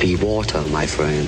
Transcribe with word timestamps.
Be 0.00 0.14
water, 0.14 0.62
my 0.70 0.86
friend. 0.86 1.26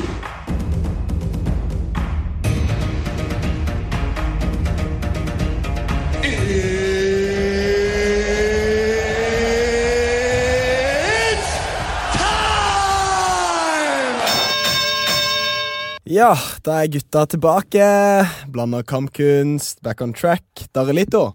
Ja, 16.04 16.36
da 16.62 16.80
er 16.82 16.86
gutta 16.90 17.26
tilbake. 17.26 17.84
Blanda 18.46 18.82
kampkunst, 18.82 19.82
back 19.82 20.00
on 20.00 20.14
track. 20.14 20.42
Darelito. 20.74 21.32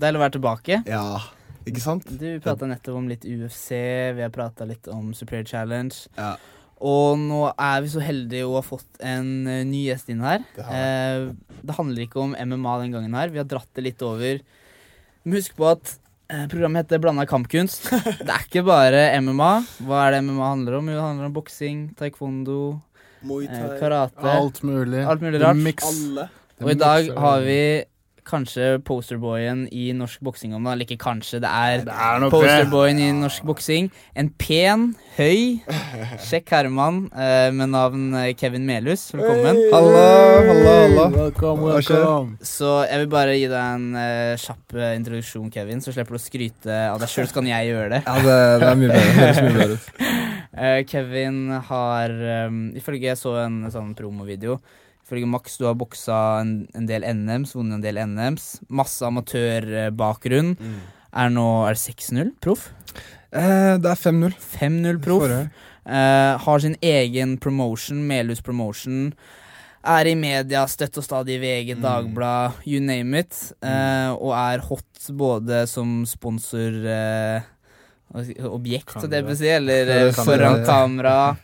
Deilig 0.00 0.16
å 0.16 0.24
være 0.24 0.34
tilbake. 0.38 0.80
Ja, 0.88 1.20
ikke 1.68 1.80
sant? 1.80 2.08
Du 2.20 2.26
prata 2.44 2.68
nettopp 2.68 2.98
om 2.98 3.06
litt 3.08 3.24
UFC, 3.24 3.70
vi 4.16 4.24
har 4.24 4.32
prata 4.32 4.64
litt 4.68 4.88
om 4.92 5.12
Superior 5.16 5.48
Challenge. 5.48 5.96
Ja. 6.16 6.34
Og 6.84 7.16
nå 7.20 7.40
er 7.54 7.82
vi 7.84 7.90
så 7.94 8.02
heldige 8.04 8.44
å 8.44 8.58
ha 8.58 8.64
fått 8.64 9.00
en 9.00 9.46
eh, 9.48 9.62
ny 9.64 9.86
gjest 9.86 10.10
inn 10.12 10.24
her. 10.24 10.44
Det 10.56 10.64
Eh, 10.68 11.28
det 11.64 11.76
handler 11.78 12.04
ikke 12.04 12.20
om 12.20 12.34
MMA 12.36 12.72
den 12.82 12.92
gangen 12.92 13.14
her. 13.16 13.30
Vi 13.32 13.40
har 13.40 13.46
dratt 13.48 13.70
det 13.72 13.86
litt 13.86 14.02
over. 14.04 14.42
Men 15.24 15.38
husk 15.38 15.54
på 15.56 15.70
at 15.70 15.94
eh, 16.28 16.44
programmet 16.52 16.84
heter 16.84 17.00
Blanda 17.00 17.24
kampkunst. 17.30 17.88
det 18.26 18.28
er 18.28 18.44
ikke 18.44 18.66
bare 18.68 19.06
MMA. 19.24 19.52
Hva 19.88 20.02
er 20.06 20.16
det 20.18 20.24
MMA 20.26 20.50
handler 20.50 20.76
om? 20.82 20.90
Jo, 20.92 20.98
det 20.98 21.06
handler 21.06 21.30
om 21.30 21.36
boksing, 21.38 21.86
taekwondo, 21.96 22.58
Muay 23.24 23.48
eh, 23.48 23.54
Thai. 23.56 23.78
karate. 23.80 24.28
Alt 24.34 24.60
mulig. 24.66 25.00
Alt 25.08 25.24
mulig 25.24 25.40
rart. 25.40 25.56
Mix. 25.64 25.88
Alle. 25.88 26.28
Og 26.60 26.70
i 26.74 26.78
dag 26.78 27.08
har 27.24 27.40
vi 27.48 27.60
kanskje 28.28 28.78
posterboyen 28.86 29.64
i 29.72 29.90
norsk 29.96 30.22
boksing 30.24 30.54
om 30.56 30.64
det. 30.64 30.72
Eller 30.72 30.88
ikke 30.88 31.00
kanskje, 31.04 31.40
det 31.44 31.50
er 31.50 31.84
Det 31.84 31.94
er 31.94 32.26
posterboyen 32.32 33.00
i 33.00 33.10
norsk 33.16 33.44
boksing. 33.46 33.90
En 34.16 34.30
pen, 34.40 34.86
høy, 35.18 35.60
sjekk 36.28 36.54
herremann 36.54 37.04
eh, 37.12 37.50
med 37.54 37.72
navn 37.74 38.08
eh, 38.20 38.32
Kevin 38.38 38.66
Melhus. 38.68 39.06
Velkommen. 39.14 39.60
Hallo, 39.72 39.92
hallo, 39.94 40.74
hallo. 40.74 41.08
Welcome, 41.16 41.68
welcome. 41.68 42.38
Så 42.42 42.84
jeg 42.88 43.04
vil 43.04 43.12
bare 43.12 43.36
gi 43.38 43.48
deg 43.50 43.60
en 43.60 43.88
uh, 43.98 44.34
kjapp 44.40 44.78
introduksjon, 44.94 45.50
Kevin, 45.54 45.84
så 45.84 45.94
slipper 45.94 46.16
du 46.16 46.20
å 46.20 46.24
skryte 46.24 46.80
av 46.90 47.00
deg 47.02 47.12
sjøl, 47.12 47.28
så 47.30 47.40
kan 47.40 47.50
jeg 47.52 47.72
gjøre 47.72 47.90
det. 47.96 48.04
Ja, 48.06 48.18
det, 48.24 48.38
det 48.62 48.70
er 48.70 48.80
mye 48.80 48.94
bedre. 48.94 49.10
Det 49.10 49.20
høres 49.20 49.42
mye 49.44 49.58
bedre 49.60 49.78
ut. 49.78 49.92
Eh, 50.54 50.84
Kevin 50.86 51.50
har 51.66 52.12
um, 52.46 52.68
Ifølge 52.78 53.08
jeg 53.08 53.18
så 53.18 53.32
en 53.42 53.64
sånn 53.74 53.90
promovideo 53.98 54.60
Ifølge 55.14 55.30
Max 55.30 55.58
du 55.60 55.68
har 55.68 55.76
boksa 55.78 56.16
en, 56.42 56.66
en 56.74 56.86
del 56.88 57.04
NMs, 57.06 57.52
vunnet 57.54 57.76
en 57.78 57.84
del 57.84 58.00
NMs. 58.02 58.64
Masse 58.66 59.06
amatørbakgrunn. 59.06 60.56
Mm. 60.58 60.80
Er 61.14 61.30
nå 61.30 61.44
er 61.68 61.76
det 61.76 61.82
6-0 61.84 62.32
proff? 62.42 62.72
Eh, 63.30 63.76
det 63.78 63.92
er 63.92 64.00
5-0. 64.00 64.34
5-0 64.56 64.98
proff. 65.04 65.30
Eh, 65.30 66.32
har 66.42 66.64
sin 66.64 66.74
egen 66.82 67.36
promotion, 67.38 68.02
Melhus 68.08 68.42
Promotion. 68.42 69.12
Er 69.86 70.10
i 70.10 70.16
media 70.18 70.64
støtt 70.66 70.98
og 70.98 71.06
stadig 71.06 71.38
i 71.38 71.42
VG, 71.44 71.78
Dagblad, 71.84 72.58
you 72.66 72.82
name 72.82 73.22
it. 73.22 73.38
Eh, 73.62 74.10
og 74.18 74.34
er 74.34 74.66
hot 74.66 75.10
både 75.14 75.62
som 75.70 76.00
sponsor 76.08 76.82
eh, 76.90 77.50
Objekt, 78.46 78.98
så 78.98 79.08
det 79.10 79.24
vil 79.26 79.38
si, 79.38 79.48
eller 79.50 80.10
foran 80.26 80.62
kamera. 80.66 81.34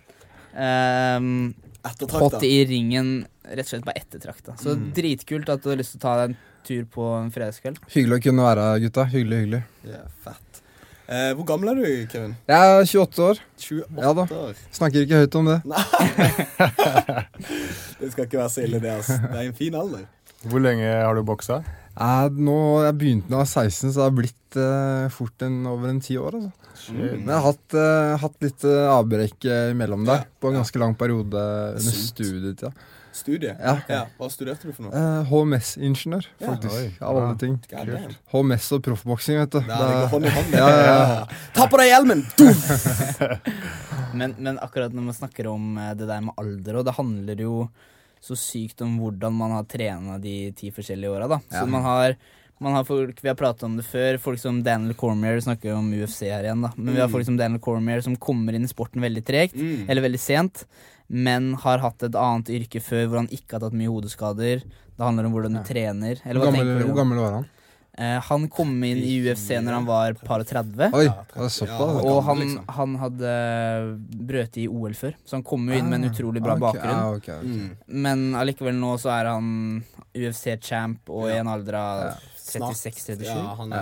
Um, 0.55 1.53
Ettertrakta. 1.85 2.19
hot 2.37 2.43
i 2.45 2.65
ringen, 2.69 3.27
rett 3.49 3.65
og 3.67 3.71
slett 3.73 3.85
bare 3.87 3.97
ettertrakta. 4.03 4.53
Så 4.61 4.77
Mm. 4.77 4.93
dritkult 4.95 5.49
at 5.49 5.63
du 5.63 5.69
har 5.71 5.77
lyst 5.77 5.93
til 5.97 6.01
å 6.01 6.03
ta 6.03 6.17
deg 6.27 6.31
en 6.31 6.37
tur 6.65 6.85
på 6.85 7.23
en 7.23 7.31
fredagskveld. 7.31 7.79
Hyggelig 7.89 8.19
å 8.19 8.23
kunne 8.29 8.43
være 8.43 8.61
her, 8.69 8.79
gutta. 8.85 9.05
Hyggelig, 9.09 9.39
hyggelig. 9.45 9.63
Ja, 9.89 10.03
fett. 10.25 10.61
Eh, 11.09 11.33
hvor 11.35 11.45
gammel 11.45 11.69
er 11.71 11.75
du, 11.75 12.07
Kevin? 12.07 12.37
Jeg 12.47 12.57
er 12.57 12.85
28 12.85 13.19
år. 13.25 13.39
28 13.59 14.03
Ja 14.03 14.13
da. 14.15 14.27
Snakker 14.71 15.01
ikke 15.07 15.25
høyt 15.25 15.35
om 15.41 15.45
det. 15.47 15.63
Det 18.01 18.11
skal 18.13 18.25
ikke 18.27 18.39
være 18.39 18.51
så 18.53 18.63
ille, 18.65 18.81
det. 18.81 18.91
Altså. 18.95 19.17
Det 19.23 19.39
er 19.41 19.49
en 19.49 19.55
fin 19.59 19.75
alder. 19.75 20.05
Hvor 20.49 20.61
lenge 20.63 20.87
har 20.87 21.15
du 21.15 21.23
boksa? 21.27 21.61
Jeg, 21.99 22.31
nå, 22.39 22.57
jeg 22.87 22.95
begynte 23.01 23.29
da 23.33 23.41
jeg 23.41 23.43
var 23.43 23.51
16, 23.67 23.91
så 23.91 23.99
det 23.99 24.07
har 24.07 24.15
blitt 24.17 24.57
eh, 24.63 25.09
fort 25.13 25.43
en, 25.45 25.59
over 25.69 25.91
en 25.91 25.99
ti 26.05 26.17
år. 26.21 26.39
Altså. 26.39 26.95
Men 26.97 27.27
jeg 27.27 27.35
har 27.35 27.45
hatt, 27.45 27.75
eh, 27.77 28.13
hatt 28.23 28.39
litt 28.47 28.65
eh, 28.71 28.87
avbrekk 28.95 29.45
eh, 29.51 29.67
imellom 29.75 30.07
der, 30.09 30.25
på 30.41 30.49
en 30.53 30.61
ganske 30.63 30.81
lang 30.81 30.95
periode 30.97 31.43
under 31.75 31.85
Sunt. 31.91 32.09
studietida. 32.15 32.73
Studie? 33.11 33.51
Ja. 33.59 34.05
Hva 34.17 34.29
studerte 34.31 34.69
du 34.69 34.73
for 34.73 34.87
noe? 34.87 34.95
Eh, 34.95 35.27
HMS-ingeniør, 35.29 36.29
Ja, 36.39 36.53
faktisk. 36.55 36.77
oi. 36.79 36.87
Av 37.03 37.19
alle 37.19 37.35
ting. 37.43 37.57
God 37.73 37.91
damn. 37.91 38.15
HMS 38.33 38.69
og 38.79 38.85
proffboksing, 38.87 39.41
vet 39.43 39.57
du. 39.57 39.61
Nei, 39.67 39.81
det 39.83 39.97
går 39.99 40.13
hånd 40.15 40.29
i 40.31 40.35
hånd. 40.37 40.55
Ja, 40.57 40.69
ja, 40.71 40.87
ja. 40.95 41.41
Ta 41.59 41.67
på 41.73 41.81
deg 41.83 41.91
hjelmen! 41.91 42.23
Men, 44.15 44.33
men 44.43 44.57
akkurat 44.59 44.91
når 44.91 45.05
man 45.07 45.15
snakker 45.15 45.47
om 45.47 45.77
eh, 45.79 45.93
det 45.95 46.09
der 46.11 46.23
med 46.25 46.35
alder, 46.41 46.81
og 46.81 46.87
det 46.89 46.95
handler 46.97 47.43
jo 47.45 47.53
så 48.21 48.37
sykt 48.37 48.83
om 48.83 48.99
hvordan 49.01 49.33
man 49.33 49.51
har 49.57 49.65
trena 49.65 50.19
de 50.21 50.53
ti 50.53 50.71
forskjellige 50.71 51.09
åra, 51.11 51.29
da. 51.29 51.39
Så 51.51 51.67
man 51.69 51.83
har 51.83 52.17
man 52.63 52.75
har 52.75 52.85
folk, 52.85 53.23
Vi 53.23 53.29
har 53.29 53.35
pratet 53.35 53.63
om 53.65 53.77
det 53.79 53.87
før. 53.87 54.19
Folk 54.21 54.39
som 54.39 54.63
Daniel 54.63 54.93
Cormier 54.93 55.41
snakker 55.41 55.73
om 55.75 55.87
UFC 55.97 56.27
her 56.29 56.45
igjen. 56.45 56.61
da 56.61 56.71
Men 56.77 56.93
vi 56.95 57.01
har 57.01 57.09
Mm. 57.09 57.13
folk 57.13 57.25
som 57.25 57.37
Daniel 57.39 57.59
Cormier 57.61 58.03
som 58.03 58.17
kommer 58.17 58.53
inn 58.55 58.65
i 58.65 58.69
sporten 58.69 59.01
veldig 59.01 59.25
tregt. 59.25 59.55
Mm. 59.57 59.89
Eller 59.89 60.03
veldig 60.03 60.19
sent. 60.21 60.67
Men 61.09 61.55
har 61.55 61.79
hatt 61.79 62.03
et 62.03 62.13
annet 62.13 62.51
yrke 62.53 62.83
før 62.85 63.09
hvor 63.09 63.17
han 63.17 63.29
ikke 63.29 63.53
har 63.57 63.61
tatt 63.61 63.73
mye 63.73 63.89
hodeskader. 63.89 64.61
Det 64.61 64.99
handler 65.01 65.25
om 65.25 65.33
hvordan 65.33 65.53
du 65.55 65.59
Ja. 65.61 65.65
trener. 65.65 66.21
Eller 66.27 66.41
Hvor 66.45 66.53
gammel, 66.53 66.85
hvor 66.85 66.95
gammel 66.97 67.19
var 67.19 67.33
han? 67.33 67.47
Eh, 68.01 68.17
han 68.31 68.47
kom 68.49 68.71
inn 68.89 69.03
i 69.05 69.19
UFC 69.21 69.51
når 69.61 69.75
han 69.77 69.85
var 69.89 70.15
par 70.25 70.41
og 70.41 70.49
30. 70.49 70.87
Oi, 70.97 71.05
Ja, 71.05 71.19
det 71.35 71.43
er 71.45 71.51
såpass. 71.53 71.69
ja, 71.69 71.89
altså. 71.91 72.07
Og 72.15 72.23
han, 72.25 72.39
liksom. 72.41 72.69
han 72.79 72.95
hadde 73.03 73.33
brøt 74.31 74.57
i 74.57 74.65
OL 74.73 74.95
før, 74.97 75.15
så 75.25 75.37
han 75.37 75.45
kom 75.45 75.69
jo 75.69 75.77
inn 75.77 75.91
med 75.91 76.01
en 76.01 76.09
Ah, 76.09 76.15
utrolig 76.15 76.41
bra 76.43 76.57
bakgrunn. 76.57 77.03
ok. 77.19 77.29
Mm. 77.45 77.77
Men 78.07 78.25
allikevel 78.41 78.79
nå 78.81 78.95
så 79.03 79.13
er 79.19 79.29
han 79.35 79.85
UFC-champ 80.17 81.11
og 81.13 81.29
i 81.29 81.37
en 81.43 81.51
alder 81.53 81.77
av 81.77 82.01
36-37. 82.41 83.27
Ja, 83.29 83.37
han, 83.59 83.73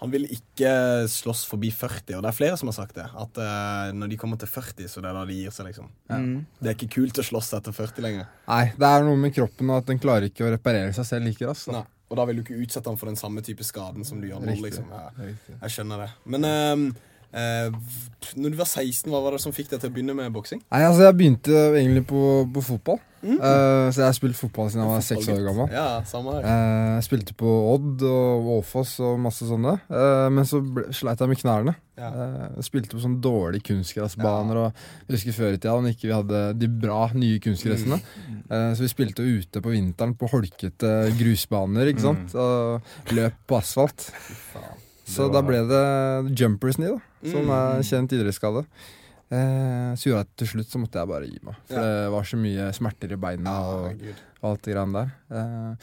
han 0.00 0.12
vil 0.12 0.24
ikke 0.32 0.70
slåss 1.10 1.42
forbi 1.48 1.70
40, 1.74 2.14
og 2.16 2.22
det 2.24 2.30
er 2.30 2.36
flere 2.36 2.56
som 2.60 2.70
har 2.70 2.76
sagt 2.78 2.94
det. 2.96 3.04
At 3.10 3.40
uh, 3.40 3.90
når 3.96 4.12
de 4.14 4.18
kommer 4.20 4.40
til 4.40 4.48
40, 4.48 4.88
så 4.88 5.02
det 5.04 5.10
er 5.10 5.18
da 5.18 5.24
de 5.28 5.36
gir 5.42 5.52
seg, 5.54 5.68
liksom. 5.72 5.90
Mm. 6.08 6.46
Det 6.60 6.70
er 6.72 6.78
ikke 6.78 6.92
kult 7.00 7.20
å 7.20 7.26
slåss 7.26 7.52
etter 7.58 7.74
40 7.76 8.06
lenger. 8.06 8.30
Nei, 8.48 8.62
det 8.78 8.92
er 8.94 9.04
noe 9.06 9.18
med 9.20 9.34
kroppen 9.36 9.72
og 9.74 9.82
at 9.82 9.90
den 9.90 10.00
klarer 10.02 10.30
ikke 10.30 10.46
å 10.46 10.52
reparere 10.54 10.94
seg 10.96 11.08
selv 11.10 11.28
like 11.28 11.50
raskt. 11.50 11.74
Og 12.10 12.18
da 12.18 12.24
vil 12.28 12.36
du 12.38 12.42
ikke 12.44 12.60
utsette 12.60 12.90
han 12.90 12.98
for 13.00 13.10
den 13.10 13.16
samme 13.18 13.42
type 13.44 13.64
skaden 13.64 14.04
som 14.04 14.20
du 14.20 14.28
gjør 14.28 14.44
nå, 14.44 14.54
liksom. 14.60 14.90
Jeg, 15.18 15.36
jeg 15.54 15.74
skjønner 15.76 16.04
det. 16.04 16.10
Men 16.34 16.48
ehm, 16.48 16.86
eh, 17.34 17.74
når 18.38 18.54
du 18.54 18.58
var 18.58 18.68
16, 18.68 19.10
hva 19.12 19.20
var 19.24 19.36
det 19.36 19.42
som 19.44 19.54
fikk 19.54 19.72
deg 19.72 19.82
til 19.82 19.90
å 19.90 19.94
begynne 19.94 20.14
med 20.16 20.32
boksing? 20.34 20.62
Nei, 20.64 20.84
altså 20.86 21.04
Jeg 21.04 21.16
begynte 21.18 21.66
egentlig 21.74 22.06
på, 22.08 22.22
på 22.54 22.62
fotball. 22.64 23.02
Mm. 23.24 23.38
Uh, 23.40 23.88
så 23.88 24.02
jeg 24.02 24.04
har 24.04 24.16
spilt 24.16 24.36
fotball 24.36 24.66
siden 24.68 24.82
jeg 24.82 24.90
var 24.90 25.04
seks 25.04 25.28
år 25.32 25.40
gammel. 25.46 25.70
Ja, 25.72 25.86
samme 26.08 26.34
her. 26.36 26.44
Uh, 26.44 26.90
Jeg 26.98 27.06
spilte 27.06 27.36
på 27.40 27.54
Odd 27.72 28.04
og 28.04 28.50
Åfoss 28.58 28.98
og 29.04 29.16
masse 29.24 29.48
sånne. 29.48 29.78
Uh, 29.88 30.28
men 30.34 30.48
så 30.48 30.60
ble, 30.60 30.90
sleit 30.96 31.24
jeg 31.24 31.32
med 31.32 31.40
knærne. 31.40 31.76
Ja. 31.94 32.10
Spilte 32.64 32.96
på 32.96 33.02
sånne 33.04 33.22
dårlige 33.22 33.68
kunstgressbaner. 33.70 34.60
Og 34.60 34.66
jeg 35.06 35.16
husker 35.16 35.36
før 35.36 35.54
i 35.54 35.60
tida 35.60 35.76
når 35.78 35.94
ikke 35.94 36.08
vi 36.08 36.16
hadde 36.16 36.44
de 36.58 36.70
bra, 36.84 37.04
nye 37.14 37.40
kunstgressene. 37.42 38.00
Eh, 38.44 38.70
så 38.74 38.82
vi 38.82 38.90
spilte 38.90 39.22
ute 39.22 39.62
på 39.62 39.72
vinteren 39.72 40.16
på 40.18 40.28
holkete 40.32 40.90
grusbaner, 41.20 41.92
ikke 41.92 42.04
sant. 42.04 42.34
Og 42.34 43.14
løp 43.14 43.38
på 43.46 43.60
asfalt. 43.60 44.10
Så 45.04 45.26
da 45.32 45.42
ble 45.44 45.60
det 45.68 45.82
jumpers 46.40 46.78
i, 46.80 46.88
da. 46.88 46.98
Som 47.30 47.50
er 47.52 47.82
kjent 47.84 48.12
idrettsskade. 48.16 48.64
Eh, 49.34 49.90
så 49.98 50.08
gjorde 50.10 50.22
jeg 50.24 50.30
til 50.40 50.46
slutt 50.52 50.70
så 50.72 50.78
måtte 50.80 51.00
jeg 51.00 51.08
bare 51.10 51.26
gi 51.28 51.38
meg. 51.44 51.56
For 51.68 51.74
Ja. 51.76 51.82
det 51.82 52.12
var 52.12 52.22
så 52.28 52.36
mye 52.40 52.68
smerter 52.76 53.12
i 53.12 53.16
beina 53.20 53.54
og, 53.68 53.84
Herregud. 53.90 54.22
og 54.42 54.50
alt 54.50 54.62
det 54.62 54.74
greiene 54.74 54.92
der. 55.00 55.12
Eh, 55.40 55.74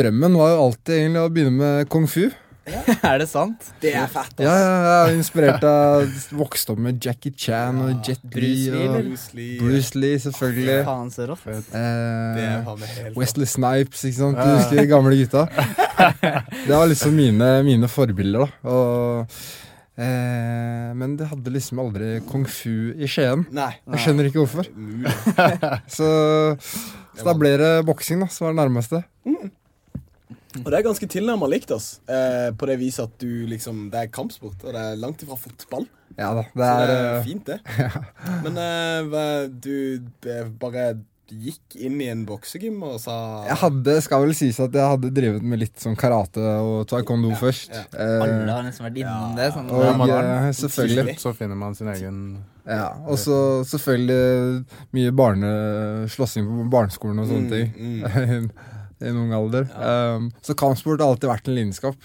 drømmen 0.00 0.36
var 0.36 0.50
jo 0.54 0.62
alltid 0.66 0.94
egentlig 0.98 1.22
å 1.24 1.32
begynne 1.32 1.56
med 1.58 1.88
kung 1.88 2.06
fu. 2.06 2.26
er 3.10 3.18
det 3.22 3.26
sant? 3.30 3.68
Det 3.82 3.92
er 3.96 4.08
fett, 4.10 4.32
ass. 4.36 4.42
Ja, 4.44 4.54
ja, 4.54 4.72
jeg 4.84 5.12
er 5.12 5.18
inspirert 5.18 5.64
av 5.68 6.06
Vokste 6.38 6.74
opp 6.74 6.82
med 6.84 6.98
Jackie 7.04 7.32
Chan 7.36 7.78
og 7.84 8.06
Jet 8.06 8.22
Bruce 8.22 8.72
Lee, 8.74 8.88
og 8.88 8.98
Bruce 9.08 9.36
Lee. 9.36 9.58
Bruce 9.60 10.00
Lee, 10.00 10.18
selvfølgelig. 10.22 10.78
Faen, 10.88 11.12
så 11.14 11.28
rått. 11.30 11.46
Eh, 11.78 13.14
Wesley 13.16 13.48
Snipes, 13.48 14.04
ikke 14.08 14.18
sant. 14.20 14.40
Du 14.40 14.52
husker 14.56 14.82
de 14.82 14.86
gamle 14.90 15.16
gutta? 15.22 15.46
Det 16.68 16.74
var 16.74 16.86
liksom 16.90 17.16
mine, 17.16 17.48
mine 17.66 17.88
forbilder, 17.90 18.44
da. 18.46 18.70
Og, 18.70 19.40
eh, 19.98 20.90
men 20.98 21.16
det 21.18 21.26
hadde 21.32 21.52
liksom 21.54 21.80
aldri 21.82 22.10
kung 22.28 22.46
fu 22.46 22.92
i 22.94 23.08
Skien. 23.10 23.46
Nei. 23.54 23.72
Jeg 23.94 24.04
skjønner 24.04 24.28
ikke 24.30 24.44
hvorfor. 24.44 24.68
Så, 25.98 26.08
så 27.18 27.26
da 27.26 27.34
ble 27.34 27.56
det 27.58 27.72
boksing, 27.88 28.22
da, 28.22 28.28
som 28.30 28.46
var 28.46 28.54
det 28.54 28.60
nærmeste. 28.62 29.02
Og 30.56 30.64
det 30.72 30.78
er 30.78 30.86
ganske 30.86 31.06
tilnærma 31.12 31.48
likt 31.52 31.70
oss, 31.74 32.00
eh, 32.08 32.48
på 32.56 32.66
det 32.70 32.78
viset 32.80 33.04
at 33.04 33.18
du 33.20 33.46
liksom 33.50 33.90
Det 33.92 34.00
er 34.00 34.06
kampsport, 34.14 34.62
og 34.64 34.72
det 34.72 34.80
er 34.80 34.96
langt 34.96 35.20
ifra 35.22 35.36
fotball. 35.36 35.84
Ja 36.16 36.32
da. 36.34 36.42
Det 36.48 36.64
Så 36.64 36.72
er, 36.72 36.86
det 36.88 36.96
er 36.96 37.12
eh, 37.18 37.26
fint, 37.28 37.44
det. 37.46 37.60
Men 38.46 38.58
eh, 38.64 39.46
du 39.52 39.74
eh, 40.26 40.48
bare 40.58 40.86
gikk 41.28 41.74
inn 41.84 41.98
i 42.00 42.06
en 42.08 42.22
boksegym 42.24 42.78
og 42.88 42.94
sa 43.02 43.44
jeg 43.44 43.58
hadde, 43.60 43.98
skal 44.00 44.22
vel 44.24 44.30
sies 44.32 44.56
at 44.64 44.72
jeg 44.72 44.88
hadde 44.94 45.10
drevet 45.12 45.42
med 45.44 45.60
litt 45.60 45.76
sånn 45.76 45.92
karate 46.00 46.40
og 46.40 46.86
taekwondo 46.88 47.34
først. 47.36 47.68
ja. 47.76 47.82
Eh, 47.92 48.14
Alle 48.24 48.48
har 48.48 48.64
nesten 48.64 48.86
vært 48.88 48.96
innom 49.02 49.34
det. 49.36 49.50
Sånn, 49.52 49.68
og 49.68 49.84
Ja, 49.84 49.92
man- 50.00 50.08
eh, 50.16 50.48
selvfølgelig 50.56 51.18
så 51.20 51.34
finner 51.36 51.60
man 51.60 51.74
sin 51.76 51.92
egen 51.92 52.22
Ja, 52.64 52.94
og 53.06 53.18
så 53.20 53.60
selvfølgelig 53.68 54.64
mye 54.96 55.12
barneslåssing 55.20 56.48
på 56.48 56.70
barneskolen 56.72 57.20
og 57.20 57.28
sånne 57.28 57.52
ting. 57.52 57.70
Mm, 57.76 58.50
I 59.00 59.08
en 59.12 59.16
ung 59.24 59.32
alder. 59.36 59.68
Um, 59.74 60.30
så 60.42 60.54
kampsport 60.58 61.00
har 61.00 61.12
alltid 61.12 61.30
vært 61.30 61.48
en 61.48 61.54
lidenskap. 61.58 61.96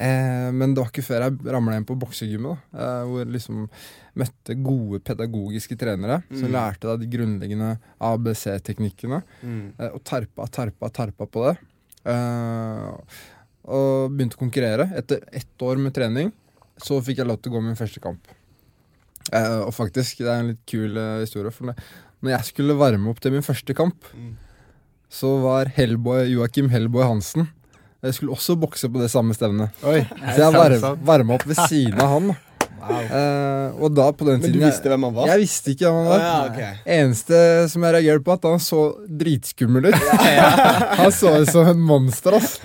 Eh, 0.00 0.48
men 0.56 0.72
det 0.72 0.80
var 0.80 0.88
ikke 0.88 1.04
før 1.04 1.24
jeg 1.26 1.52
ramla 1.52 1.74
inn 1.76 1.84
på 1.84 1.96
boksegymmet, 2.00 2.62
eh, 2.72 3.00
hvor 3.04 3.18
jeg 3.20 3.32
liksom 3.34 3.66
møtte 4.20 4.54
gode 4.64 5.00
pedagogiske 5.04 5.76
trenere 5.76 6.22
som 6.32 6.48
lærte 6.54 6.88
da, 6.88 6.94
de 6.96 7.08
grunnleggende 7.12 7.74
ABC-teknikkene. 8.08 9.20
mm. 9.42 9.60
Eh, 9.78 9.90
og 9.92 10.00
terpa, 10.08 10.46
terpa, 10.48 10.88
terpa 10.88 11.26
på 11.28 11.44
det. 11.48 11.54
Eh, 12.08 12.90
og 13.70 14.10
begynte 14.16 14.38
å 14.38 14.44
konkurrere. 14.46 14.88
Etter 14.96 15.20
ett 15.36 15.62
år 15.68 15.76
med 15.84 15.92
trening 15.94 16.32
så 16.80 17.00
fikk 17.04 17.20
jeg 17.20 17.28
lov 17.28 17.42
til 17.42 17.52
å 17.52 17.58
gå 17.58 17.64
min 17.68 17.76
første 17.76 18.00
kamp. 18.00 18.32
Eh, 19.36 19.58
og 19.66 19.74
faktisk, 19.76 20.22
det 20.24 20.30
er 20.32 20.40
en 20.40 20.52
litt 20.54 20.64
kul 20.70 20.96
eh, 20.96 21.18
historie. 21.26 21.52
For 21.52 21.74
når 21.74 22.32
jeg 22.38 22.48
skulle 22.54 22.78
varme 22.80 23.12
opp 23.12 23.20
til 23.20 23.36
min 23.36 23.44
første 23.44 23.76
kamp, 23.76 24.08
Mm. 24.16 24.32
Så 25.10 25.32
var 25.42 25.70
Hellboy, 25.74 26.28
Joakim 26.30 26.68
Hellboy 26.70 27.02
Hansen 27.02 27.48
Jeg 28.04 28.14
skulle 28.16 28.36
også 28.36 28.54
bokse 28.56 28.88
på 28.88 29.00
det 29.02 29.10
samme 29.12 29.34
stevnet. 29.36 29.74
Oi! 29.84 30.04
Så 30.06 30.38
jeg 30.46 30.54
var, 30.54 30.76
varma 31.04 31.34
opp 31.36 31.44
ved 31.50 31.58
siden 31.68 31.98
av 32.00 32.14
han. 32.14 32.30
Wow. 32.80 33.00
Eh, 33.04 33.74
og 33.76 33.92
da, 33.92 34.06
på 34.16 34.24
den 34.24 34.40
Men 34.40 34.54
du 34.54 34.60
visste 34.62 34.88
hvem 34.88 35.02
han 35.04 35.12
var? 35.18 35.28
Jeg, 35.28 35.42
visste 35.42 35.74
ikke 35.74 35.90
hvem 35.90 35.98
han 35.98 36.06
var. 36.08 36.22
var. 36.22 36.24
ja, 36.24 36.38
okay. 36.48 36.78
Eneste 36.96 37.40
som 37.68 37.84
jeg 37.84 37.96
reagerte 37.98 38.24
på, 38.24 38.36
at 38.38 38.46
han 38.48 38.62
så 38.64 38.80
dritskummel 39.20 39.90
ut. 39.90 39.98
Han 41.00 41.12
så 41.12 41.34
ut 41.42 41.50
som 41.50 41.68
en 41.68 41.82
monster, 41.84 42.38
ass. 42.38 42.56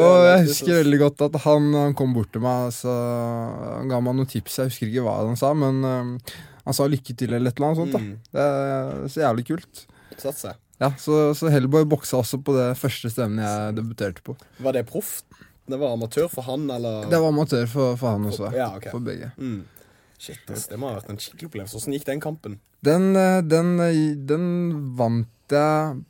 Og 0.00 0.16
jeg 0.24 0.46
husker 0.46 0.78
veldig 0.80 1.00
godt 1.02 1.26
at 1.26 1.36
han, 1.44 1.68
han 1.76 1.94
kom 1.98 2.14
bort 2.16 2.30
til 2.32 2.42
meg 2.44 2.70
så 2.74 2.92
han 2.92 3.90
ga 3.90 3.98
meg 4.04 4.16
noen 4.16 4.30
tips. 4.30 4.60
Jeg 4.62 4.70
husker 4.70 4.88
ikke 4.88 5.04
hva 5.04 5.18
han 5.20 5.36
sa, 5.38 5.52
men 5.56 5.82
um, 5.84 6.12
han 6.64 6.76
sa 6.76 6.86
lykke 6.88 7.16
til 7.18 7.34
eller 7.34 7.52
et 7.52 7.58
eller 7.60 7.72
annet 7.72 7.82
sånt. 7.82 7.94
da 7.96 8.00
Mm. 8.00 8.12
Det 8.32 8.44
er 8.46 9.08
så 9.12 9.24
jævlig 9.26 9.44
kult. 9.50 9.84
Satser. 10.18 10.56
Ja, 10.80 10.92
Så, 10.98 11.34
så 11.36 11.50
Hellboy 11.52 11.84
boksa 11.84 12.16
også 12.22 12.40
på 12.42 12.54
det 12.56 12.70
første 12.80 13.10
stevnet 13.12 13.44
jeg 13.44 13.74
debuterte 13.76 14.24
på. 14.24 14.36
Var 14.64 14.72
det 14.78 14.86
proff? 14.88 15.20
Det 15.70 15.78
var 15.78 15.92
amatør 15.94 16.26
for 16.32 16.42
han, 16.48 16.64
eller? 16.72 17.04
Det 17.10 17.20
var 17.20 17.28
amatør 17.30 17.68
for, 17.70 17.98
for 18.00 18.16
han 18.16 18.24
også. 18.30 18.48
Ja, 18.56 18.70
okay. 18.76 18.90
For 18.90 19.04
begge. 19.04 19.28
Mm. 19.38 19.60
Shit, 20.20 20.40
ass, 20.52 20.66
det 20.68 20.76
må 20.80 20.90
ha 20.90 20.96
vært 20.98 21.12
en 21.12 21.20
skikkelig 21.20 21.50
opplevelse. 21.50 21.78
Åssen 21.78 21.94
gikk 21.96 22.08
den 22.08 22.20
kampen? 22.20 22.58
Den, 22.84 23.10
eh, 23.16 23.38
den, 23.44 23.74
eh, 23.84 24.00
den 24.16 24.46
vant 24.98 25.54
jeg 25.54 26.00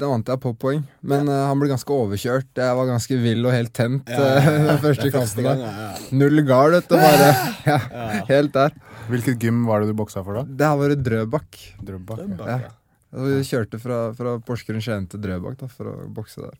Den 0.00 0.08
vant 0.14 0.30
jeg 0.32 0.40
på 0.40 0.54
poeng, 0.56 0.82
men 1.04 1.28
eh, 1.28 1.42
han 1.50 1.60
ble 1.60 1.68
ganske 1.68 1.92
overkjørt. 1.92 2.48
Jeg 2.56 2.76
var 2.78 2.88
ganske 2.88 3.18
vill 3.20 3.44
og 3.44 3.52
helt 3.52 3.72
tent 3.76 4.08
Ja, 4.08 4.16
ja, 4.16 4.40
ja. 4.40 4.58
den 4.70 4.78
første 4.80 5.06
Det 5.10 5.12
første 5.12 5.44
kampen. 5.44 5.60
gang, 5.60 5.60
ja, 5.66 5.86
ja. 5.92 6.16
Null 6.22 6.42
gard, 6.48 6.72
vet 6.78 6.88
du. 6.88 6.96
Bare 6.96 7.30
ja, 7.68 7.78
Ja. 7.92 8.08
helt 8.32 8.52
der. 8.56 8.72
Hvilket 9.10 9.40
gym 9.42 9.64
var 9.68 9.82
det 9.84 9.90
du 9.92 9.96
boksa 9.98 10.22
for, 10.24 10.40
da? 10.40 10.44
Det 10.48 10.66
her 10.70 10.76
var 10.80 10.94
i 10.94 11.00
Drøbak. 11.10 11.60
Drøbak? 11.84 12.22
Drømbak, 12.24 12.46
Ja. 12.48 12.58
ja. 12.66 12.76
Vi 13.10 13.40
kjørte 13.42 13.80
fra, 13.82 13.96
fra 14.14 14.36
Porsgrunn 14.46 14.78
Skien 14.84 15.08
til 15.10 15.18
Drøbak 15.24 15.56
da, 15.58 15.66
for 15.66 15.88
å 15.90 15.94
bokse 16.14 16.44
der. 16.44 16.54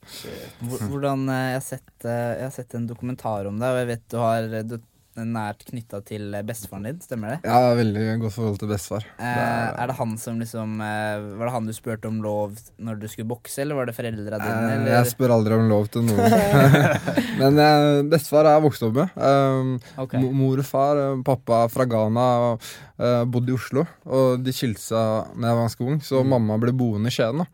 Hvordan, 0.67 1.29
eh, 1.31 1.45
jeg, 1.53 1.59
har 1.61 1.67
sett, 1.69 1.93
eh, 2.05 2.23
jeg 2.41 2.43
har 2.49 2.55
sett 2.57 2.75
en 2.75 2.89
dokumentar 2.91 3.47
om 3.47 3.61
deg, 3.61 3.71
og 3.71 3.79
jeg 3.85 3.89
vet 3.93 4.03
du 4.11 4.17
har 4.19 4.49
du 4.67 4.75
nært 5.19 5.65
knytta 5.67 5.99
til 6.07 6.35
eh, 6.37 6.45
bestefaren 6.47 6.87
din, 6.87 7.01
stemmer 7.03 7.35
det? 7.35 7.39
Ja, 7.51 7.73
veldig 7.77 8.05
godt 8.23 8.35
forhold 8.37 8.59
til 8.63 8.71
bestefar. 8.71 9.07
Eh, 9.19 9.81
er 9.83 9.91
det 9.91 9.97
han 9.99 10.15
som 10.23 10.39
liksom 10.41 10.77
eh, 10.85 11.25
Var 11.41 11.49
det 11.49 11.55
han 11.57 11.67
du 11.67 11.73
spurte 11.77 12.09
om 12.11 12.21
lov 12.25 12.55
når 12.79 13.01
du 13.03 13.09
skulle 13.11 13.29
bokse, 13.31 13.59
eller 13.65 13.79
var 13.79 13.91
det 13.91 13.97
foreldra 13.97 14.39
dine? 14.41 14.71
Eh, 14.87 14.93
Jeg 14.95 15.11
spør 15.13 15.35
aldri 15.37 15.59
om 15.59 15.67
lov 15.71 15.91
til 15.93 16.07
noen. 16.07 16.39
Men 17.41 17.59
eh, 17.59 17.89
bestefar 18.13 18.47
er 18.47 18.59
jeg 18.59 18.67
vokst 18.69 18.87
opp 18.87 18.97
med. 19.01 19.19
Um, 19.19 19.75
okay. 20.07 20.23
Mor 20.23 20.63
og 20.63 20.69
far, 20.69 21.03
eh, 21.03 21.21
pappa 21.27 21.65
fra 21.73 21.87
Ghana, 21.91 22.27
uh, 22.55 23.23
bodde 23.27 23.53
i 23.53 23.59
Oslo. 23.59 23.87
Og 24.07 24.41
de 24.45 24.55
skilte 24.55 24.83
seg 24.87 25.31
da 25.41 25.51
jeg 25.51 25.59
var 25.59 25.65
ganske 25.67 25.87
ung, 25.91 26.03
så 26.05 26.23
mamma 26.27 26.59
ble 26.63 26.75
boende 26.77 27.11
i 27.11 27.15
Skien. 27.15 27.43
da. 27.43 27.49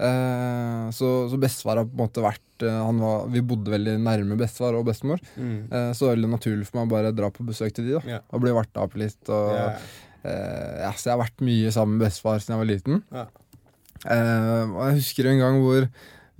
Eh, 0.00 0.84
så, 0.96 1.08
så 1.28 1.38
bestefar 1.40 1.76
har 1.76 1.88
på 1.88 1.92
en 1.92 2.00
måte 2.00 2.22
vært 2.24 2.64
eh, 2.64 2.76
han 2.86 3.00
var, 3.02 3.26
Vi 3.32 3.42
bodde 3.44 3.72
veldig 3.74 3.98
nærme 4.00 4.38
bestefar 4.40 4.78
og 4.78 4.86
bestemor. 4.88 5.20
Mm. 5.36 5.66
Eh, 5.68 5.90
så 5.92 6.06
det 6.06 6.08
var 6.08 6.16
veldig 6.16 6.30
naturlig 6.36 6.68
for 6.68 6.80
meg 6.80 6.88
å 6.88 6.94
bare 6.94 7.12
dra 7.16 7.28
på 7.34 7.44
besøk 7.48 7.74
til 7.76 7.90
de 7.90 7.98
da. 7.98 8.04
yeah. 8.08 8.24
Og 8.32 8.44
bli 8.44 8.54
varta 8.56 8.86
opp 8.86 8.96
litt. 9.00 9.20
Og, 9.28 9.52
yeah. 9.52 9.90
eh, 10.24 10.80
ja, 10.86 10.94
så 10.96 11.10
jeg 11.10 11.14
har 11.16 11.22
vært 11.26 11.44
mye 11.44 11.74
sammen 11.76 11.98
med 11.98 12.06
bestefar 12.08 12.40
siden 12.40 12.56
jeg 12.56 12.62
var 12.62 12.70
liten. 12.70 13.02
Yeah. 13.12 13.30
Eh, 14.00 14.64
og 14.70 14.82
jeg 14.86 15.00
husker 15.02 15.28
en 15.28 15.42
gang 15.44 15.60
hvor 15.60 15.88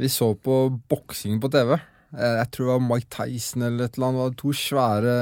vi 0.01 0.09
så 0.09 0.33
på 0.41 0.61
boksing 0.89 1.41
på 1.43 1.51
TV. 1.53 1.75
Eh, 2.17 2.37
jeg 2.41 2.53
tror 2.55 2.67
det 2.67 2.77
var 2.79 2.87
Mike 2.87 3.11
Tyson 3.13 3.67
eller 3.67 3.91
et 3.91 3.99
eller 3.99 4.09
annet. 4.09 4.21
Det 4.21 4.29
var 4.31 4.39
to 4.41 4.55
svære, 4.57 5.19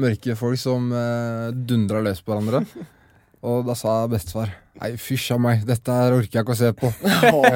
mørke 0.00 0.36
folk 0.38 0.60
som 0.60 0.90
eh, 0.96 1.52
dundra 1.54 2.02
løs 2.02 2.24
på 2.24 2.34
hverandre. 2.34 2.64
Og 3.50 3.62
da 3.64 3.76
sa 3.78 4.02
bestefar 4.10 4.52
Nei, 4.80 4.94
fysj 4.96 5.34
a 5.34 5.36
meg, 5.36 5.64
dette 5.68 5.92
her 5.92 6.14
orker 6.16 6.38
jeg 6.38 6.44
ikke 6.46 6.54
å 6.54 6.58
se 6.58 6.70
på. 6.72 6.88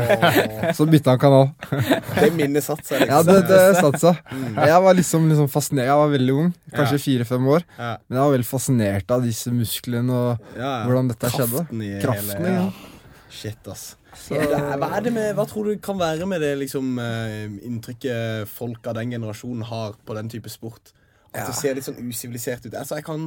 Så 0.76 0.84
bytta 0.92 1.14
han 1.14 1.20
kanal. 1.22 1.46
det 2.20 2.28
minnet 2.36 2.66
satt 2.66 2.84
seg. 2.84 3.06
Ja, 3.08 3.22
det, 3.24 3.38
det 3.48 3.60
satte 3.78 4.00
seg. 4.02 4.18
Jeg 4.58 4.80
var 4.84 4.98
liksom, 4.98 5.30
liksom 5.32 5.48
fascinert. 5.52 5.88
Jeg 5.88 6.00
var 6.02 6.12
veldig 6.12 6.34
ung, 6.42 6.50
kanskje 6.74 7.00
fire-fem 7.06 7.48
år. 7.56 7.64
Men 7.78 8.18
jeg 8.18 8.20
var 8.20 8.34
veldig 8.36 8.48
fascinert 8.48 9.14
av 9.16 9.24
disse 9.24 9.52
musklene 9.54 10.18
og 10.18 10.50
hvordan 10.58 11.08
dette 11.14 11.32
skjedde. 11.32 11.64
Kraften 11.64 11.86
i 11.86 11.92
Kraften, 12.04 12.50
ja. 12.50 12.66
Shit, 13.34 13.72
ass. 13.72 13.94
Så, 14.14 14.36
er, 14.38 14.76
hva, 14.78 14.90
er 14.94 15.08
det 15.08 15.12
med, 15.14 15.32
hva 15.34 15.46
tror 15.48 15.66
du 15.66 15.80
kan 15.82 15.98
være 15.98 16.28
med 16.30 16.44
det 16.44 16.52
liksom, 16.60 16.92
eh, 17.02 17.48
inntrykket 17.66 18.46
folk 18.52 18.86
av 18.86 19.00
den 19.00 19.16
generasjonen 19.16 19.64
har 19.66 19.96
på 20.06 20.14
den 20.20 20.30
type 20.30 20.52
sport? 20.52 20.92
At 21.34 21.48
det 21.50 21.56
ser 21.58 21.74
litt 21.74 21.86
sånn 21.86 21.98
usivilisert 21.98 22.68
ut. 22.68 22.76
Altså, 22.78 23.00
jeg, 23.00 23.06
kan, 23.08 23.26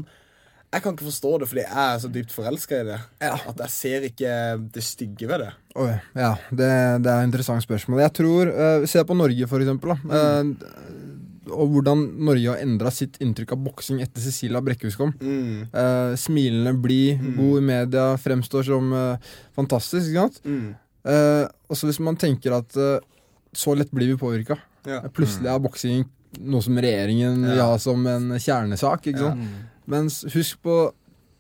jeg 0.74 0.84
kan 0.84 0.96
ikke 0.96 1.08
forstå 1.08 1.32
det, 1.42 1.48
fordi 1.48 1.64
jeg 1.64 1.84
er 1.84 2.00
så 2.04 2.10
dypt 2.12 2.34
forelska 2.36 2.82
i 2.82 2.88
det. 2.90 2.98
At 3.24 3.62
jeg 3.64 3.72
ser 3.72 4.08
ikke 4.10 4.32
det 4.76 4.84
stygge 4.84 5.30
ved 5.30 5.46
det. 5.46 5.52
Oi, 5.80 5.94
ja, 6.18 6.34
det, 6.52 6.68
det 7.06 7.12
er 7.12 7.22
et 7.22 7.30
interessant 7.30 7.64
spørsmål. 7.64 8.02
Jeg 8.04 8.14
tror, 8.20 8.52
uh, 8.52 8.88
Se 8.90 9.04
på 9.08 9.16
Norge, 9.16 9.48
for 9.48 9.64
eksempel. 9.64 9.94
Da. 9.94 10.20
Eh, 10.20 11.08
og 11.56 11.72
hvordan 11.72 12.02
Norge 12.28 12.50
har 12.52 12.60
endra 12.64 12.92
sitt 12.92 13.16
inntrykk 13.24 13.54
av 13.56 13.62
boksing 13.70 14.02
etter 14.04 14.20
Cecilia 14.24 14.60
Brekkhus 14.64 14.98
kom. 15.00 15.14
Mm. 15.22 15.70
Uh, 15.72 16.12
smilende, 16.20 16.74
blid, 16.84 17.24
god 17.38 17.62
i 17.62 17.66
media, 17.70 18.10
fremstår 18.20 18.68
som 18.68 18.92
uh, 18.92 19.38
fantastisk. 19.56 20.12
Ikke 20.12 20.26
sant? 20.28 20.42
Mm. 20.44 20.76
Uh, 21.08 21.46
og 21.72 21.80
så 21.80 21.88
hvis 21.88 22.02
man 22.04 22.20
tenker 22.20 22.52
at 22.58 22.76
eh, 22.76 23.00
så 23.56 23.74
lett 23.76 23.92
blir 23.96 24.12
vi 24.12 24.20
påvirka. 24.20 24.58
Ja. 24.88 25.02
Plutselig 25.16 25.50
er 25.52 25.64
boksing 25.64 26.06
noe 26.44 26.64
som 26.64 26.78
regjeringen 26.80 27.42
vil 27.48 27.58
Ja. 27.58 27.72
ha 27.72 27.80
som 27.80 28.04
en 28.08 28.30
kjernesak. 28.36 29.08
Ikke 29.08 29.24
sant? 29.24 29.48
Mens 29.88 30.24
husk 30.34 30.62
på 30.66 30.88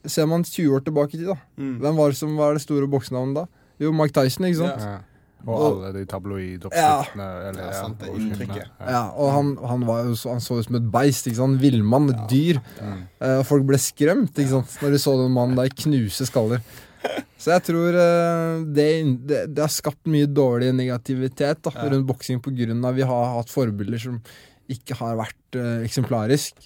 Ser 0.07 0.27
man 0.29 0.45
20 0.45 0.71
år 0.71 0.83
tilbake 0.85 1.17
i 1.17 1.19
tid, 1.19 1.27
da. 1.27 1.35
Mm. 1.59 1.71
Hvem 1.81 1.97
var 1.97 2.13
det 2.13 2.15
som 2.15 2.35
var 2.39 2.53
det 2.55 2.61
store 2.63 2.87
boksenavnet 2.87 3.41
da? 3.41 3.63
Jo, 3.81 3.89
Mike 3.91 4.13
Tyson, 4.15 4.45
ikke 4.47 4.59
sant? 4.61 4.85
Ja. 4.85 5.17
Og 5.45 5.63
alle 5.65 5.91
de 5.95 6.03
tabloidoppskriftene. 6.09 7.27
eller, 7.49 7.61
Ja, 7.65 7.73
sant, 7.75 8.01
det 8.01 8.13
inntrykket. 8.13 8.71
Ja. 8.81 9.03
Og 9.15 9.31
han, 9.31 9.51
han, 9.69 9.85
var 9.87 10.07
jo 10.07 10.15
så, 10.17 10.33
han 10.33 10.43
så 10.43 10.57
ut 10.59 10.67
som 10.67 10.79
et 10.79 10.89
beist. 10.93 11.27
ikke 11.27 11.39
sant? 11.39 11.59
Villmann, 11.61 12.09
et 12.13 12.23
dyr. 12.31 12.59
Eh, 12.81 13.37
og 13.37 13.45
folk 13.47 13.67
ble 13.67 13.79
skremt 13.81 14.35
ikke 14.37 14.53
sant? 14.55 14.75
når 14.81 14.95
de 14.95 15.01
så 15.03 15.15
den 15.21 15.35
mannen 15.35 15.59
der 15.59 15.71
knuse 15.83 16.27
skaller. 16.29 16.63
Så 17.37 17.53
jeg 17.53 17.63
tror 17.69 17.95
uh, 17.95 18.65
det, 18.73 18.89
det, 19.29 19.43
det 19.53 19.63
har 19.63 19.71
skapt 19.71 20.09
mye 20.09 20.27
dårlig 20.27 20.71
negativitet 20.75 21.61
da, 21.63 21.71
rundt 21.93 22.07
boksing 22.09 22.41
pga. 22.43 22.91
vi 22.91 23.05
har 23.05 23.33
hatt 23.35 23.53
forbilder 23.53 24.01
som 24.01 24.17
ikke 24.67 24.97
har 24.99 25.15
vært 25.21 25.59
uh, 25.59 25.85
eksemplarisk. 25.85 26.65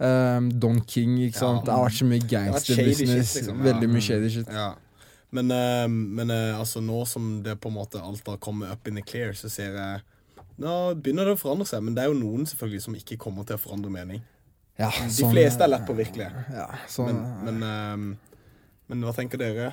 Eh, 0.00 0.40
Don 0.62 0.80
King, 0.86 1.16
ikke 1.26 1.40
sant. 1.40 1.64
det 1.66 1.72
har 1.74 1.84
vært 1.88 1.98
så 1.98 2.06
mye 2.06 2.26
gangsterbusiness. 2.30 3.34
liksom. 3.40 3.62
Veldig 3.66 3.88
mye 3.90 4.04
shady 4.04 4.30
shit. 4.30 4.52
Ja. 4.52 4.74
Men, 5.30 5.50
uh, 5.52 5.88
men 5.88 6.30
uh, 6.32 6.58
altså 6.58 6.80
nå 6.80 7.02
som 7.06 7.42
det 7.44 7.58
på 7.60 7.68
en 7.68 7.74
måte 7.76 8.00
alt 8.00 8.24
har 8.26 8.38
kommet 8.40 8.70
up 8.72 8.86
in 8.88 8.94
the 8.96 9.02
clear, 9.02 9.34
så 9.36 9.50
ser 9.52 9.74
jeg 9.76 10.00
nå 10.58 10.76
begynner 10.98 11.28
det 11.28 11.34
å 11.36 11.38
forandre 11.38 11.66
seg, 11.68 11.82
men 11.84 11.94
det 11.94 12.02
er 12.02 12.08
jo 12.08 12.16
noen 12.18 12.46
selvfølgelig 12.48 12.80
som 12.82 12.94
ikke 12.96 13.18
kommer 13.20 13.44
til 13.46 13.58
å 13.58 13.60
forandre 13.62 13.90
mening. 13.92 14.22
Ja, 14.78 14.88
De 14.90 15.10
sånn- 15.10 15.34
fleste 15.34 15.62
er 15.66 15.68
lett 15.74 15.84
påvirkelige. 15.86 16.30
Ja, 16.54 16.68
sånn, 16.88 17.12
Men, 17.44 17.58
men, 17.58 18.16
uh, 18.16 18.38
men 18.88 19.04
hva 19.04 19.12
tenker 19.14 19.38
dere, 19.42 19.72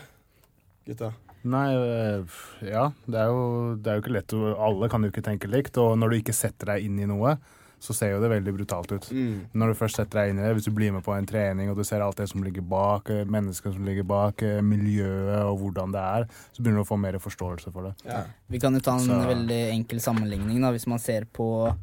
gutta? 0.85 1.13
Nei, 1.45 1.67
øh, 1.77 2.25
ja. 2.65 2.87
Det 3.05 3.19
er, 3.21 3.29
jo, 3.29 3.75
det 3.77 3.87
er 3.91 3.99
jo 3.99 4.01
ikke 4.01 4.13
lett. 4.15 4.33
å- 4.33 4.55
Alle 4.65 4.89
kan 4.89 5.03
jo 5.05 5.11
ikke 5.11 5.21
tenke 5.23 5.47
likt. 5.47 5.77
Og 5.77 5.93
når 6.01 6.09
du 6.09 6.15
ikke 6.17 6.33
setter 6.33 6.65
deg 6.73 6.85
inn 6.87 6.97
i 6.99 7.05
noe, 7.05 7.35
så 7.79 7.93
ser 7.93 8.13
jo 8.15 8.21
det 8.23 8.29
veldig 8.31 8.53
brutalt 8.57 8.91
ut. 8.91 9.09
Mm. 9.11 9.47
Når 9.53 9.71
du 9.71 9.79
først 9.79 9.99
setter 9.99 10.21
deg 10.21 10.33
inn 10.33 10.39
i 10.39 10.45
det, 10.45 10.53
hvis 10.57 10.67
du 10.69 10.73
blir 10.75 10.93
med 10.95 11.03
på 11.05 11.13
en 11.15 11.27
trening 11.29 11.69
og 11.71 11.77
du 11.79 11.83
ser 11.87 12.03
alt 12.03 12.17
det 12.17 12.29
som 12.31 12.43
ligger 12.43 12.65
bak, 12.65 13.09
menneskene 13.09 13.45
mennesker 13.45 13.73
som 13.73 13.85
ligger 13.85 14.03
bak, 14.03 14.43
eh, 14.43 14.61
miljøet 14.61 15.43
og 15.45 15.59
hvordan 15.61 15.91
det 15.93 16.01
er, 16.01 16.27
så 16.51 16.61
begynner 16.61 16.81
du 16.81 16.85
å 16.85 16.89
få 16.89 16.99
mer 16.99 17.19
forståelse 17.19 17.71
for 17.71 17.89
det. 17.89 17.93
Ja. 18.05 18.23
Vi 18.49 18.59
kan 18.59 18.73
jo 18.73 18.79
ta 18.79 18.93
en 18.93 18.99
Så- 18.99 19.27
veldig 19.27 19.71
enkel 19.71 19.99
sammenligning, 19.99 20.61
da, 20.61 20.71
hvis 20.71 20.87
man 20.87 20.99
ser 20.99 21.25
på 21.25 21.75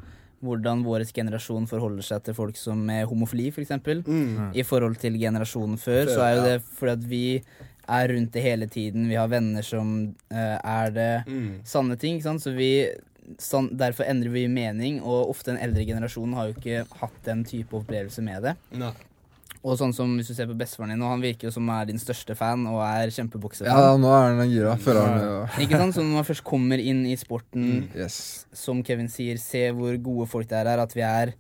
hvordan 0.43 0.83
vår 0.83 1.05
generasjon 1.13 1.69
forholder 1.69 2.03
seg 2.03 2.25
til 2.25 2.35
folk 2.35 2.57
som 2.57 2.91
er 2.91 3.07
homofili, 3.07 3.49
f.eks. 3.49 3.71
Mm. 3.71 4.55
I 4.55 4.63
forhold 4.63 4.99
til 4.99 5.13
generasjonen 5.13 5.79
før, 5.79 6.07
Før, 6.07 6.15
så 6.15 6.21
er 6.21 6.35
jo 6.35 6.43
ja. 6.43 6.49
det 6.49 6.63
fordi 6.63 6.93
at 6.93 7.09
vi 7.09 7.43
er 7.89 8.09
rundt 8.09 8.33
det 8.33 8.43
hele 8.43 8.67
tiden. 8.67 9.09
Vi 9.09 9.15
har 9.15 9.29
venner 9.29 9.63
som 9.63 10.15
uh, 10.33 10.59
er 10.65 10.91
det. 10.91 11.25
Mm. 11.29 11.61
Sanne 11.65 11.97
ting, 11.97 12.17
ikke 12.17 12.31
sant. 12.31 12.43
Så 12.43 12.55
vi 12.57 12.89
sånn, 13.38 13.71
Derfor 13.79 14.05
endrer 14.11 14.33
vi 14.35 14.47
mening, 14.49 15.00
og 15.02 15.31
ofte 15.31 15.52
den 15.52 15.61
eldre 15.62 15.85
generasjonen 15.87 16.35
har 16.35 16.50
jo 16.50 16.55
ikke 16.59 16.85
hatt 17.00 17.23
den 17.25 17.45
type 17.49 17.76
opplevelse 17.79 18.23
med 18.26 18.43
det. 18.43 18.57
Nei. 18.76 18.93
Og 19.62 19.76
sånn 19.79 19.93
som 19.95 20.11
hvis 20.19 20.26
du 20.26 20.35
ser 20.35 20.49
på 20.50 20.57
bestefaren 20.59 20.91
din, 20.91 21.02
og 21.07 21.12
han 21.12 21.21
virker 21.23 21.47
jo 21.47 21.52
som 21.55 21.69
er 21.71 21.85
din 21.87 22.00
største 22.02 22.35
fan 22.35 22.64
og 22.67 22.81
er 22.83 23.12
kjempeboksefan. 23.14 23.71
Ja, 23.71 23.93
nå 23.97 24.09
er 24.11 24.33
han 24.41 24.50
gira. 24.50 24.73
Føler 24.83 25.07
han 25.07 25.21
jo 25.23 25.37
Ikke 25.62 25.79
sant? 25.79 25.95
Så 25.95 26.02
når 26.02 26.17
man 26.19 26.26
først 26.26 26.43
kommer 26.49 26.83
inn 26.83 27.05
i 27.07 27.14
sporten, 27.21 27.69
Mm. 27.69 27.85
Yes. 27.95 28.47
som 28.52 28.83
Kevin 28.83 29.07
sier, 29.09 29.38
se 29.38 29.69
hvor 29.71 29.95
gode 30.02 30.26
folk 30.26 30.49
det 30.50 30.59
er 30.64 30.73
her, 30.73 30.83
at 30.83 30.97
vi 30.99 31.05
er 31.07 31.35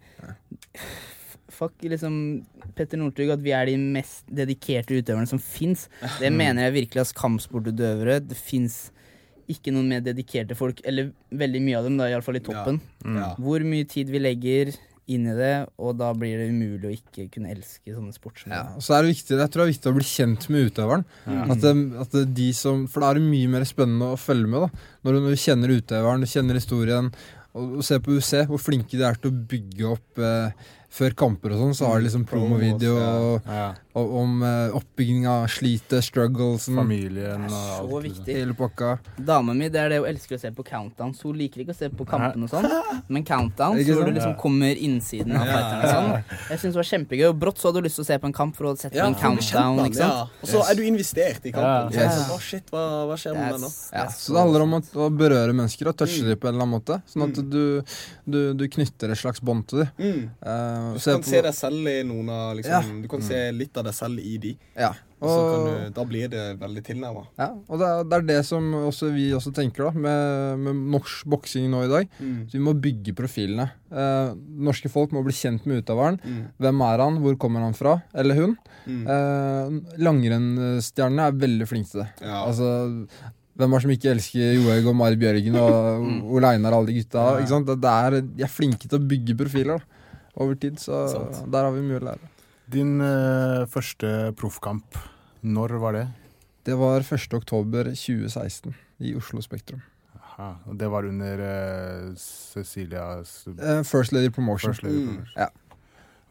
Fuck 1.52 1.82
liksom 1.84 2.14
Petter 2.78 2.96
Northug, 2.96 3.28
at 3.34 3.42
vi 3.44 3.52
er 3.52 3.66
de 3.68 3.74
mest 3.76 4.22
dedikerte 4.32 4.96
utøverne 4.96 5.28
som 5.28 5.38
fins. 5.42 5.88
Det 6.22 6.30
mener 6.32 6.64
jeg 6.68 6.76
virkelig 6.78 7.02
ass. 7.02 7.12
kampsportutøvere. 7.12 8.20
Det 8.24 8.38
fins 8.38 8.90
ikke 9.52 9.74
noen 9.74 9.90
mer 9.92 10.04
dedikerte 10.04 10.56
folk, 10.58 10.80
eller 10.88 11.12
veldig 11.30 11.60
mye 11.64 11.78
av 11.78 11.88
dem, 11.88 11.98
da, 12.00 12.08
iallfall 12.10 12.40
i 12.40 12.44
toppen. 12.44 12.80
Ja. 13.04 13.34
Hvor 13.40 13.64
mye 13.66 13.88
tid 13.88 14.10
vi 14.12 14.22
legger 14.22 14.72
inn 15.10 15.26
i 15.26 15.34
det, 15.34 15.54
og 15.82 15.96
da 15.98 16.12
blir 16.16 16.38
det 16.38 16.48
umulig 16.52 16.88
å 16.88 16.94
ikke 16.94 17.26
kunne 17.34 17.50
elske 17.52 17.90
sånne 17.90 18.14
sportslige 18.14 18.54
Ja, 18.54 18.78
så 18.78 18.94
er 18.94 19.02
det 19.02 19.16
viktig, 19.16 19.34
jeg 19.40 19.50
tror 19.50 19.62
det 19.62 19.66
er 19.66 19.72
viktig 19.72 19.90
å 19.90 19.96
bli 19.96 20.06
kjent 20.06 20.46
med 20.52 20.68
utøveren. 20.70 21.06
At, 21.26 21.64
det, 21.64 21.72
at 22.04 22.14
det, 22.14 22.24
de 22.38 22.48
som, 22.56 22.84
For 22.90 23.02
da 23.02 23.10
er 23.10 23.18
det 23.18 23.26
mye 23.26 23.50
mer 23.50 23.66
spennende 23.68 24.12
å 24.14 24.20
følge 24.20 24.50
med. 24.52 24.66
da 24.68 25.02
Når 25.02 25.16
du, 25.16 25.22
når 25.24 25.34
du 25.34 25.42
kjenner 25.42 25.74
utøveren, 25.74 26.22
du 26.22 26.30
kjenner 26.30 26.60
historien, 26.60 27.10
og, 27.52 27.74
og 27.80 27.86
ser 27.86 28.00
på 28.04 28.14
UC 28.16 28.46
hvor 28.48 28.62
flinke 28.62 28.96
de 28.96 29.04
er 29.08 29.18
til 29.20 29.32
å 29.32 29.42
bygge 29.50 29.90
opp 29.90 30.22
eh, 30.22 30.70
før 30.92 31.14
kamper 31.16 31.54
og 31.54 31.60
sånn, 31.62 31.74
så 31.78 31.86
har 31.88 32.00
de 32.02 32.04
liksom 32.08 32.26
promovideo 32.28 32.94
Promos, 32.98 33.46
Ja. 33.48 33.74
om 33.96 34.42
uh, 34.44 34.74
oppbygging 34.76 35.26
av 35.28 35.46
slitet, 35.48 36.04
strugglesen, 36.04 36.76
Familien 36.76 37.44
og 37.48 37.88
Så 37.88 38.00
viktig. 38.04 38.34
hele 38.36 38.52
pakka. 38.56 38.98
Dama 39.18 39.54
mi 39.56 39.68
det 39.72 39.80
er 39.80 39.88
det 39.88 39.98
hun 40.02 40.08
elsker 40.10 40.36
å 40.36 40.40
se 40.40 40.50
på 40.52 40.64
countdowns. 40.64 41.22
Hun 41.24 41.36
liker 41.40 41.60
ikke 41.64 41.72
å 41.72 41.78
se 41.78 41.88
på 41.88 42.04
kampene 42.08 42.44
og 42.44 42.50
sånn, 42.52 42.68
men 43.08 43.24
countdowns 43.24 43.86
hvor 43.88 44.04
du 44.04 44.12
liksom 44.18 44.36
kommer 44.40 44.76
innsiden 44.76 45.32
av 45.36 45.46
fighterne 45.48 45.82
og 45.82 45.92
sånn. 45.92 46.38
Jeg 46.50 46.58
synes 46.60 46.72
det 46.76 46.80
var 46.82 46.88
kjempegøy. 46.92 47.26
Og 47.32 47.38
brått 47.40 47.58
så 47.62 47.68
hadde 47.70 47.80
du 47.82 47.88
lyst 47.88 47.96
til 48.00 48.04
å 48.04 48.10
se 48.12 48.18
på 48.18 48.28
en 48.30 48.36
kamp 48.40 48.56
for 48.56 48.64
å 48.68 48.76
sette 48.76 48.96
på 49.00 49.06
en 49.06 49.14
countdown. 49.22 49.80
ikke 49.86 50.00
sant? 50.00 50.12
Ja. 50.12 50.28
Og 50.42 50.48
så 50.52 50.62
er 50.70 50.74
du 50.76 50.82
investert 50.88 51.46
i 51.48 51.52
kampen. 51.56 51.92
Ja. 51.96 52.08
Så 52.12 52.20
Yes. 52.22 52.30
Å, 52.32 52.38
shit, 52.40 52.70
hva, 52.72 52.84
hva 53.08 53.16
skjer 53.16 53.32
med 53.36 53.52
meg 53.52 53.60
nå? 53.64 53.72
Ja, 53.92 54.06
så 54.12 54.32
det 54.36 54.40
handler 54.44 54.62
om 54.68 54.72
å, 54.76 54.80
å 55.06 55.08
berøre 55.16 55.52
mennesker 55.56 55.88
og 55.88 55.96
touche 55.96 56.20
dem 56.26 56.36
på 56.36 56.48
en 56.48 56.54
eller 56.56 56.66
annen 56.66 56.76
måte. 56.76 57.00
Sånn 57.08 57.24
at 57.28 57.36
Mm. 57.42 57.50
du, 57.50 57.82
du, 58.28 58.40
du 58.54 58.64
knytter 58.68 59.10
et 59.12 59.18
slags 59.18 59.40
bånd 59.40 59.66
til 59.70 59.84
dem. 59.84 59.90
Mm. 59.98 60.30
Eh, 60.42 60.81
Du 60.94 60.98
kan 61.00 61.22
på- 61.22 61.30
se 61.30 61.40
deg 61.46 61.54
selv 61.54 61.88
i 61.92 62.02
noen 62.08 62.28
av 62.32 62.56
liksom, 62.58 62.72
Ja. 62.72 63.00
Du 63.02 63.08
kan 63.08 63.22
se 63.22 63.40
litt 63.52 63.76
av 63.80 63.84
deg 63.88 63.94
selv 63.94 64.18
i 64.20 64.36
de. 64.42 64.52
Ja. 64.76 64.92
Og 65.22 65.28
så 65.30 65.42
kan 65.46 65.60
du, 65.66 65.90
da 65.94 66.04
blir 66.04 66.28
det 66.32 66.44
veldig 66.58 66.82
tilnærma. 66.82 67.20
ja, 67.38 67.46
og 67.68 67.78
det, 67.78 67.86
er, 67.86 68.02
det 68.10 68.16
er 68.16 68.24
det 68.26 68.38
som 68.48 68.64
også 68.74 69.12
vi 69.14 69.28
også 69.36 69.52
tenker 69.54 69.84
da 69.86 69.90
med, 69.94 70.58
med 70.58 70.80
norsk 70.96 71.28
boksing 71.30 71.68
nå 71.70 71.84
i 71.84 71.90
dag. 71.92 72.08
Mm. 72.18 72.40
Så 72.50 72.58
vi 72.58 72.62
må 72.66 72.74
bygge 72.74 73.14
profilene. 73.14 73.68
Eh, 73.92 74.32
norske 74.66 74.90
folk 74.90 75.12
må 75.14 75.22
bli 75.22 75.32
kjent 75.32 75.64
med 75.70 75.84
utøveren. 75.84 76.18
Mm. 76.26 76.40
Hvem 76.58 76.82
er 76.88 77.04
han, 77.04 77.20
hvor 77.22 77.38
kommer 77.38 77.62
han 77.62 77.72
fra, 77.78 78.00
eller 78.18 78.34
hun? 78.40 78.56
Mm. 78.88 79.04
Eh, 79.06 79.96
Langrennsstjernene 80.02 81.28
er 81.30 81.38
veldig 81.44 81.68
flinke 81.70 81.90
til 81.92 82.02
det. 82.02 82.08
Ja. 82.26 82.42
Altså, 82.48 82.68
hvem 83.58 83.74
er 83.74 83.78
det 83.78 83.84
som 83.84 83.94
ikke 83.94 84.12
elsker 84.16 84.54
Johaug 84.58 84.90
og 84.92 84.96
Mari 84.96 85.18
Bjørgen 85.20 85.58
og 85.60 86.34
Ole 86.34 86.50
Einar 86.56 86.74
og 86.74 86.82
alle 86.82 86.92
de 86.92 86.98
gutta? 87.02 87.24
Ja. 87.30 87.40
Ikke 87.42 87.52
sant? 87.54 87.72
Det 87.72 87.94
er, 87.94 88.18
de 88.26 88.46
er 88.46 88.52
flinke 88.52 88.88
til 88.88 88.98
å 88.98 89.06
bygge 89.12 89.36
profiler 89.38 89.78
da, 89.78 90.00
over 90.40 90.54
tid, 90.56 90.78
så 90.80 91.04
Sant. 91.12 91.42
der 91.52 91.66
har 91.68 91.72
vi 91.74 91.84
mye 91.84 92.00
å 92.00 92.06
lære. 92.10 92.30
Din 92.72 93.00
eh, 93.04 93.64
første 93.68 94.32
proffkamp, 94.38 94.96
når 95.44 95.76
var 95.82 95.96
det? 95.98 96.06
Det 96.64 96.76
var 96.78 97.02
1. 97.02 97.34
oktober 97.34 97.90
2016 97.92 98.72
i 99.02 99.16
Oslo 99.18 99.42
Spektrum. 99.42 99.82
Aha, 100.16 100.54
og 100.70 100.78
det 100.80 100.88
var 100.88 101.04
under 101.04 101.42
eh, 101.44 102.12
Cecilias 102.16 103.42
Eh, 103.58 103.82
First 103.84 104.14
Lady 104.14 104.30
Promotion. 104.30 104.72
First 104.72 104.86
Lady 104.86 105.02
Mm. 105.02 105.26
Ja. 105.36 105.48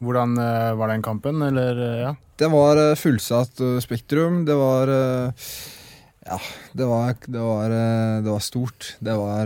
Hvordan 0.01 0.33
eh, 0.41 0.71
var 0.79 0.89
den 0.89 1.03
kampen, 1.05 1.41
eller 1.45 1.77
eh, 1.77 1.99
ja? 2.07 2.15
Det 2.41 2.47
var 2.49 2.79
eh, 2.79 2.95
fullsatt 2.97 3.61
Spektrum. 3.83 4.45
Det 4.47 4.55
var 4.57 4.89
Ja, 6.25 6.37
det 6.73 6.85
var, 6.85 7.15
det 7.27 7.39
var, 7.41 7.69
det 8.23 8.29
var 8.29 8.39
stort. 8.39 8.95
Det 8.99 9.13
var 9.17 9.45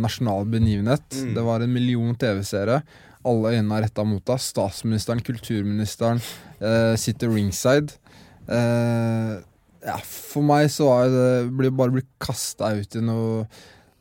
nasjonal 0.00 0.44
begivenhet. 0.48 1.04
Mm. 1.12 1.34
Det 1.36 1.42
var 1.44 1.60
en 1.60 1.72
million 1.72 2.14
TV-seere. 2.16 2.80
Alle 3.26 3.56
øynene 3.56 3.78
er 3.78 3.86
retta 3.86 4.04
mot 4.06 4.24
deg. 4.28 4.42
Statsministeren, 4.42 5.22
kulturministeren 5.26 6.22
eh, 6.60 6.94
sitter 7.00 7.32
ringside. 7.34 7.96
Eh, 8.46 9.36
ja, 9.86 9.96
for 10.06 10.46
meg 10.46 10.68
så 10.74 10.90
er 10.96 11.14
det 11.14 11.30
blir 11.58 11.74
bare 11.74 11.94
blitt 11.98 12.12
kasta 12.22 12.72
ut 12.78 12.98
i 12.98 13.02
noe 13.04 13.46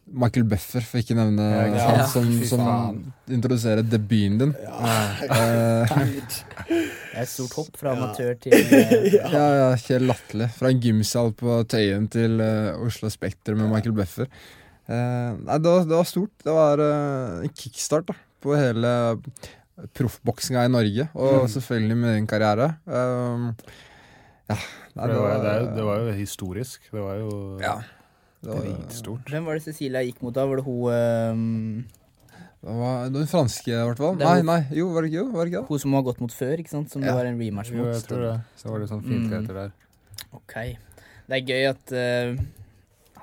Michael 0.05 0.45
Buffer, 0.45 0.83
for 0.85 1.01
ikke 1.01 1.17
nevne 1.17 1.45
Ja, 1.49 1.63
ja. 1.73 1.85
han 1.89 2.03
som, 2.11 2.27
som 2.45 2.99
introduserer 3.25 3.81
debuten 3.81 4.37
din. 4.43 4.53
Ja. 4.61 5.85
Det 7.15 7.21
er 7.21 7.29
et 7.29 7.31
stort 7.31 7.53
hopp 7.55 7.77
fra 7.79 7.93
amatør 7.95 8.33
til 8.43 8.51
eh, 8.51 9.13
Ja, 9.31 9.43
ja, 9.55 9.67
helt 9.79 10.03
latterlig. 10.09 10.49
Fra 10.57 10.67
en 10.67 10.81
gymsal 10.83 11.29
på 11.39 11.61
Tøyen 11.71 12.09
til 12.11 12.41
uh, 12.43 12.75
Oslo 12.83 13.07
Spektrum 13.13 13.61
med 13.61 13.71
Michael 13.71 13.95
Buffer. 13.95 14.27
Uh, 14.89 15.37
nei, 15.39 15.55
det 15.63 15.71
var, 15.71 15.85
det 15.87 15.95
var 15.95 16.09
stort. 16.09 16.33
Det 16.43 16.55
var 16.57 16.83
uh, 16.83 17.45
en 17.45 17.53
kickstart 17.55 18.09
da, 18.11 18.17
på 18.45 18.55
hele 18.57 18.93
proffboksinga 19.97 20.63
i 20.65 20.71
Norge, 20.71 21.09
og 21.13 21.41
Mm. 21.43 21.49
selvfølgelig 21.51 21.97
med 21.97 22.15
din 22.15 22.27
karriere. 22.27 22.69
Um, 22.87 23.55
ja, 24.49 24.55
nei, 24.95 25.07
Det 25.07 25.17
var, 25.19 25.37
det, 25.43 25.53
jo- 25.61 25.75
det 25.75 25.83
var 25.83 25.99
jo 25.99 26.13
historisk. 26.13 26.81
Det 26.91 27.01
var 27.01 27.15
jo 27.19 27.59
ja, 27.59 27.75
det 28.43 28.49
var, 28.53 28.61
dritstort. 28.61 29.25
Hvem 29.29 29.45
var 29.45 29.53
det 29.59 29.63
Cecilia 29.65 30.01
gikk 30.05 30.21
mot 30.23 30.33
da? 30.33 30.45
Var 30.45 30.55
det 30.57 30.65
hun 30.65 30.91
um 30.93 31.85
det 32.65 32.73
var 32.73 33.09
den 33.13 33.27
franske, 33.29 33.69
i 33.69 33.77
hvert 33.85 33.97
fall. 34.01 34.15
Nei, 34.17 34.41
nei, 34.41 34.61
jo, 34.73 34.87
var 34.89 35.03
det 35.03 35.11
ikke, 35.11 35.19
jo, 35.21 35.25
var 35.35 35.45
det 35.45 35.51
ikke 35.53 35.59
det? 35.61 35.67
Hun 35.69 35.79
som 35.83 35.93
har 35.93 36.01
gått 36.01 36.19
mot 36.23 36.31
før, 36.33 36.57
ikke 36.57 36.69
sant? 36.71 36.89
Som 36.89 37.03
Ja. 37.03 37.11
det 37.11 37.15
var 37.19 37.25
en 37.29 37.37
rematch 37.37 37.69
Jo, 37.69 37.77
mot. 37.83 37.93
jeg 37.93 38.01
tror 38.07 38.21
det. 38.25 38.41
Så 38.57 38.69
var 38.71 38.79
det 38.79 38.89
sånn 38.89 39.03
fint 39.03 39.29
fiendtligheter 39.29 39.53
der. 39.53 39.71
Ok. 40.33 40.53
Det 41.27 41.35
er 41.37 41.45
gøy 41.45 41.69
at 41.69 41.91
eh, 41.93 42.37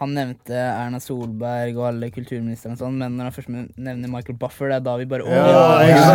han 0.01 0.15
nevnte 0.17 0.55
Erna 0.57 0.99
Solberg 1.03 1.77
og 1.79 1.85
alle 1.91 2.09
kulturministrene 2.15 2.75
og 2.75 2.81
sånn, 2.81 2.97
men 2.99 3.17
når 3.19 3.29
han 3.29 3.35
først 3.37 3.51
nevner 3.53 4.11
Michael 4.11 4.39
Buffer, 4.41 4.71
det 4.73 4.79
er 4.81 4.87
da 4.87 4.95
vi 4.99 5.07
bare 5.11 5.27
Å, 5.27 5.35
Ja, 5.37 5.67
ja, 5.87 6.07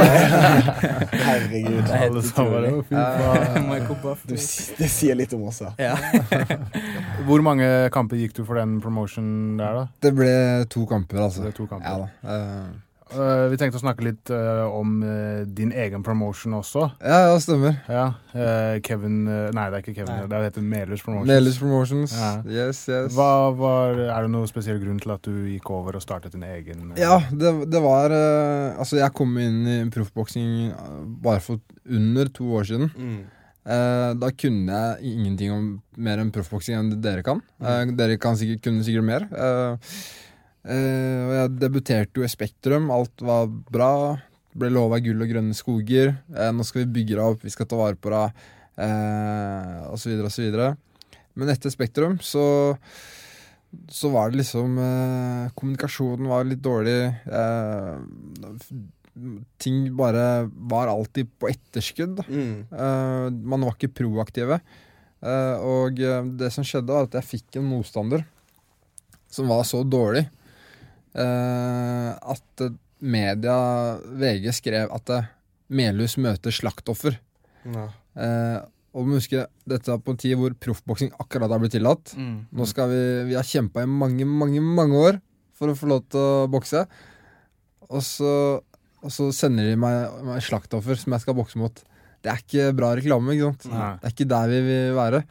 Herregud. 1.27 1.77
Det 1.77 1.93
er 1.93 2.01
helt 2.01 2.11
Alle 2.17 2.23
sammen 2.27 2.55
bare, 2.57 2.71
utrolig. 2.81 2.97
«Å. 2.97 3.61
Michael 3.71 3.99
Buffer. 4.03 4.31
Du, 4.33 4.35
det 4.81 4.89
sier 4.91 5.19
litt 5.19 5.35
om 5.37 5.45
oss, 5.51 5.61
ja. 5.63 5.71
Ja. 5.81 5.95
Hvor 7.27 7.43
mange 7.45 7.67
kamper 7.93 8.19
gikk 8.19 8.35
du 8.37 8.43
for 8.47 8.59
den 8.59 8.77
promotion 8.83 9.29
der, 9.59 9.81
da? 9.83 9.85
Det 10.03 10.13
ble 10.17 10.33
to 10.73 10.85
kamper, 10.89 11.21
altså. 11.27 11.45
det 11.45 11.53
ble 11.53 11.57
to 11.61 11.69
kamper. 11.71 11.87
Ja 11.87 11.95
da. 12.03 12.35
eh, 12.35 12.75
Eh, 13.11 13.43
vi 13.51 13.57
tenkte 13.59 13.79
å 13.79 13.81
snakke 13.81 14.03
litt 14.05 14.31
uh, 14.33 14.65
om 14.73 14.97
uh, 15.03 15.43
din 15.45 15.71
egen 15.71 16.03
promotion 16.03 16.57
også. 16.57 16.87
ja, 16.99 17.19
ja, 17.29 17.37
stemmer. 17.43 17.77
Ja, 17.87 18.07
Kevin 18.85 19.23
Nei, 19.25 19.67
det 19.71 19.79
er 19.79 19.83
ikke 19.83 19.95
Kevin. 20.01 20.27
Det 20.29 20.41
heter 20.47 20.65
Melhus 20.65 21.05
Promotions. 21.05 21.31
Melhus 21.31 21.61
Promotions. 21.61 22.17
Ja. 22.17 22.31
Yes, 22.45 22.83
yes. 22.89 23.15
Hva 23.15 23.53
var, 23.57 23.97
er 24.07 24.27
det 24.27 24.33
noen 24.33 24.49
spesiell 24.49 24.81
grunn 24.83 24.99
til 25.03 25.15
at 25.15 25.23
du 25.25 25.47
gikk 25.53 25.71
over 25.73 25.97
og 25.97 26.03
startet 26.03 26.35
din 26.35 26.45
egen 26.47 26.93
Ja, 26.99 27.21
det, 27.31 27.53
det 27.71 27.81
var 27.83 28.13
Altså, 28.13 28.99
jeg 28.99 29.13
kom 29.17 29.33
inn 29.41 29.63
i 29.67 29.79
proffboksing 29.93 30.71
bare 31.23 31.41
for 31.43 31.63
under 31.87 32.29
to 32.33 32.51
år 32.59 32.69
siden. 32.69 32.91
Mm. 32.93 33.25
Eh, 33.67 34.11
da 34.15 34.29
kunne 34.31 34.77
jeg 34.79 35.11
ingenting 35.11 35.51
om 35.51 35.65
mer 35.99 36.21
enn 36.21 36.31
proffboksing 36.31 36.77
enn 36.77 36.93
dere 37.03 37.23
kan. 37.25 37.41
Eh, 37.59 37.91
dere 37.99 38.15
kan 38.21 38.37
sikkert, 38.39 38.63
kunne 38.63 38.85
sikkert 38.87 39.07
mer. 39.07 39.27
Eh, 39.27 39.97
og 40.67 41.33
jeg 41.35 41.51
debuterte 41.61 42.19
jo 42.19 42.25
i 42.27 42.31
Spektrum. 42.31 42.89
Alt 42.91 43.23
var 43.23 43.47
bra. 43.47 43.91
Ble 44.57 44.71
lova 44.73 44.97
gull 45.03 45.21
og 45.21 45.29
grønne 45.29 45.55
skoger. 45.57 46.15
Eh, 46.33 46.51
nå 46.53 46.65
skal 46.65 46.83
vi 46.83 46.93
bygge 46.99 47.15
deg 47.15 47.23
opp, 47.25 47.45
vi 47.45 47.53
skal 47.53 47.69
ta 47.69 47.77
vare 47.79 47.99
på 47.99 48.11
deg, 48.13 48.43
eh, 48.83 49.85
osv., 49.93 50.17
osv. 50.25 50.57
Men 51.37 51.53
etter 51.53 51.73
Spektrum 51.73 52.17
så 52.23 52.45
så 53.91 54.09
var 54.09 54.31
det 54.31 54.39
liksom 54.39 54.77
eh, 54.79 55.49
Kommunikasjonen 55.53 56.29
var 56.31 56.47
litt 56.47 56.63
dårlig. 56.63 57.01
Eh, 57.27 57.99
ting 59.61 59.95
bare 59.97 60.49
var 60.71 60.87
alltid 60.87 61.29
på 61.37 61.49
etterskudd. 61.51 62.23
Mm. 62.27 62.65
Eh, 62.71 63.27
man 63.51 63.67
var 63.67 63.75
ikke 63.75 63.93
proaktive. 64.01 64.61
Eh, 65.21 65.55
og 65.61 65.99
eh, 65.99 66.23
det 66.39 66.49
som 66.55 66.65
skjedde, 66.65 66.93
var 66.93 67.09
at 67.09 67.19
jeg 67.19 67.29
fikk 67.35 67.59
en 67.59 67.69
motstander 67.69 68.25
som 69.29 69.49
var 69.51 69.65
så 69.67 69.83
dårlig 69.83 70.23
eh, 70.23 70.36
at 71.23 72.63
eh, 72.65 72.77
media, 72.99 73.57
VG, 74.17 74.49
skrev 74.55 74.93
at 74.93 75.13
eh, 75.13 75.29
Melhus 75.67 76.17
møter 76.21 76.53
slaktoffer. 76.55 77.17
Ja. 77.67 77.87
Eh, 78.17 78.59
og 78.97 79.03
vi 79.03 79.11
må 79.11 79.19
huske, 79.19 79.43
dette 79.69 79.91
var 79.91 79.99
på 80.01 80.15
en 80.15 80.21
tid 80.21 80.37
hvor 80.39 80.55
proffboksing 80.57 81.11
akkurat 81.21 81.51
har 81.53 81.61
blitt 81.61 81.75
tillatt. 81.75 82.15
Mm. 82.17 82.47
Nå 82.55 82.69
skal 82.69 82.89
vi, 82.89 83.01
vi 83.29 83.35
har 83.37 83.45
kjempa 83.45 83.83
i 83.83 83.89
mange, 83.89 84.25
mange 84.25 84.63
mange 84.63 85.03
år 85.09 85.19
for 85.57 85.69
å 85.69 85.77
få 85.77 85.89
lov 85.91 86.07
til 86.09 86.21
å 86.23 86.47
bokse. 86.49 86.85
Og 87.87 88.01
så, 88.05 88.31
og 89.03 89.13
så 89.13 89.29
sender 89.35 89.69
de 89.69 89.77
meg, 89.79 90.15
meg 90.25 90.41
slaktoffer 90.45 90.97
som 90.97 91.13
jeg 91.13 91.25
skal 91.25 91.37
bokse 91.37 91.61
mot. 91.61 91.83
Det 92.23 92.31
er 92.31 92.41
ikke 92.41 92.73
bra 92.77 92.95
reklame. 92.97 93.35
ikke 93.35 93.51
sant? 93.51 93.69
Nei. 93.75 93.91
Det 94.01 94.09
er 94.09 94.15
ikke 94.15 94.29
der 94.33 94.51
vi 94.51 94.63
vil 94.65 94.97
være. 94.97 95.21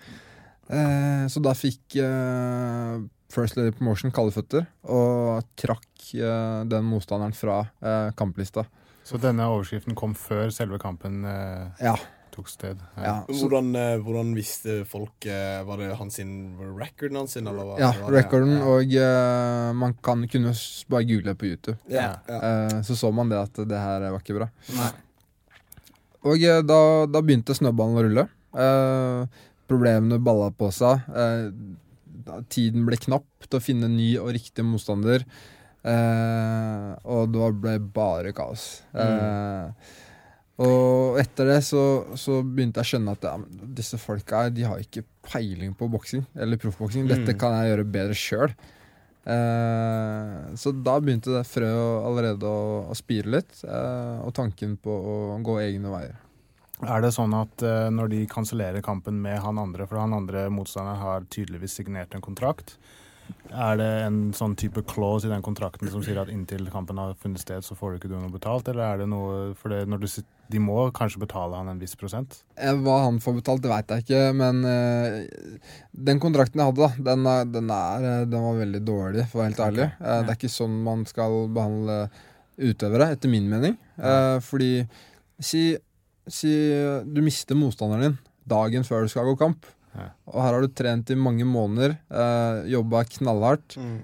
Eh, 0.67 1.27
så 1.31 1.43
da 1.43 1.53
fikk 1.57 1.99
eh, 2.03 2.95
First 3.33 3.57
Lady 3.59 3.73
Promotion 3.75 4.13
kalde 4.15 4.33
føtter 4.37 4.67
og 4.87 5.43
trakk 5.59 6.13
eh, 6.15 6.65
den 6.71 6.85
motstanderen 6.87 7.35
fra 7.35 7.61
eh, 7.83 8.11
kamplista. 8.17 8.67
Så 9.07 9.19
denne 9.23 9.47
overskriften 9.51 9.95
kom 9.99 10.15
før 10.19 10.51
selve 10.55 10.79
kampen 10.83 11.25
eh, 11.27 11.67
Ja. 11.83 11.97
tok 12.37 12.49
sted. 12.53 12.79
ja. 13.01 13.23
Hvordan, 13.31 13.71
eh, 13.79 13.97
hvordan 14.05 14.35
visste 14.37 14.85
folk 14.85 15.25
eh, 15.27 15.63
Var 15.65 15.79
det 15.81 15.97
hans 15.97 16.15
sin 16.19 16.33
recorden 16.79 17.17
hans 17.17 17.33
sin, 17.33 17.47
eller 17.49 17.65
hva? 17.65 17.79
ja 17.81 17.93
var 18.03 18.11
det? 18.13 18.19
recorden, 18.25 18.53
Ja. 18.59 18.65
og 18.75 18.95
eh, 19.01 19.73
man 19.79 19.95
kan 20.03 20.27
kunne 20.29 20.51
s- 20.55 20.85
bare 20.89 21.05
google 21.09 21.33
det 21.33 21.39
på 21.39 21.47
YouTube. 21.51 21.79
ja. 21.89 22.17
ja. 22.29 22.41
Eh, 22.43 22.83
så 22.83 22.95
så 22.97 23.13
man 23.15 23.29
det 23.33 23.39
at 23.41 23.55
det 23.69 23.79
her 23.79 24.11
var 24.11 24.21
ikke 24.21 24.39
bra. 24.39 24.49
Nei. 24.77 24.91
Og 26.27 26.43
eh, 26.43 26.63
da, 26.67 27.07
da 27.07 27.23
begynte 27.23 27.55
snøballen 27.55 27.99
å 27.99 28.05
rulle. 28.07 28.27
Eh, 28.57 29.27
problemene 29.71 30.19
balla 30.23 30.51
på 30.51 30.71
seg. 30.75 31.03
Eh, 31.11 31.51
tiden 32.53 32.87
ble 32.89 32.97
knapp 33.01 33.47
til 33.49 33.59
å 33.59 33.63
finne 33.63 33.89
ny 33.93 34.13
og 34.21 34.33
riktig 34.37 34.65
motstander. 34.67 35.25
Eh, 35.87 36.91
og 37.07 37.31
det 37.35 37.51
ble 37.63 37.77
bare 37.95 38.33
kaos. 38.37 38.83
Eh, 38.95 39.71
og 40.67 41.19
etter 41.21 41.51
det 41.53 41.59
så, 41.67 41.83
så 42.17 42.39
begynte 42.43 42.81
jeg 42.81 42.87
å 42.89 42.91
skjønne 42.95 43.13
at 43.19 43.27
ja, 43.29 43.35
disse 43.77 43.99
folka 44.01 44.47
her, 44.47 44.55
de 44.57 44.65
har 44.65 44.81
ikke 44.81 45.05
peiling 45.29 45.75
på 45.77 45.89
boksing, 45.93 46.25
eller 46.35 46.57
proffboksing. 46.63 47.07
Dette 47.11 47.35
Mm. 47.35 47.39
kan 47.39 47.53
jeg 47.59 47.71
gjøre 47.75 47.85
bedre 47.93 48.17
sjøl. 48.17 48.55
Eh, 49.27 50.55
så 50.57 50.73
da 50.87 50.97
begynte 51.03 51.33
det 51.35 51.45
frøet 51.51 52.05
allerede 52.09 52.47
å, 52.49 52.87
å 52.91 52.95
spire 52.97 53.33
litt, 53.37 53.59
eh, 53.67 54.21
og 54.25 54.33
tanken 54.39 54.77
på 54.81 54.91
å 54.91 55.17
gå 55.45 55.59
egne 55.65 55.91
veier. 55.93 56.17
Er 56.85 57.01
det 57.01 57.15
sånn 57.17 57.33
at 57.37 57.65
uh, 57.65 57.89
når 57.93 58.13
de 58.13 58.21
kansellerer 58.29 58.85
kampen 58.85 59.23
med 59.25 59.41
han 59.41 59.61
andre, 59.63 59.87
for 59.89 60.03
han 60.03 60.17
andre 60.17 60.47
motstanderen 60.53 61.01
har 61.01 61.29
tydeligvis 61.33 61.79
signert 61.81 62.13
en 62.15 62.25
kontrakt, 62.25 62.77
er 63.51 63.79
det 63.79 63.89
en 64.07 64.19
sånn 64.37 64.55
type 64.59 64.83
clause 64.91 65.27
i 65.27 65.31
den 65.31 65.43
kontrakten 65.45 65.89
som 65.91 66.03
sier 66.05 66.19
at 66.21 66.31
inntil 66.33 66.67
kampen 66.71 66.99
har 67.01 67.15
funnet 67.23 67.43
sted, 67.43 67.65
så 67.65 67.77
får 67.79 67.93
du 67.93 67.99
ikke 67.99 68.11
du 68.11 68.17
noe 68.19 68.33
betalt, 68.33 68.69
eller 68.71 68.85
er 68.85 69.03
det 69.03 69.09
noe 69.11 69.55
For 69.59 69.73
det, 69.73 69.85
når 69.91 70.03
du, 70.03 70.07
de 70.53 70.63
må 70.63 70.77
kanskje 70.97 71.23
betale 71.23 71.59
han 71.59 71.71
en 71.71 71.81
viss 71.81 71.97
prosent? 71.99 72.41
Eh, 72.55 72.75
Hva 72.75 72.99
han 73.07 73.21
får 73.23 73.39
betalt, 73.41 73.65
det 73.65 73.73
veit 73.73 73.95
jeg 73.95 74.07
ikke, 74.07 74.23
men 74.37 74.63
uh, 74.67 75.59
den 76.11 76.23
kontrakten 76.23 76.63
jeg 76.63 76.73
hadde, 76.73 76.87
da, 76.87 77.11
den, 77.11 77.27
er, 77.33 77.51
den, 77.57 77.75
er, 77.75 78.31
den 78.31 78.47
var 78.49 78.63
veldig 78.63 78.85
dårlig, 78.87 79.27
for 79.31 79.41
å 79.41 79.45
være 79.45 79.53
helt 79.53 79.67
ærlig. 79.69 79.91
Eh, 79.99 80.23
det 80.23 80.35
er 80.35 80.41
ikke 80.41 80.55
sånn 80.59 80.79
man 80.87 81.05
skal 81.09 81.43
behandle 81.57 82.01
utøvere, 82.57 83.13
etter 83.15 83.33
min 83.33 83.51
mening. 83.51 83.77
Uh, 84.01 84.39
fordi 84.45 84.71
si, 85.43 85.69
si 86.29 86.51
du 87.07 87.21
mister 87.23 87.55
motstanderen 87.59 88.03
din 88.11 88.19
dagen 88.49 88.85
før 88.87 89.03
du 89.07 89.09
skal 89.13 89.25
gå 89.31 89.37
kamp, 89.39 89.67
Ja. 89.97 90.11
og 90.29 90.43
her 90.43 90.53
har 90.53 90.61
du 90.61 90.69
trent 90.69 91.11
i 91.11 91.15
mange 91.17 91.45
måneder, 91.49 91.97
eh, 92.11 92.69
jobba 92.71 93.05
knallhardt. 93.05 93.77
Mm. 93.81 94.01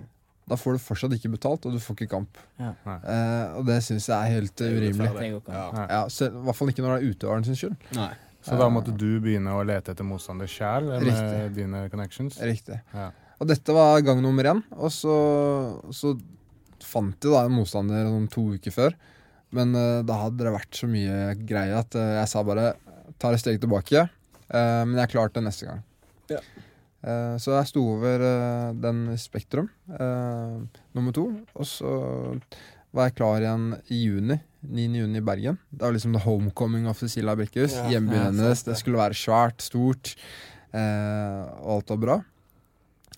Da 0.49 0.57
får 0.57 0.73
du 0.75 0.79
fortsatt 0.83 1.12
ikke 1.14 1.31
betalt, 1.37 1.64
og 1.67 1.73
du 1.73 1.79
får 1.79 1.95
ikke 1.97 2.09
kamp. 2.11 2.38
Ja. 2.59 2.73
Eh, 2.87 3.57
og 3.59 3.67
det 3.67 3.79
syns 3.85 4.09
jeg 4.09 4.17
er 4.17 4.41
helt 4.41 4.57
urimelig. 4.57 5.43
Ja. 5.49 6.05
I 6.09 6.29
hvert 6.43 6.57
fall 6.59 6.69
ikke 6.73 6.83
når 6.83 6.99
det 6.99 7.02
er 7.02 7.12
utøveren 7.14 7.45
sin 7.47 7.54
skyld. 7.56 7.76
Nei. 7.95 8.11
Så 8.43 8.56
da 8.58 8.67
måtte 8.69 8.91
du 8.99 9.21
begynne 9.23 9.52
å 9.54 9.63
lete 9.65 9.93
etter 9.95 10.02
motstander 10.04 10.49
sjæl 10.50 10.89
med 10.89 11.04
Riktig. 11.06 11.54
dine 11.54 11.85
connections? 11.93 12.41
Riktig. 12.43 12.80
Ja. 12.93 13.11
Og 13.41 13.47
dette 13.47 13.73
var 13.73 14.00
gang 14.02 14.21
nummer 14.21 14.43
én. 14.50 14.63
Og 14.73 14.91
så, 14.91 15.15
så 15.95 16.17
fant 16.82 17.15
de 17.23 17.30
da 17.30 17.45
en 17.47 17.54
motstander 17.54 18.04
sånn 18.11 18.28
to 18.32 18.49
uker 18.56 18.75
før. 18.75 18.95
Men 19.52 19.75
eh, 19.76 20.00
da 20.08 20.17
hadde 20.25 20.45
det 20.47 20.52
vært 20.54 20.78
så 20.80 20.88
mye 20.91 21.32
greie 21.49 21.76
at 21.76 21.97
eh, 21.99 22.12
jeg 22.23 22.30
sa 22.32 22.43
bare 22.47 22.71
tar 23.21 23.36
et 23.36 23.43
steg 23.43 23.58
tilbake. 23.62 24.06
eh, 24.08 24.82
men 24.88 24.97
jeg 24.97 25.04
er 25.06 25.12
klar 25.12 25.32
til 25.34 25.45
neste 25.47 25.69
gang. 25.69 25.82
Ja. 26.32 26.41
Så 27.43 27.50
jeg 27.50 27.67
sto 27.67 27.80
over 27.97 28.23
den 28.78 28.99
Spektrum, 29.19 29.67
nummer 30.95 31.10
to. 31.17 31.25
Og 31.58 31.67
så 31.67 31.91
var 32.95 33.08
jeg 33.08 33.17
klar 33.19 33.43
igjen 33.43 33.65
i 33.91 33.99
juni. 34.04 34.36
9. 34.62 34.84
juni 35.00 35.19
i 35.19 35.25
Bergen. 35.26 35.58
Det 35.75 35.82
var 35.82 35.97
liksom 35.97 36.15
the 36.15 36.23
homecoming 36.23 36.86
of 36.86 37.00
Cecilia 37.02 37.34
Brekkhus. 37.34 37.75
Ja, 37.75 37.88
Hjembyen 37.97 38.28
hennes. 38.28 38.62
det. 38.62 38.71
Det 38.71 38.78
skulle 38.78 39.02
være 39.02 39.19
svært, 39.19 39.67
stort, 39.67 40.12
og 40.71 41.73
alt 41.75 41.91
var 41.97 42.00
bra. 42.06 42.17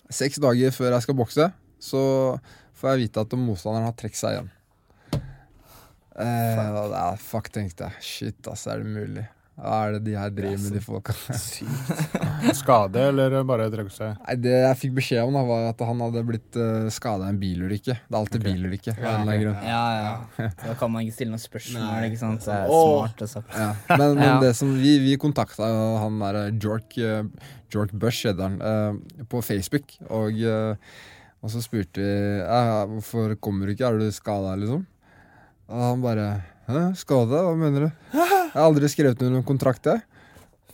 Seks 0.09 0.41
dager 0.41 0.73
før 0.73 0.97
jeg 0.97 1.05
skal 1.05 1.21
bokse, 1.21 1.51
så 1.77 2.03
får 2.81 2.95
jeg 2.95 3.05
vite 3.05 3.27
at 3.29 3.37
motstanderen 3.37 3.91
har 3.91 3.99
trukket 4.01 4.23
seg 4.23 4.39
igjen. 4.39 4.51
Eh, 6.15 6.67
og 6.79 6.93
er, 6.95 7.17
fuck, 7.23 7.51
tenkte 7.55 7.89
jeg. 7.89 8.05
Shit, 8.07 8.51
ass, 8.51 8.69
er 8.71 8.85
det 8.85 8.93
mulig? 8.93 9.25
Hva 9.55 9.75
er 9.87 9.93
det 9.95 10.01
de 10.09 10.15
her 10.19 10.33
driver 10.35 10.59
med, 10.59 10.73
de 10.75 10.81
folka? 10.83 11.15
Skade, 12.59 13.05
eller 13.13 13.37
bare 13.47 13.69
trekke 13.71 13.93
seg? 13.95 14.17
Nei, 14.19 14.35
Det 14.43 14.51
jeg 14.51 14.79
fikk 14.81 14.97
beskjed 14.97 15.23
om, 15.23 15.37
da 15.39 15.45
var 15.47 15.69
at 15.69 15.85
han 15.87 16.03
hadde 16.03 16.25
blitt 16.27 16.59
uh, 16.59 16.89
skada 16.91 17.29
i 17.29 17.35
en 17.37 17.39
bilulykke. 17.39 17.95
Det 17.95 18.11
er 18.11 18.19
alltid 18.19 18.41
okay. 18.41 18.49
bilulykke. 18.49 18.95
Ja, 18.99 19.13
Ja. 19.23 19.53
Ja, 19.69 19.85
ja. 20.43 20.49
Da 20.59 20.75
kan 20.81 20.91
man 20.91 21.07
ikke 21.07 21.15
stille 21.21 21.37
noen 21.37 21.43
spørsmål, 21.43 21.87
Nei. 21.87 22.09
ikke 22.09 22.23
sant. 22.25 22.43
Så 22.43 22.51
er 22.57 22.67
smart 22.67 23.23
og 23.27 23.31
sagt. 23.31 23.55
Ja. 23.55 23.71
Men, 23.95 24.07
men 24.19 24.27
Ja. 24.33 24.41
det 24.43 24.55
som 24.59 24.75
vi, 24.75 24.97
vi 25.05 25.15
kontakta 25.23 25.71
han 26.03 26.19
derre 26.25 26.49
Jork, 26.59 26.99
uh, 26.99 27.53
Jork 27.71 27.95
Bush, 27.95 28.27
heter 28.27 28.49
han, 28.49 28.59
uh, 28.59 29.23
på 29.31 29.43
Facebook. 29.47 29.95
Og, 30.09 30.35
eh, 30.35 30.99
og 31.45 31.53
så 31.53 31.63
spurte 31.63 32.03
vi 32.03 32.11
ja, 32.41 32.83
hvorfor 32.91 33.37
kommer 33.39 33.71
du 33.71 33.77
ikke, 33.77 33.87
er 33.87 34.03
du 34.03 34.11
skada, 34.15 34.59
liksom? 34.59 34.83
Og 35.69 35.81
han 35.91 36.03
bare 36.05 36.27
Hæ, 36.65 36.81
skada? 36.97 37.43
Hva 37.45 37.55
mener 37.61 37.87
du? 37.87 37.91
Jeg 38.17 38.53
har 38.55 38.65
aldri 38.65 38.89
skrevet 38.89 39.21
under 39.21 39.35
noen 39.37 39.45
kontrakt, 39.49 39.85
jeg. 39.85 40.01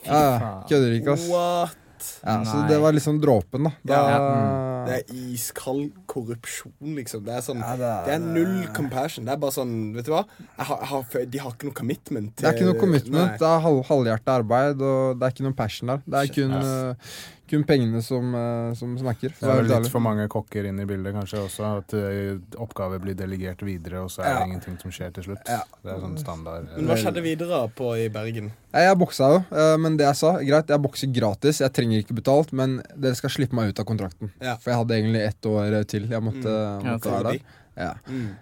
Ja, 0.06 0.62
kødder 0.70 0.92
ikke, 1.00 1.16
ass. 1.16 1.24
What? 1.28 1.76
Ja, 2.24 2.38
så 2.48 2.62
det 2.70 2.78
var 2.80 2.94
liksom 2.96 3.18
dråpen, 3.20 3.66
da. 3.66 3.72
da 3.84 3.96
Ja. 4.08 4.20
Mm. 4.20 4.86
Det 4.86 4.94
er 4.96 5.18
iskald 5.34 5.90
korrupsjon, 6.08 6.94
liksom. 6.96 7.24
Det 7.26 7.34
er 7.36 7.42
sånn 7.44 7.58
Ja, 7.60 7.74
det 7.76 7.84
er- 7.90 8.04
Det 8.06 8.14
er 8.14 8.18
null 8.24 8.66
compassion. 8.72 9.24
Det 9.26 9.32
er 9.34 9.36
bare 9.36 9.50
sånn, 9.52 9.92
vet 9.94 10.06
du 10.06 10.12
hva? 10.12 10.24
Jeg 10.56 10.66
har, 10.66 10.78
jeg 10.78 10.88
har, 10.88 11.26
de 11.26 11.38
har 11.38 11.50
ikke 11.52 11.64
noe 11.68 11.74
commitment. 11.74 12.36
Til, 12.36 12.46
Det 12.46 12.48
er 12.48 12.56
ikke 12.56 12.72
noe 12.72 12.80
commitment, 12.80 13.26
Nei. 13.30 13.36
det 13.36 13.42
er 13.50 13.60
halv, 13.60 13.82
halvhjertet 13.90 14.32
arbeid, 14.38 14.80
og 14.80 15.18
det 15.20 15.26
er 15.26 15.30
ikke 15.34 15.44
noe 15.50 15.52
passion 15.58 15.86
der. 15.88 16.02
Det 16.06 16.14
er 16.22 16.34
kun, 16.34 16.56
Yes. 16.56 17.28
Kun 17.50 17.64
pengene 17.66 18.00
som, 18.02 18.30
eh, 18.34 18.72
som 18.78 18.92
snakker. 18.98 19.32
Det 19.38 19.42
er 19.50 19.62
litt 19.66 19.72
ærlig. 19.76 19.90
for 19.92 20.00
mange 20.04 20.26
kokker 20.30 20.68
inn 20.70 20.78
i 20.80 20.86
bildet 20.88 21.12
kanskje 21.16 21.40
også. 21.42 21.66
At 21.82 21.94
eh, 21.98 22.38
oppgaver 22.62 23.00
blir 23.02 23.14
delegert 23.18 23.60
videre, 23.66 24.04
og 24.04 24.10
så 24.14 24.22
er 24.22 24.30
det 24.30 24.36
Ja. 24.38 24.46
ingenting 24.46 24.78
som 24.80 24.90
skjer 24.94 25.12
til 25.14 25.24
slutt. 25.24 25.42
Ja. 25.48 25.60
Det 25.82 25.92
er 25.92 26.00
sånn 26.00 26.18
standard. 26.18 26.68
Men 26.76 26.86
hva 26.86 26.96
skjedde 26.96 27.22
videre 27.22 27.60
på 27.74 27.90
i 27.98 28.08
Bergen? 28.08 28.52
Jeg 28.72 28.96
boksa 28.98 29.28
jo, 29.34 29.44
eh, 29.56 29.76
men 29.76 29.96
det 29.96 30.06
jeg 30.06 30.16
sa, 30.16 30.32
greit, 30.38 30.66
jeg 30.68 30.82
bokser 30.82 31.12
gratis. 31.12 31.58
Jeg 31.60 31.72
trenger 31.72 32.04
ikke 32.04 32.14
betalt, 32.22 32.52
men 32.52 32.82
dere 32.96 33.14
skal 33.18 33.30
slippe 33.30 33.52
meg 33.52 33.70
ut 33.74 33.80
av 33.80 33.86
kontrakten. 33.86 34.30
Ja. 34.40 34.56
For 34.56 34.70
jeg 34.70 34.78
hadde 34.78 34.94
egentlig 34.96 35.26
ett 35.26 35.42
år 35.50 35.84
til. 35.86 36.08
Jeg 36.08 36.22
måtte, 36.22 36.46
Mm. 36.80 36.84
Måtte 36.94 37.10
være 37.10 37.32
der. 37.32 37.40
Ja. 37.76 37.94
Mm. 38.08 38.36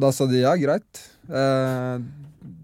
Da 0.00 0.10
sa 0.10 0.26
de 0.26 0.40
ja, 0.40 0.54
greit. 0.56 1.06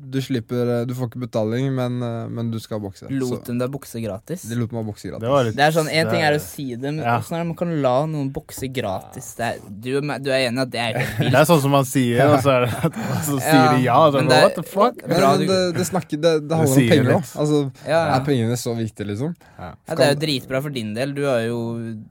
Du 0.06 0.18
slipper 0.22 0.68
eh, 0.80 0.84
Du 0.86 0.92
får 0.94 1.08
ikke 1.10 1.20
betaling, 1.24 1.68
men, 1.74 1.96
eh, 2.02 2.28
men 2.30 2.50
du 2.52 2.58
skal 2.62 2.78
bokse. 2.82 3.08
Lot 3.10 3.44
dem 3.48 3.58
de 3.58 3.64
deg 3.64 3.72
bokse 3.74 4.00
gratis? 4.04 4.42
de 4.46 4.54
lot 4.60 4.72
meg 4.76 4.86
bokse 4.86 5.08
Det 5.08 5.12
gratis. 5.16 5.28
var 5.32 5.44
litt 5.48 5.56
Det 5.56 5.64
er 5.66 5.74
sånn, 5.74 5.88
En 5.90 6.10
ting 6.12 6.22
er 6.22 6.36
å 6.36 6.40
si 6.42 6.66
det, 6.76 6.82
men 6.94 6.98
Ja. 7.02 7.16
er 7.18 7.22
det 7.40 7.46
man 7.50 7.56
kan 7.56 7.72
la 7.82 7.94
noen 8.06 8.30
bokse 8.32 8.68
gratis? 8.72 9.32
Det 9.38 9.44
er, 9.48 9.58
du, 9.68 9.90
du 10.00 10.30
er 10.30 10.46
enig 10.50 10.62
at 10.66 10.70
det 10.70 10.80
er 10.84 10.98
helt 11.00 11.30
Det 11.34 11.40
er 11.40 11.48
sånn 11.50 11.60
som 11.64 11.74
man 11.74 11.84
sier, 11.88 12.22
og 12.30 12.38
så, 12.44 12.54
er 12.56 12.66
det, 12.66 12.72
og 13.16 13.22
så 13.26 13.38
sier 13.40 13.66
de 13.76 13.82
ja. 13.86 13.96
Og 14.06 14.12
så, 14.14 14.22
men 14.22 14.28
det 14.30 14.42
what 14.44 14.54
the 14.60 14.62
fuck? 14.62 15.00
Men, 15.06 15.16
men 15.20 15.40
du- 15.40 15.46
det, 15.50 15.60
det, 15.80 15.86
snakker, 15.90 16.20
det, 16.22 16.34
det 16.48 16.60
handler 16.60 16.82
om 16.82 16.90
penger, 16.92 17.12
òg. 17.16 17.32
Altså, 17.44 17.62
Ja, 17.86 17.90
ja. 17.96 18.14
Er 18.20 18.24
pengene 18.28 18.56
så 18.60 18.76
viktige, 18.78 19.08
liksom? 19.10 19.34
Ja, 19.58 19.72
det 19.96 20.06
er 20.06 20.14
jo 20.14 20.20
dritbra 20.26 20.62
for 20.62 20.70
din 20.76 20.94
del. 20.94 21.12
Du 21.16 21.24
har 21.26 21.40
jo, 21.46 21.58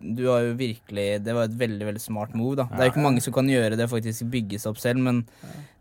du 0.01 0.25
har 0.31 0.41
jo 0.49 0.53
virkelig 0.59 1.07
Det 1.23 1.33
var 1.35 1.43
et 1.49 1.55
veldig 1.57 1.85
veldig 1.91 2.01
smart 2.01 2.35
move. 2.35 2.55
da 2.59 2.65
Det 2.71 2.79
er 2.79 2.89
jo 2.89 2.93
ikke 2.95 3.05
mange 3.07 3.21
som 3.23 3.33
kan 3.33 3.47
gjøre 3.49 3.77
det, 3.79 3.87
faktisk 3.89 4.27
bygge 4.31 4.59
seg 4.59 4.71
opp 4.73 4.79
selv, 4.81 4.99
men 5.05 5.23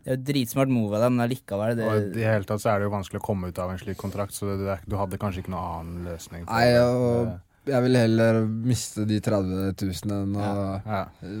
det 0.05 0.11
er 0.13 0.17
jo 0.19 0.23
dritsmart 0.29 0.69
move 0.69 0.95
av 0.95 1.01
deg, 1.07 1.11
men 1.15 1.23
allikevel 1.25 1.79
Og 1.81 1.95
i 1.95 1.99
det, 2.05 2.11
det 2.13 2.27
hele 2.29 2.45
tatt 2.45 2.61
så 2.61 2.69
er 2.75 2.79
det 2.83 2.85
jo 2.87 2.93
vanskelig 2.93 3.19
å 3.23 3.25
komme 3.25 3.49
ut 3.49 3.57
av 3.63 3.71
en 3.73 3.79
slik 3.81 3.97
kontrakt, 3.97 4.35
så 4.37 4.51
det, 4.51 4.57
det, 4.67 4.75
du 4.85 4.95
hadde 4.99 5.17
kanskje 5.17 5.41
ikke 5.41 5.53
noen 5.55 5.79
annen 5.79 6.05
løsning. 6.11 6.45
for 6.45 6.53
Nei, 6.53 6.69
det. 6.69 6.85
og 6.85 7.71
jeg 7.73 7.81
vil 7.87 7.97
heller 7.97 8.39
miste 8.45 9.05
de 9.09 9.17
30 9.25 9.73
000 9.81 10.13
enn 10.19 10.35
å 10.37 10.49
Ja. 10.85 10.99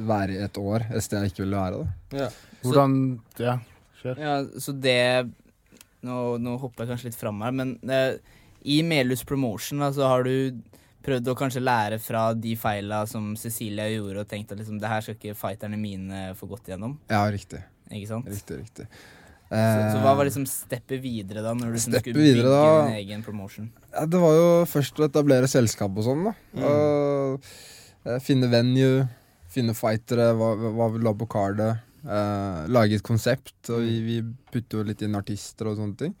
være 0.09 0.33
i 0.33 0.41
et 0.47 0.57
år 0.57 0.87
et 0.89 1.03
sted 1.05 1.21
jeg 1.21 1.31
ikke 1.35 1.43
ville 1.45 1.61
være. 1.61 1.83
Da. 2.17 2.29
Hvordan 2.65 2.95
Ja, 3.37 3.59
kjør. 4.01 4.17
Ja, 4.25 4.35
så 4.59 4.73
det 4.81 4.97
Nå, 6.05 6.37
nå 6.37 6.57
hopper 6.61 6.83
jeg 6.85 6.91
kanskje 6.93 7.07
litt 7.11 7.17
fram 7.17 7.39
her, 7.41 7.53
men 7.57 7.75
eh, 7.89 8.17
i 8.65 8.81
Melhus 8.85 9.23
Promotion 9.25 9.79
da, 9.81 9.87
så 9.93 10.05
har 10.09 10.25
du 10.25 10.59
prøvd 11.05 11.29
å 11.31 11.37
kanskje 11.37 11.61
lære 11.63 11.97
fra 12.01 12.27
de 12.33 12.55
feila 12.57 13.03
som 13.09 13.31
Cecilia 13.37 13.87
gjorde, 13.89 14.21
og 14.21 14.29
tenkt 14.29 14.51
at 14.53 14.59
liksom, 14.61 14.77
det 14.81 14.89
her 14.89 15.01
skal 15.05 15.17
ikke 15.17 15.33
fighterne 15.37 15.77
mine 15.81 16.27
få 16.37 16.45
gått 16.49 16.69
igjennom. 16.69 16.97
Ja, 17.09 17.23
riktig. 17.33 17.61
Ikke 17.91 18.07
sant? 18.09 18.25
Riktig, 18.31 18.57
riktig. 18.63 18.87
Så, 19.45 19.57
så 19.93 19.99
hva 20.01 20.15
var 20.17 20.25
Eh, 20.25 20.29
liksom 20.31 20.45
steppet 20.49 21.01
videre 21.03 21.43
da, 21.45 21.51
når 21.53 21.69
du 21.69 21.75
liksom 21.77 21.93
skulle 21.99 22.17
bygge 22.17 22.43
da- 22.49 22.87
din 22.87 22.95
egen 22.97 23.21
promotion? 23.23 23.67
Ja, 23.93 24.05
det 24.09 24.19
var 24.19 24.33
jo 24.33 24.47
først 24.65 24.97
å 24.99 25.05
etablere 25.05 25.47
selskap 25.47 25.95
og 25.97 26.03
sånn, 26.07 26.23
da. 26.31 26.35
Og, 26.65 27.39
Uh, 28.05 28.19
finne 28.21 28.45
venue, 28.45 29.07
finne 29.49 29.73
fightere, 29.73 30.27
hva, 30.37 30.51
hva 30.77 30.91
vi 30.93 30.99
la 31.01 31.11
på 31.17 31.25
kardet. 31.25 31.79
Uh, 32.05 32.67
lage 32.69 32.93
et 32.99 33.01
konsept, 33.01 33.55
og 33.73 33.79
vi, 33.81 33.95
vi 34.05 34.17
putter 34.53 34.77
jo 34.77 34.83
litt 34.85 35.01
inn 35.01 35.15
artister 35.17 35.65
og 35.71 35.79
sånne 35.79 35.97
ting. 35.97 36.13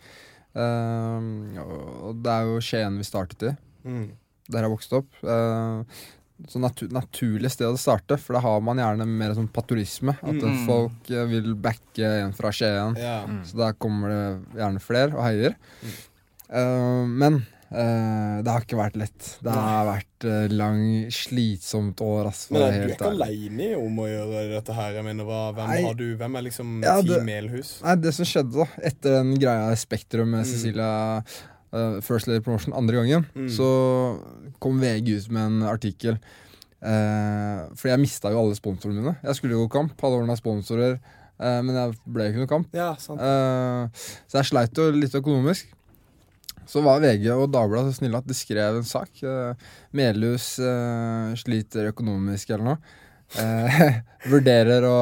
Uh, 0.57 1.61
og 2.09 2.23
det 2.25 2.31
er 2.33 2.49
jo 2.49 2.57
Skien 2.65 2.97
vi 2.97 3.05
startet 3.05 3.51
i, 3.51 3.55
Mm. 3.85 4.07
der 4.49 4.65
jeg 4.65 4.71
vokste 4.73 4.97
opp. 4.97 5.11
Så 6.51 6.59
natur 6.59 6.89
naturlig 6.91 7.49
sted 7.53 7.67
å 7.71 7.77
starte, 7.79 8.17
for 8.19 8.35
da 8.35 8.41
har 8.43 8.59
man 8.61 8.77
gjerne 8.77 9.05
mer 9.07 9.31
sånn 9.37 9.47
paturisme. 9.47 10.17
At 10.21 10.35
Mm. 10.35 10.65
folk 10.67 11.09
eh, 11.09 11.23
vil 11.31 11.53
backe 11.55 12.03
en 12.25 12.33
fra 12.35 12.51
Skien. 12.51 12.97
Ja. 12.99 13.21
Så 13.47 13.55
da 13.57 13.71
kommer 13.73 14.09
det 14.11 14.59
gjerne 14.59 14.81
flere 14.83 15.15
og 15.15 15.23
heier. 15.23 15.55
Eh, 16.51 17.05
men 17.07 17.39
uh, 17.71 18.41
det 18.43 18.51
har 18.51 18.61
ikke 18.61 18.77
vært 18.77 18.95
lett. 18.99 19.29
Det 19.41 19.51
har 19.55 19.87
vært 19.87 20.27
uh, 20.27 20.45
lang, 20.53 20.83
slitsomt 21.09 22.03
år, 22.05 22.27
ass. 22.29 22.45
Men 22.53 22.61
er 22.67 22.75
du 22.75 22.91
er 22.91 22.93
ikke 22.97 23.09
aleine 23.15 23.71
om 23.79 23.97
å 24.03 24.05
gjøre 24.11 24.43
dette 24.53 24.75
her? 24.77 24.91
Jeg 24.99 25.07
mener, 25.07 25.25
hva, 25.25 25.41
hvem 25.55 25.71
Nei. 25.71 25.81
har 25.87 25.97
du? 26.03 26.05
Hvem 26.19 26.35
er 26.37 26.45
liksom 26.49 26.75
Ja, 26.83 26.99
Team 27.01 27.13
det- 27.13 27.23
Melhus? 27.31 27.73
Nei, 27.83 27.95
det 27.95 28.13
som 28.13 28.25
skjedde 28.29 28.59
da, 28.59 28.67
etter 28.91 29.17
den 29.23 29.33
greia 29.39 29.71
i 29.71 29.79
Spektrum 29.79 30.29
med 30.35 30.45
Mm. 30.45 30.51
Cecilia 30.51 31.23
eh, 31.75 31.99
First 32.05 32.29
Lady 32.31 32.41
Promotion 32.45 32.73
andre 32.77 33.01
gangen, 33.01 33.27
Mm. 33.35 33.49
så 33.51 33.67
kom 34.63 34.79
VG 34.81 35.17
ut 35.19 35.29
med 35.35 35.45
en 35.51 35.67
artikkel. 35.69 36.17
Uh, 36.85 37.65
for 37.73 37.89
jeg 37.89 37.97
mista 38.01 38.29
jo 38.29 38.41
alle 38.43 38.55
sponsorene 38.57 39.01
mine. 39.01 39.15
Jeg 39.25 39.37
skulle 39.39 39.55
jo 39.55 39.63
gå 39.65 39.71
kamp, 39.73 39.95
hadde 40.03 40.19
ordna 40.19 40.35
sponsorer, 40.37 40.99
uh, 41.39 41.61
men 41.65 41.73
jeg 41.79 41.95
ble 42.05 42.27
jo 42.27 42.33
ikke 42.33 42.43
noe 42.43 42.51
kamp. 42.51 42.67
Ja, 42.77 42.91
sant. 43.01 43.21
Eh, 43.23 44.03
så 44.29 44.37
jeg 44.41 44.49
sleit 44.51 44.77
jo 44.77 44.91
litt 44.93 45.15
økonomisk. 45.17 45.71
Så 46.69 46.81
var 46.85 47.01
VG 47.01 47.27
og 47.33 47.47
Dagbladet 47.53 47.93
så 47.93 47.99
snille 47.99 48.17
at 48.21 48.25
de 48.29 48.33
skrev 48.37 48.79
en 48.79 48.85
sak. 48.89 49.09
Uh, 49.23 49.53
Melhus 49.97 50.55
eh, 50.59 51.33
sliter 51.37 51.91
økonomisk 51.91 52.53
eller 52.55 52.71
noe. 52.71 52.77
Eh, 53.41 53.99
vurderer 54.33 54.85
å 54.89 54.95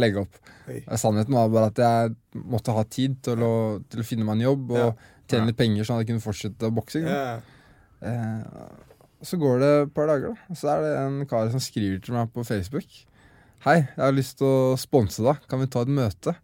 legge 0.00 0.24
opp. 0.24 0.40
Oi. 0.68 0.80
Eh, 0.82 0.96
Sannheten 1.00 1.36
var 1.36 1.52
bare 1.52 1.70
at 1.72 1.80
jeg 1.84 2.16
måtte 2.48 2.72
ha 2.76 2.84
tid 2.88 3.16
til 3.24 3.44
å, 3.44 3.54
til 3.88 4.00
å 4.02 4.08
finne 4.08 4.24
meg 4.28 4.38
en 4.38 4.46
jobb 4.50 4.72
og 4.76 4.80
Ja. 4.82 4.90
Tjene 5.30 5.50
litt 5.50 5.58
penger, 5.58 5.86
at 5.86 6.02
jeg 6.02 6.10
kunne 6.10 6.24
fortsette 6.24 6.72
boksing. 6.74 7.06
Eh, 7.06 8.64
så 9.26 9.38
går 9.40 9.60
det 9.62 9.70
et 9.82 9.92
par 9.96 10.10
dager, 10.10 10.34
da. 10.34 10.56
Så 10.58 10.70
er 10.72 10.82
det 10.84 10.94
en 11.00 11.20
kar 11.28 11.50
som 11.52 11.62
skriver 11.62 12.02
til 12.04 12.16
meg 12.16 12.32
på 12.34 12.44
Facebook. 12.46 12.88
Hei, 13.66 13.80
jeg 13.82 14.02
har 14.02 14.14
lyst 14.14 14.36
til 14.38 14.46
å 14.46 14.76
sponse 14.78 15.24
deg. 15.24 15.40
Kan 15.50 15.62
vi 15.62 15.70
ta 15.72 15.82
et 15.82 15.90
møte? 15.92 16.36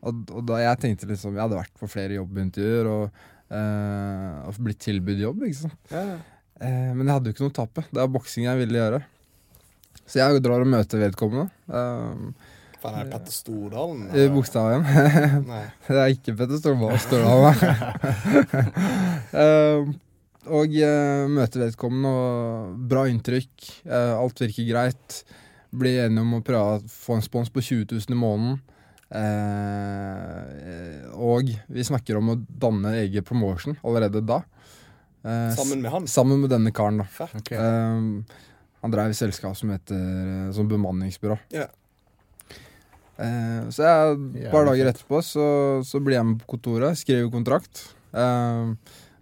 Og, 0.00 0.22
og 0.32 0.46
da 0.48 0.56
jeg 0.62 0.78
tenkte 0.80 1.08
liksom 1.10 1.34
Jeg 1.36 1.42
hadde 1.42 1.58
vært 1.58 1.74
på 1.76 1.88
flere 1.92 2.16
jobbintervjuer 2.16 2.86
og, 2.88 3.18
eh, 3.52 4.38
og 4.48 4.60
blitt 4.64 4.80
tilbudt 4.80 5.20
jobb, 5.20 5.44
ikke 5.46 5.58
sant. 5.66 5.92
Ja. 5.92 6.04
Eh, 6.60 6.90
men 6.96 7.04
jeg 7.04 7.12
hadde 7.12 7.30
jo 7.30 7.36
ikke 7.36 7.44
noe 7.46 7.52
å 7.52 7.58
tape. 7.60 7.84
Det 7.90 8.00
var 8.00 8.14
boksing 8.16 8.48
jeg 8.48 8.62
ville 8.62 8.80
gjøre. 8.80 9.02
Så 10.10 10.18
jeg 10.18 10.42
drar 10.42 10.64
og 10.64 10.72
møter 10.72 11.04
vedkommende. 11.04 11.52
Eh, 11.68 12.48
Faen, 12.80 12.96
er 12.96 13.06
det 13.06 13.12
Petter 13.12 13.34
Stordalen? 13.34 14.06
I 14.16 14.28
Bogstadveien. 14.32 14.86
Nei. 15.52 15.64
Det 15.88 15.98
er 16.00 16.14
ikke 16.14 16.36
Petter 16.38 16.60
Stordalen 16.62 17.02
Stordalen 17.04 17.54
uh, 19.36 19.90
og 20.60 20.74
uh, 20.80 21.26
møter 21.30 21.66
vedkommende, 21.66 22.10
og 22.10 22.80
bra 22.90 23.04
inntrykk. 23.12 23.70
Uh, 23.84 24.16
alt 24.22 24.40
virker 24.46 24.68
greit. 24.70 25.22
Blir 25.70 26.06
enige 26.06 26.24
om 26.24 26.38
å 26.40 26.44
prøve 26.44 26.80
å 26.80 26.84
få 26.90 27.18
en 27.18 27.24
spons 27.24 27.52
på 27.52 27.62
20 27.62 27.86
000 27.92 28.16
i 28.16 28.18
måneden. 28.18 28.58
Eh, 29.10 31.06
og 31.18 31.48
vi 31.66 31.82
snakker 31.86 32.18
om 32.20 32.30
å 32.30 32.36
danne 32.38 32.92
egen 33.02 33.26
promotion 33.26 33.74
allerede 33.82 34.22
da. 34.22 34.38
Eh, 35.24 35.50
Sammen 35.58 35.82
med 35.82 35.90
han? 35.90 36.06
Sammen 36.10 36.40
med 36.44 36.52
denne 36.52 36.70
karen, 36.74 37.02
da. 37.02 37.26
Okay. 37.40 37.58
Eh, 37.58 38.46
han 38.80 38.94
drev 38.94 39.12
selskap 39.18 39.58
som 39.58 39.72
heter 39.74 39.98
eh, 39.98 40.52
som 40.56 40.70
bemanningsbyrå. 40.70 41.40
Ja. 41.54 41.66
Eh, 43.20 43.68
så 43.74 43.84
jeg, 43.84 44.18
et 44.46 44.50
par 44.52 44.64
dager 44.68 44.88
etterpå 44.92 45.20
så, 45.26 45.46
så 45.84 46.00
blir 46.00 46.16
jeg 46.18 46.28
med 46.30 46.40
på 46.42 46.54
kontoret, 46.56 46.96
skriver 47.00 47.28
kontrakt 47.32 47.82
eh, 48.16 48.70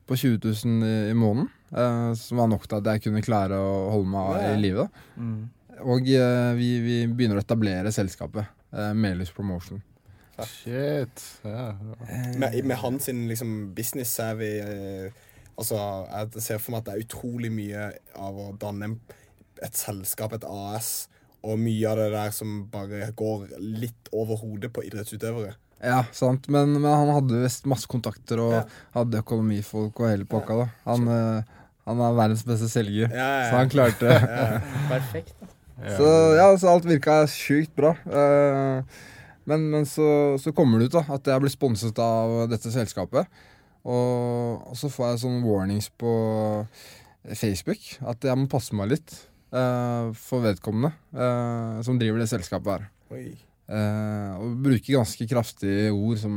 på 0.08 0.16
20 0.16 0.38
000 0.44 0.86
i, 0.86 0.96
i 1.10 1.16
måneden. 1.18 1.48
Eh, 1.74 2.12
som 2.16 2.40
var 2.40 2.48
nok 2.52 2.64
til 2.70 2.78
at 2.80 2.92
jeg 2.94 3.02
kunne 3.08 3.24
klare 3.26 3.58
å 3.60 3.90
holde 3.96 4.12
meg 4.14 4.38
Ja. 4.38 4.52
i 4.54 4.60
live. 4.62 4.88
Mm. 5.18 5.38
Og 5.84 6.08
eh, 6.10 6.52
vi, 6.58 6.70
vi 6.82 6.96
begynner 7.10 7.38
å 7.40 7.44
etablere 7.44 7.92
selskapet. 7.94 8.46
Eh, 8.72 8.92
Melhus 8.98 9.30
Promotion. 9.34 9.82
Shit. 10.46 11.22
Ja. 11.42 11.72
Med, 12.38 12.54
med 12.64 12.76
hans 12.78 13.08
liksom 13.10 13.72
business 13.74 14.12
så 14.14 14.28
er 14.30 14.36
vi 14.38 14.50
eh, 14.62 15.24
Altså, 15.58 15.74
jeg 16.06 16.42
ser 16.44 16.60
for 16.62 16.70
meg 16.76 16.84
at 16.84 16.86
det 16.86 16.92
er 16.94 17.00
utrolig 17.02 17.48
mye 17.50 17.86
av 18.14 18.36
å 18.38 18.44
danne 18.62 18.92
et 19.66 19.74
selskap, 19.74 20.36
et 20.36 20.44
AS, 20.46 21.08
og 21.46 21.58
mye 21.62 21.86
av 21.90 21.96
det 22.00 22.08
der 22.12 22.30
som 22.34 22.64
bare 22.72 23.10
går 23.16 23.48
litt 23.60 24.08
over 24.12 24.36
hodet 24.40 24.72
på 24.74 24.82
idrettsutøvere. 24.88 25.54
Ja, 25.84 26.00
sant. 26.12 26.48
Men, 26.50 26.72
men 26.80 26.90
han 26.90 27.12
hadde 27.14 27.42
visst 27.44 27.66
masse 27.70 27.86
kontakter 27.86 28.40
og 28.42 28.52
Ja. 28.56 28.64
hadde 28.96 29.20
økonomifolk 29.22 30.00
og 30.02 30.08
hele 30.10 30.26
pakka. 30.26 30.56
da. 30.64 30.66
Han, 30.88 31.06
eh, 31.08 31.42
han 31.86 32.00
er 32.02 32.16
verdens 32.18 32.42
beste 32.44 32.66
selger, 32.68 33.06
Ja, 33.14 33.28
ja, 33.28 33.36
ja. 33.44 33.50
så 33.52 33.60
han 33.60 33.70
klarte 33.70 34.16
Perfekt. 34.92 35.34
Så 35.78 36.08
ja, 36.34 36.48
så 36.58 36.72
alt 36.72 36.84
virka 36.90 37.20
sjukt 37.30 37.70
bra. 37.78 37.92
Eh, 38.10 38.82
men 39.46 39.68
men 39.70 39.86
så, 39.86 40.34
så 40.42 40.50
kommer 40.52 40.80
det 40.82 40.88
ut 40.90 40.96
da 40.98 41.04
at 41.14 41.30
jeg 41.30 41.40
blir 41.40 41.52
sponset 41.54 41.98
av 42.02 42.48
dette 42.50 42.72
selskapet. 42.74 43.30
Og, 43.86 44.58
og 44.68 44.74
så 44.76 44.90
får 44.90 45.12
jeg 45.12 45.20
sånne 45.22 45.46
warnings 45.46 45.86
på 45.96 46.10
Facebook 47.38 47.78
at 48.10 48.26
jeg 48.26 48.38
må 48.40 48.48
passe 48.50 48.74
meg 48.76 48.90
litt 48.96 49.14
eh, 49.52 50.08
for 50.18 50.44
vedkommende 50.44 50.92
uh, 51.16 51.82
som 51.86 51.98
driver 52.00 52.18
det 52.22 52.28
selskapet 52.30 52.74
her. 52.74 52.88
Oi. 53.14 53.26
Eh, 53.68 54.30
og 54.40 54.54
bruker 54.64 54.94
ganske 54.96 55.26
kraftige 55.28 55.90
ord 55.92 56.16
som 56.22 56.36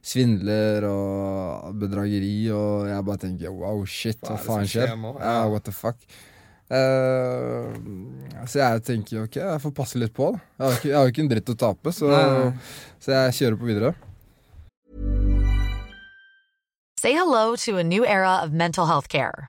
svindler 0.00 0.86
og 0.88 1.74
bedrageri, 1.76 2.48
og 2.54 2.86
jeg 2.88 3.04
bare 3.04 3.20
tenker 3.26 3.52
wow, 3.52 3.82
shit, 3.84 4.16
Hva 4.24 4.38
hva 4.38 4.44
faen 4.46 4.70
skjer? 4.70 4.94
nå? 4.96 5.10
Ja, 5.20 5.34
Ja. 5.42 5.48
what 5.52 5.64
the 5.68 5.72
fuck? 5.76 6.00
Uh, 6.72 7.68
så 8.48 8.62
jeg 8.62 8.82
tenker 8.88 9.26
ok, 9.26 9.36
jeg 9.36 9.60
får 9.60 9.74
passe 9.76 10.00
litt 10.00 10.14
på. 10.16 10.30
Da. 10.32 10.40
Jeg 10.56 10.64
har 10.64 10.72
jo 10.72 10.78
ikke, 10.80 10.88
jeg 10.88 10.96
har 10.96 11.12
ikke 11.12 11.22
en 11.26 11.28
dritt 11.34 11.52
å 11.52 11.58
tape, 11.60 11.92
så, 11.92 12.08
så 13.04 13.12
jeg 13.18 13.36
kjører 13.42 13.60
på 13.60 13.68
videre. 13.68 13.92
Say 17.02 17.12
hello 17.12 17.56
to 17.56 17.76
a 17.76 17.84
new 17.84 18.04
era 18.06 18.40
of 18.44 18.52
mental 18.52 18.86
health 18.86 19.08
care. 19.08 19.48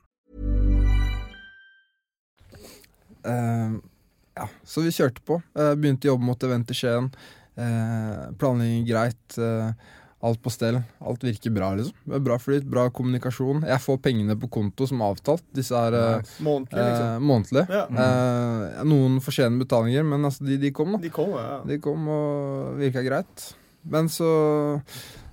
Ja, 3.27 4.47
så 4.63 4.83
vi 4.85 4.93
kjørte 4.95 5.23
på. 5.27 5.41
Eh, 5.55 5.73
begynte 5.75 6.07
å 6.09 6.13
jobbe 6.15 6.29
mot 6.31 6.43
event 6.47 6.71
i 6.71 6.77
Skien. 6.77 7.11
Uh, 7.59 8.31
planlegging 8.39 8.85
greit. 8.87 9.37
eh, 9.37 9.73
alt 10.21 10.41
på 10.43 10.51
stell. 10.53 10.77
Alt 11.01 11.23
virker 11.25 11.49
bra, 11.53 11.71
liksom. 11.75 12.21
Bra 12.23 12.37
flyt, 12.39 12.65
bra 12.69 12.83
kommunikasjon. 12.93 13.63
Jeg 13.65 13.81
får 13.81 13.97
pengene 14.05 14.35
på 14.39 14.49
konto 14.53 14.85
som 14.89 15.01
avtalt. 15.01 15.43
Disse 15.57 15.73
er 15.77 15.97
eh, 15.97 16.33
Månedlig, 16.45 16.77
eh, 16.77 16.89
liksom. 16.91 17.25
månedlig. 17.25 17.63
Ja. 17.73 17.81
Eh, 18.03 18.83
noen 18.85 19.17
fortjener 19.25 19.63
betalinger, 19.63 20.05
men 20.05 20.29
altså, 20.29 20.45
de, 20.45 20.59
de 20.61 20.71
kom, 20.77 20.93
da. 20.93 21.01
De 21.01 21.09
kom, 21.13 21.33
ja. 21.33 21.57
De 21.65 21.79
kom 21.81 22.05
og 22.13 22.77
virka 22.81 23.01
greit. 23.05 23.47
Men 23.89 24.11
så, 24.13 24.29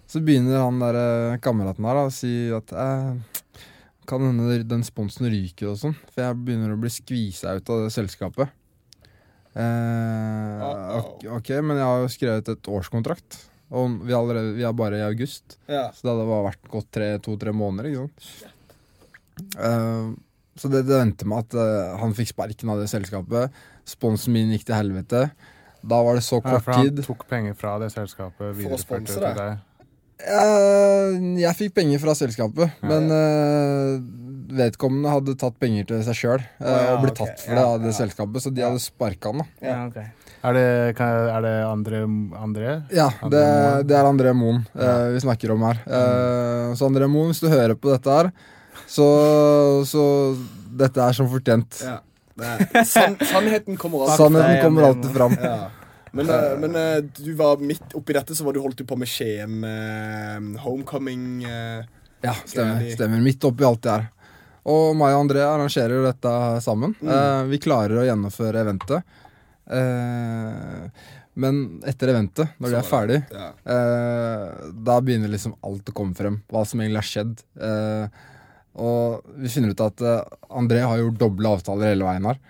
så 0.08 0.22
begynner 0.24 0.64
han 0.64 0.80
der 0.80 1.00
eh, 1.02 1.38
kameraten 1.44 1.84
her 1.84 2.00
da, 2.00 2.06
å 2.08 2.14
si 2.14 2.32
at 2.56 2.72
eh, 2.72 3.42
kan 4.08 4.22
hende 4.24 4.62
den 4.64 4.82
sponsen 4.86 5.28
ryker 5.30 5.70
og 5.74 5.78
sånn. 5.82 5.94
For 6.14 6.24
jeg 6.24 6.38
begynner 6.46 6.72
å 6.74 6.80
bli 6.80 6.90
skvisa 6.92 7.52
ut 7.58 7.68
av 7.74 7.84
det 7.84 7.92
selskapet. 7.94 8.48
Eh, 9.58 10.98
ok, 11.00 11.24
ok, 11.38 11.50
men 11.66 11.78
jeg 11.80 11.88
har 11.88 12.02
jo 12.04 12.10
skrevet 12.12 12.50
et 12.52 12.70
årskontrakt. 12.70 13.40
Og 13.68 13.98
vi 14.06 14.14
er, 14.14 14.18
allerede, 14.20 14.54
vi 14.56 14.64
er 14.64 14.72
bare 14.76 15.00
i 15.00 15.04
august. 15.04 15.58
Ja. 15.68 15.88
Så 15.92 16.06
det 16.06 16.12
hadde 16.14 16.28
bare 16.30 16.46
vært 16.48 16.70
gått 16.72 16.88
tre- 16.94 17.18
to-tre 17.24 17.52
måneder, 17.52 17.90
ikke 17.90 18.06
sant. 18.06 18.54
Eh, 19.58 20.08
så 20.58 20.70
det, 20.72 20.84
det 20.88 20.96
endte 21.02 21.28
med 21.28 21.44
at 21.44 21.58
eh, 21.60 21.96
han 22.00 22.14
fikk 22.16 22.32
sparken 22.32 22.72
av 22.72 22.80
det 22.80 22.88
selskapet. 22.90 23.52
Sponsen 23.88 24.32
min 24.34 24.54
gikk 24.54 24.64
til 24.70 24.78
helvete. 24.78 25.26
Da 25.88 26.00
var 26.02 26.16
det 26.18 26.24
så 26.26 26.40
Ja, 26.40 26.46
kort 26.56 26.64
for 26.66 26.74
han 26.78 26.88
tid. 26.88 27.04
tok 27.06 27.26
penger 27.30 27.54
fra 27.54 27.76
det 27.78 27.92
selskapet 27.94 28.56
Få 28.64 28.78
sponse 28.82 29.20
jeg 30.18 31.54
fikk 31.58 31.74
penger 31.78 32.00
fra 32.02 32.14
selskapet, 32.18 32.80
men 32.82 33.12
eh, 33.14 33.92
vedkommende 34.58 35.12
hadde 35.12 35.36
tatt 35.38 35.58
penger 35.62 35.86
til 35.88 36.02
seg 36.06 36.18
sjøl 36.18 36.40
ja, 36.42 36.78
og 36.94 37.04
blitt 37.04 37.18
tatt 37.20 37.44
for 37.44 37.54
det 37.54 37.64
av 37.64 37.76
det 37.84 37.92
selskapet, 37.96 38.42
så 38.42 38.52
de 38.54 38.64
hadde 38.66 38.82
sparka 38.82 39.30
han. 39.32 39.44
da 39.44 39.68
Ja, 39.68 39.76
ok. 39.86 40.00
Er 40.48 40.54
det, 40.54 40.66
kan, 40.98 41.24
er 41.34 41.42
det 41.42 41.54
André, 41.66 42.02
André? 42.38 42.74
Ja, 42.94 43.08
det, 43.26 43.40
det 43.90 43.96
er 43.98 44.06
André 44.06 44.34
Moen 44.38 44.60
eh, 44.78 45.08
vi 45.16 45.22
snakker 45.24 45.54
om 45.54 45.64
her. 45.66 45.80
Eh, 45.86 46.74
så 46.78 46.86
André 46.90 47.08
Moen, 47.10 47.32
hvis 47.32 47.42
du 47.42 47.48
hører 47.50 47.74
på 47.78 47.90
dette 47.90 48.18
her, 48.18 48.30
så, 48.88 49.08
så 49.86 50.04
dette 50.78 51.02
er 51.02 51.16
som 51.18 51.30
fortjent. 51.30 51.82
Ja. 51.82 51.98
Det 52.38 52.46
er, 52.46 52.84
san, 52.86 53.16
sannheten 53.18 53.74
kommer 53.80 54.06
alltid 54.06 54.20
Sannheten 54.22 54.62
kommer 54.62 54.88
alltid 54.92 55.10
fram. 55.16 55.34
Ja. 55.42 55.56
Men, 56.12 56.30
eh, 56.30 56.58
men 56.58 56.76
eh, 56.76 56.98
du 57.16 57.32
var 57.34 57.58
midt 57.58 57.94
oppi 57.94 58.16
dette, 58.16 58.34
så 58.34 58.44
var 58.44 58.56
du 58.56 58.60
holdt 58.64 58.80
du 58.80 58.86
på 58.88 58.96
med 58.98 59.10
Skien 59.10 59.64
eh, 59.64 60.62
Homecoming. 60.64 61.42
Ja, 62.24 62.34
stemmer. 62.44 62.86
Stemmer 62.90 63.22
Midt 63.22 63.44
oppi 63.46 63.66
alt 63.66 63.82
det 63.84 63.94
her. 63.94 64.08
Og 64.68 64.92
meg 64.98 65.14
og 65.14 65.22
André 65.22 65.44
arrangerer 65.46 65.94
jo 65.96 66.04
dette 66.04 66.32
sammen. 66.64 66.96
Eh, 67.00 67.42
vi 67.52 67.60
klarer 67.62 68.02
å 68.02 68.06
gjennomføre 68.08 68.64
eventet. 68.66 69.16
Men 71.38 71.58
etter 71.86 72.10
eventet, 72.10 72.56
når 72.58 72.72
det 72.72 72.78
er 72.78 72.86
ferdig, 72.88 73.18
ja. 73.30 73.50
da 74.72 74.94
begynner 75.04 75.28
liksom 75.28 75.58
alt 75.60 75.92
å 75.92 75.94
komme 75.94 76.16
frem. 76.16 76.38
Hva 76.48 76.62
som 76.66 76.80
egentlig 76.80 77.02
har 77.02 77.08
skjedd. 77.10 77.34
Og 78.80 79.28
vi 79.36 79.52
finner 79.52 79.76
ut 79.76 79.84
at 79.84 80.02
André 80.48 80.80
har 80.88 81.02
gjort 81.02 81.20
doble 81.20 81.52
avtaler 81.52 81.92
hele 81.92 82.08
veien 82.08 82.30
her. 82.32 82.40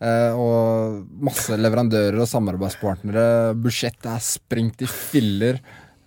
Eh, 0.00 0.32
og 0.32 1.04
masse 1.20 1.56
leverandører 1.60 2.22
og 2.22 2.28
samarbeidspartnere. 2.30 3.52
Budsjettet 3.60 4.08
er 4.14 4.24
sprengt 4.24 4.84
i 4.84 4.88
filler. 4.88 5.60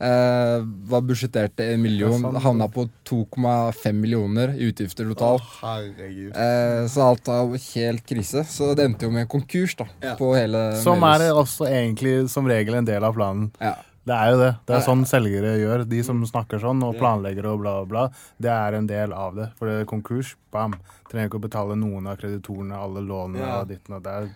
Uh, 0.04 0.66
var 0.90 1.04
budsjettert 1.06 1.54
til 1.56 1.78
en 1.78 1.80
million. 1.80 2.26
Havna 2.44 2.66
på 2.68 2.84
2,5 3.08 3.94
millioner 3.96 4.52
i 4.58 4.68
utgifter 4.68 5.08
totalt. 5.08 5.46
Oh, 5.64 5.78
uh, 5.80 6.82
så 6.92 7.06
alt 7.06 7.30
var 7.30 7.54
helt 7.70 8.04
krise. 8.10 8.44
Så 8.50 8.74
det 8.76 8.90
endte 8.90 9.08
jo 9.08 9.14
med 9.14 9.24
en 9.24 9.32
konkurs 9.32 9.78
da 9.80 9.88
Ja. 10.04 10.18
på 10.20 10.34
hele 10.36 10.66
Som 10.82 11.06
er 11.08 11.30
også 11.32 11.70
egentlig 11.70 12.28
som 12.34 12.50
regel 12.50 12.82
en 12.82 12.90
del 12.90 13.06
av 13.06 13.16
planen. 13.16 13.52
Ja. 13.62 13.78
Det 14.06 14.12
er 14.16 14.32
jo 14.34 14.40
det. 14.42 14.50
Det 14.68 14.76
er 14.76 14.82
sånn 14.84 15.06
selgere 15.08 15.54
gjør. 15.62 15.84
De 15.88 16.02
som 16.04 16.20
snakker 16.28 16.60
sånn 16.60 16.82
og 16.84 16.98
planlegger 17.00 17.46
og 17.54 17.62
bla, 17.62 17.76
bla. 17.88 18.02
Det 18.42 18.52
er 18.52 18.76
en 18.76 18.88
del 18.90 19.14
av 19.16 19.38
det. 19.38 19.46
For 19.58 19.70
det 19.70 19.78
er 19.82 19.86
konkurs, 19.88 20.34
bam. 20.52 20.74
Trenger 21.10 21.30
ikke 21.32 21.40
å 21.40 21.46
betale 21.46 21.78
noen 21.80 22.10
av 22.12 22.18
kreditorene, 22.20 22.76
alle 22.76 23.00
lånene 23.06 23.40
Ja. 23.46 23.62
og 23.62 23.70
ditten 23.72 23.96
og 23.96 24.04
der. 24.04 24.28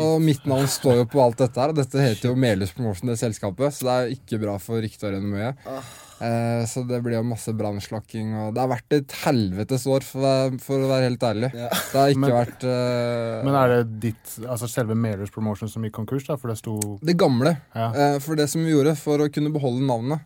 Og 0.00 0.22
mitt 0.24 0.46
navn 0.48 0.64
står 0.66 1.02
jo 1.02 1.04
på 1.12 1.20
alt 1.20 1.36
dette 1.36 1.60
her. 1.60 1.72
Dette 1.76 2.00
heter 2.00 2.30
jo 2.30 2.34
Melhus 2.40 2.72
Promotion, 2.72 3.08
det 3.12 3.18
selskapet, 3.20 3.74
så 3.76 3.84
det 3.84 3.92
er 3.92 4.06
jo 4.08 4.16
ikke 4.16 4.40
bra 4.46 4.56
for 4.58 4.80
ryktet 4.80 5.04
og 5.10 5.12
renommeet. 5.18 5.56
Eh, 6.20 6.62
så 6.64 6.80
det 6.88 7.02
blir 7.04 7.18
jo 7.18 7.22
masse 7.28 7.52
brannslakking 7.52 8.30
Det 8.54 8.60
har 8.62 8.70
vært 8.70 8.94
et 8.96 9.12
helvetes 9.26 9.82
år, 9.86 10.00
for, 10.06 10.20
å 10.20 10.22
være- 10.24 10.60
for 10.64 10.78
å 10.80 10.88
være 10.88 11.10
helt 11.10 11.26
ærlig. 11.28 11.50
Ja. 11.52 11.68
Det 11.68 11.98
har 12.00 12.08
ikke 12.14 12.22
Men- 12.24 12.36
vært 12.38 12.64
eh, 12.64 13.44
Men 13.44 13.54
er 13.54 13.68
det 13.84 14.00
ditt, 14.00 14.36
altså 14.48 14.68
selve 14.68 14.96
Melhus 14.96 15.30
Promotion 15.30 15.68
som 15.68 15.82
gikk 15.84 15.92
konkurs, 15.92 16.26
da? 16.26 16.36
For 16.36 16.48
det 16.48 16.56
sto 16.58 16.78
det 17.04 17.16
gamle. 17.18 17.58
Ja. 17.74 17.90
Eh, 17.92 18.18
for 18.24 18.34
det 18.36 18.48
som 18.48 18.64
vi 18.64 18.72
gjorde 18.72 18.96
for 18.96 19.18
å 19.18 19.28
kunne 19.32 19.52
beholde 19.52 19.84
navnet, 19.84 20.20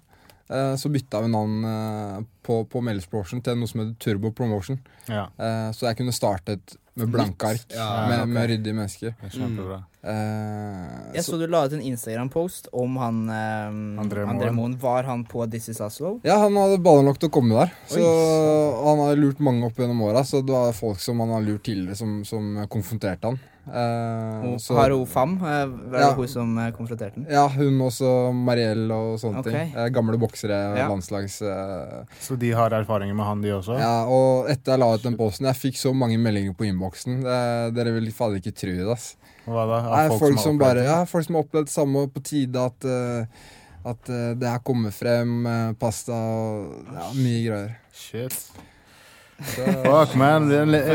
eh, 0.49 0.75
så 0.77 0.91
bytta 0.93 1.23
vi 1.23 1.29
navn 1.35 1.65
eh, 1.65 2.23
på, 2.47 2.65
på 2.71 2.83
Melhus 2.83 3.07
Promotion 3.11 3.43
til 3.43 3.57
noe 3.57 3.67
som 3.67 3.81
heter 3.83 3.99
Turbo 3.99 4.31
Promotion. 4.31 4.79
Ja. 5.09 5.27
Eh, 5.39 5.71
så 5.75 5.89
jeg 5.91 5.97
kunne 5.99 6.15
startet 6.15 6.77
med 7.01 7.13
blanke 7.15 7.51
ark, 7.55 7.65
Ja, 7.75 7.87
med, 8.09 8.21
okay. 8.23 8.35
med 8.35 8.51
ryddige 8.53 8.77
mennesker. 8.77 9.15
Kjempebra. 9.31 9.79
Mm. 9.81 9.87
Eh, 10.11 11.15
Jeg 11.19 11.25
så 11.27 11.37
du 11.41 11.45
la 11.51 11.65
ut 11.67 11.75
en 11.77 11.83
Instagram-post 11.91 12.71
om 12.73 12.97
han 13.03 13.19
eh, 13.29 14.01
André 14.01 14.25
André 14.25 14.49
Moen. 14.51 14.57
Moen. 14.57 14.79
Var 14.81 15.09
han 15.11 15.25
på 15.29 15.45
This 15.51 15.69
Is 15.75 15.81
Oslo? 15.85 16.15
Ja, 16.25 16.39
han 16.45 16.57
hadde 16.57 16.79
baller 16.85 17.05
nok 17.11 17.21
til 17.21 17.29
å 17.29 17.35
komme 17.35 17.59
der. 17.59 17.75
Så 17.91 18.01
Han 18.87 19.03
har 19.05 19.17
lurt 19.21 19.41
mange 19.45 19.67
opp 19.69 19.77
gjennom 19.81 20.01
åra, 20.07 20.25
så 20.25 20.41
det 20.45 20.53
var 20.55 20.73
folk 20.77 21.01
som 21.03 21.21
han 21.21 21.35
har 21.37 21.45
lurt 21.45 21.65
tidligere, 21.69 21.97
som, 21.99 22.21
som 22.25 22.63
konfronterte 22.73 23.29
han. 23.33 23.41
Eh, 23.71 24.57
så, 24.59 24.75
har 24.75 24.91
hun 24.91 25.07
Fam? 25.07 25.37
eh, 25.39 25.67
Var 25.67 25.93
det 25.93 26.01
Ja. 26.01 26.13
hun 26.15 26.29
som 26.29 26.59
eh, 26.59 26.71
konfronterte 26.73 27.15
den? 27.15 27.27
Ja, 27.31 27.47
hun 27.49 27.79
også, 27.81 28.33
Mariell 28.35 28.91
og 28.91 29.19
sånne 29.23 29.41
okay. 29.41 29.53
ting. 29.53 29.75
Uh, 29.77 29.89
gamle 29.95 30.19
boksere, 30.19 30.59
Ja. 30.79 30.89
landslags... 30.89 31.41
uh, 31.43 32.05
Så 32.21 32.37
de 32.39 32.51
har 32.53 32.71
erfaringer 32.71 33.15
med 33.15 33.27
han, 33.27 33.41
de 33.43 33.51
også? 33.55 33.79
ja, 33.79 34.05
og 34.07 34.51
etter 34.51 34.73
jeg 34.73 34.79
la 34.83 34.95
ut 34.95 35.03
den 35.03 35.17
posten, 35.17 35.47
jeg 35.47 35.55
fikk 35.57 35.79
så 35.79 35.95
mange 35.95 36.19
meldinger 36.19 36.55
på 36.55 36.67
innboksen. 36.67 37.21
Eh, 37.25 37.71
dere 37.77 37.93
vil 37.95 38.11
fader 38.13 38.41
ikke 38.43 38.55
tro 38.57 38.75
det, 38.75 38.89
ass. 38.93 39.17
Hva 39.47 39.65
da? 39.67 39.83
Nei, 39.89 40.09
folk, 40.09 40.21
folk, 40.21 40.39
som 40.43 40.59
bare? 40.61 40.85
Ja, 40.85 41.05
folk 41.09 41.25
som 41.27 41.35
har 41.39 41.47
opplevd 41.47 41.67
det 41.71 41.73
samme, 41.75 42.07
på 42.13 42.23
tide 42.23 42.67
at 42.71 42.85
eh, 42.85 43.27
At 43.81 44.11
eh, 44.13 44.35
det 44.37 44.45
her 44.45 44.59
kommer 44.61 44.93
frem, 44.93 45.47
eh, 45.49 45.73
pasta 45.81 46.13
og 46.13 46.85
ja, 46.93 47.07
mye 47.17 47.39
greier. 47.47 47.71
Shit. 47.97 48.37
Fuck, 49.41 50.15
man. 50.21 50.49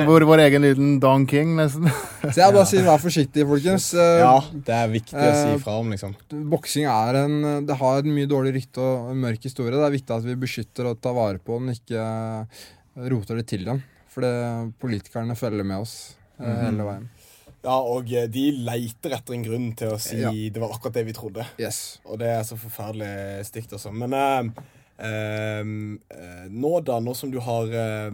Vår, 0.06 0.26
vår 0.30 0.44
egen 0.46 0.62
liten 0.62 1.00
Don 1.02 1.26
King, 1.28 1.56
nesten. 1.58 1.88
så 2.22 2.36
jeg 2.38 2.54
bare 2.56 2.68
sier 2.70 2.86
vær 2.86 3.02
forsiktig, 3.02 3.46
folkens. 3.50 3.90
Eh, 3.98 4.20
Ja, 4.22 4.36
det 4.54 4.76
er 4.76 4.92
viktig 4.94 5.18
å 5.18 5.34
si 5.34 5.50
Eh, 5.50 5.56
ifra 5.58 5.80
om, 5.82 5.90
liksom. 5.94 6.16
Boksing 6.52 6.86
er 6.92 7.22
en 7.24 7.66
Det 7.66 7.78
har 7.80 8.04
en 8.04 8.16
mye 8.16 8.30
dårlig 8.30 8.56
rykte 8.60 8.84
og 8.84 9.12
en 9.14 9.24
mørk 9.26 9.50
historie. 9.50 9.74
Det 9.74 9.88
er 9.88 9.98
viktig 9.98 10.18
at 10.18 10.28
vi 10.28 10.38
beskytter 10.46 10.92
og 10.92 11.02
tar 11.02 11.18
vare 11.18 11.42
på 11.42 11.60
den, 11.60 11.74
ikke 11.76 12.06
eh, 12.06 12.64
roter 13.12 13.42
det 13.42 13.48
til 13.52 13.66
den. 13.66 13.84
Fordi 14.16 14.32
politikerne 14.80 15.36
følger 15.36 15.66
med 15.66 15.82
oss 15.82 16.16
mm 16.40 16.46
-hmm. 16.46 16.66
hele 16.66 16.84
veien. 16.84 17.10
Ja, 17.66 17.80
og 17.82 18.12
eh, 18.14 18.28
de 18.30 18.46
leiter 18.66 19.16
etter 19.18 19.34
en 19.34 19.46
grunn 19.46 19.70
til 19.78 19.96
å 19.96 20.00
si 20.02 20.20
Ja. 20.22 20.30
det 20.32 20.62
var 20.62 20.70
akkurat 20.76 20.94
det 20.94 21.06
vi 21.08 21.14
trodde. 21.14 21.46
Yes. 21.58 22.00
Og 22.06 22.20
det 22.20 22.28
er 22.28 22.44
så 22.44 22.58
forferdelig 22.58 23.46
stygt, 23.46 23.74
altså. 23.74 23.92
Men 23.92 24.14
eh, 24.14 24.20
eh, 24.20 24.46
eh, 24.46 24.52
nå, 26.50 26.80
da, 26.88 27.00
nå 27.04 27.14
som 27.16 27.32
du 27.32 27.40
har 27.44 27.72
eh, 27.74 28.14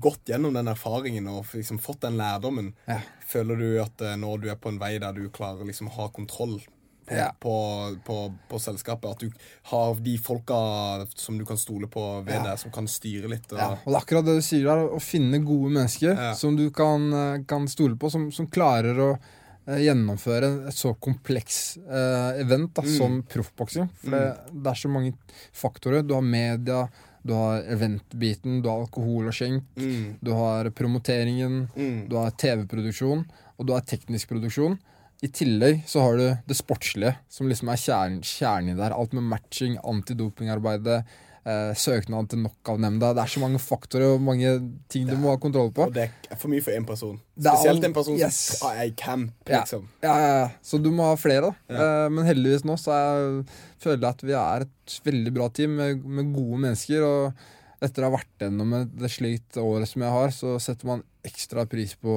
gått 0.00 0.28
gjennom 0.30 0.54
den 0.54 0.68
erfaringen 0.70 1.26
og 1.32 1.46
liksom 1.54 1.78
fått 1.82 2.00
den 2.06 2.16
lærdommen, 2.20 2.72
Ja. 2.86 3.00
føler 3.26 3.56
du 3.58 3.80
at 3.82 4.00
eh, 4.04 4.16
nå 4.16 4.36
du 4.40 4.48
er 4.50 4.56
på 4.60 4.68
en 4.72 4.78
vei 4.78 4.98
der 5.02 5.12
du 5.16 5.28
klarer 5.30 5.64
liksom 5.66 5.88
å 5.90 5.96
ha 5.96 6.08
kontroll 6.14 6.60
på, 7.06 7.16
Ja. 7.16 7.32
på, 7.40 7.96
på, 8.06 8.16
på 8.48 8.58
selskapet? 8.62 9.10
At 9.10 9.18
du 9.18 9.30
har 9.72 9.94
de 9.98 10.16
folka 10.18 11.06
som 11.16 11.38
du 11.38 11.44
kan 11.44 11.58
stole 11.58 11.88
på 11.90 12.22
ved 12.24 12.36
Ja. 12.36 12.42
deg, 12.52 12.58
som 12.62 12.70
kan 12.70 12.86
styre 12.86 13.28
litt? 13.28 13.50
Og, 13.52 13.58
Ja, 13.58 13.70
og 13.84 13.92
det 13.92 13.98
akkurat 14.04 14.24
det 14.24 14.36
du 14.38 14.42
sier 14.46 14.64
der, 14.70 14.86
å 14.88 15.00
finne 15.02 15.42
gode 15.44 15.72
mennesker 15.74 16.34
som 16.38 16.56
du 16.56 16.70
kan, 16.70 17.12
eh, 17.12 17.42
kan 17.48 17.66
stole 17.68 17.96
på, 17.98 18.10
som, 18.10 18.30
som 18.30 18.46
klarer 18.46 18.94
å 19.02 19.10
eh, 19.18 19.18
gjennomføre 19.66 20.66
et 20.68 20.74
så 20.74 20.94
kompleks 20.98 21.76
eh, 21.86 22.40
event 22.42 22.72
da, 22.74 22.82
Mm. 22.82 22.96
som 22.98 23.22
proffboksing. 23.22 23.88
For 24.02 24.10
det, 24.10 24.22
det 24.52 24.66
er 24.72 24.74
så 24.74 24.88
mange 24.90 25.14
faktorer. 25.52 26.02
Du 26.06 26.14
har 26.14 26.22
media, 26.22 26.88
Du 27.24 27.32
har 27.34 27.62
event-biten, 27.70 28.62
du 28.62 28.68
har 28.68 28.80
alkohol 28.82 29.28
og 29.28 29.32
skjenk, 29.32 29.62
Mm. 29.78 30.16
du 30.20 30.32
har 30.34 30.64
promoteringen, 30.70 31.68
Mm. 31.76 32.08
du 32.08 32.16
har 32.16 32.32
TV-produksjon, 32.32 33.24
og 33.60 33.66
du 33.66 33.72
har 33.72 33.80
teknisk 33.82 34.26
produksjon. 34.28 34.76
I 35.22 35.28
tillegg 35.28 35.84
så 35.86 36.00
har 36.02 36.16
du 36.16 36.24
det 36.48 36.56
sportslige, 36.56 37.14
som 37.28 37.46
liksom 37.46 37.68
er 37.70 37.76
kjernen 37.78 38.20
kjernen 38.22 38.70
i 38.70 38.74
det 38.74 38.82
her. 38.82 38.90
Alt 38.98 39.12
med 39.12 39.22
matching, 39.22 39.78
antidopingarbeidet, 39.84 41.04
eh, 41.48 41.72
søknaden 41.78 42.28
til 42.30 42.42
knockout-nemnda. 42.42 43.12
Det 43.16 43.24
er 43.24 43.32
så 43.34 43.42
mange 43.42 43.60
faktorer 43.62 44.14
og 44.14 44.24
mange 44.24 44.54
ting 44.92 45.06
du 45.08 45.14
må 45.20 45.32
ha 45.32 45.40
kontroll 45.42 45.72
på. 45.74 45.88
Og 45.88 45.96
det 45.96 46.08
er 46.08 46.40
for 46.40 46.52
mye 46.52 46.64
for 46.64 46.76
én 46.76 46.86
person. 46.88 47.16
Er 47.38 47.48
Spesielt 47.48 47.88
en 47.88 47.96
person 47.96 48.18
yes. 48.18 48.40
som 48.58 48.70
er 48.72 48.90
i 48.90 48.94
camp, 48.98 49.32
liksom. 49.48 49.88
Ja, 50.04 50.12
ja, 50.12 50.34
ja. 50.42 50.50
Så 50.64 50.80
du 50.82 50.90
må 50.94 51.08
ha 51.10 51.16
flere, 51.20 51.50
da. 51.50 51.78
Eh, 51.78 52.06
men 52.12 52.28
heldigvis 52.28 52.66
nå 52.68 52.78
så 52.80 52.98
jeg 52.98 53.46
føler 53.82 53.98
jeg 54.00 54.10
at 54.10 54.26
vi 54.26 54.38
er 54.38 54.66
et 54.66 54.98
veldig 55.08 55.34
bra 55.34 55.48
team 55.54 55.76
med, 55.80 56.04
med 56.06 56.34
gode 56.34 56.62
mennesker. 56.66 57.06
Og 57.06 57.82
etter 57.82 58.04
å 58.04 58.10
ha 58.10 58.16
vært 58.18 58.44
gjennom 58.44 58.76
et 58.78 58.92
et 59.02 59.10
slikt 59.10 59.58
år 59.58 59.86
som 59.90 60.04
jeg 60.06 60.16
har, 60.16 60.34
så 60.34 60.58
setter 60.62 60.90
man 60.90 61.06
ekstra 61.26 61.66
pris 61.70 61.96
på 61.98 62.12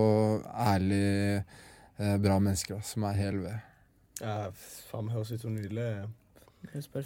ærlig, 0.45 1.41
eh, 1.97 2.17
bra 2.21 2.37
mennesker 2.41 2.77
da, 2.77 2.85
som 2.85 3.07
er 3.09 3.17
hel 3.17 3.41
ved. 3.45 3.71
Ja, 4.21 4.51
faen, 4.89 5.09
høres 5.11 5.33
ut 5.33 5.41
som 5.43 5.55
nydelig. 5.55 6.05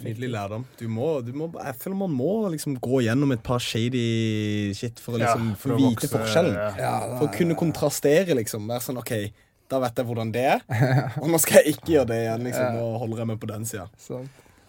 Nydelig 0.04 0.30
lærdom. 0.32 0.64
Du 0.78 0.86
må, 0.88 1.08
du 1.24 1.32
må, 1.36 1.48
jeg 1.58 1.74
føler 1.80 1.96
man 1.96 2.10
må 2.14 2.48
liksom 2.52 2.76
gå 2.80 3.02
gjennom 3.06 3.32
et 3.34 3.42
par 3.46 3.58
shady 3.62 4.72
shit 4.74 4.98
for 5.02 5.14
å 5.16 5.20
Ja, 5.20 5.30
liksom 5.34 5.54
for 5.60 5.74
å 5.74 5.78
vite 5.78 6.08
vokse, 6.08 6.10
forskjellen. 6.14 6.58
ja. 6.78 6.92
For 7.18 7.28
å 7.28 7.32
kunne 7.36 7.54
kontrastere, 7.58 8.34
liksom. 8.38 8.66
Være 8.70 8.80
sånn 8.88 8.98
OK, 9.02 9.12
da 9.70 9.78
vet 9.84 9.96
jeg 10.02 10.06
hvordan 10.10 10.32
det 10.34 10.44
er, 10.56 10.62
og 11.22 11.28
nå 11.30 11.38
skal 11.42 11.60
jeg 11.62 11.76
ikke 11.76 11.92
gjøre 11.96 12.10
det 12.12 12.20
igjen. 12.24 12.44
liksom. 12.48 12.78
Nå 12.80 12.98
holder 13.04 13.18
jeg 13.24 13.30
meg 13.34 13.40
på 13.42 13.50
den 13.52 13.66
sida. 13.68 13.88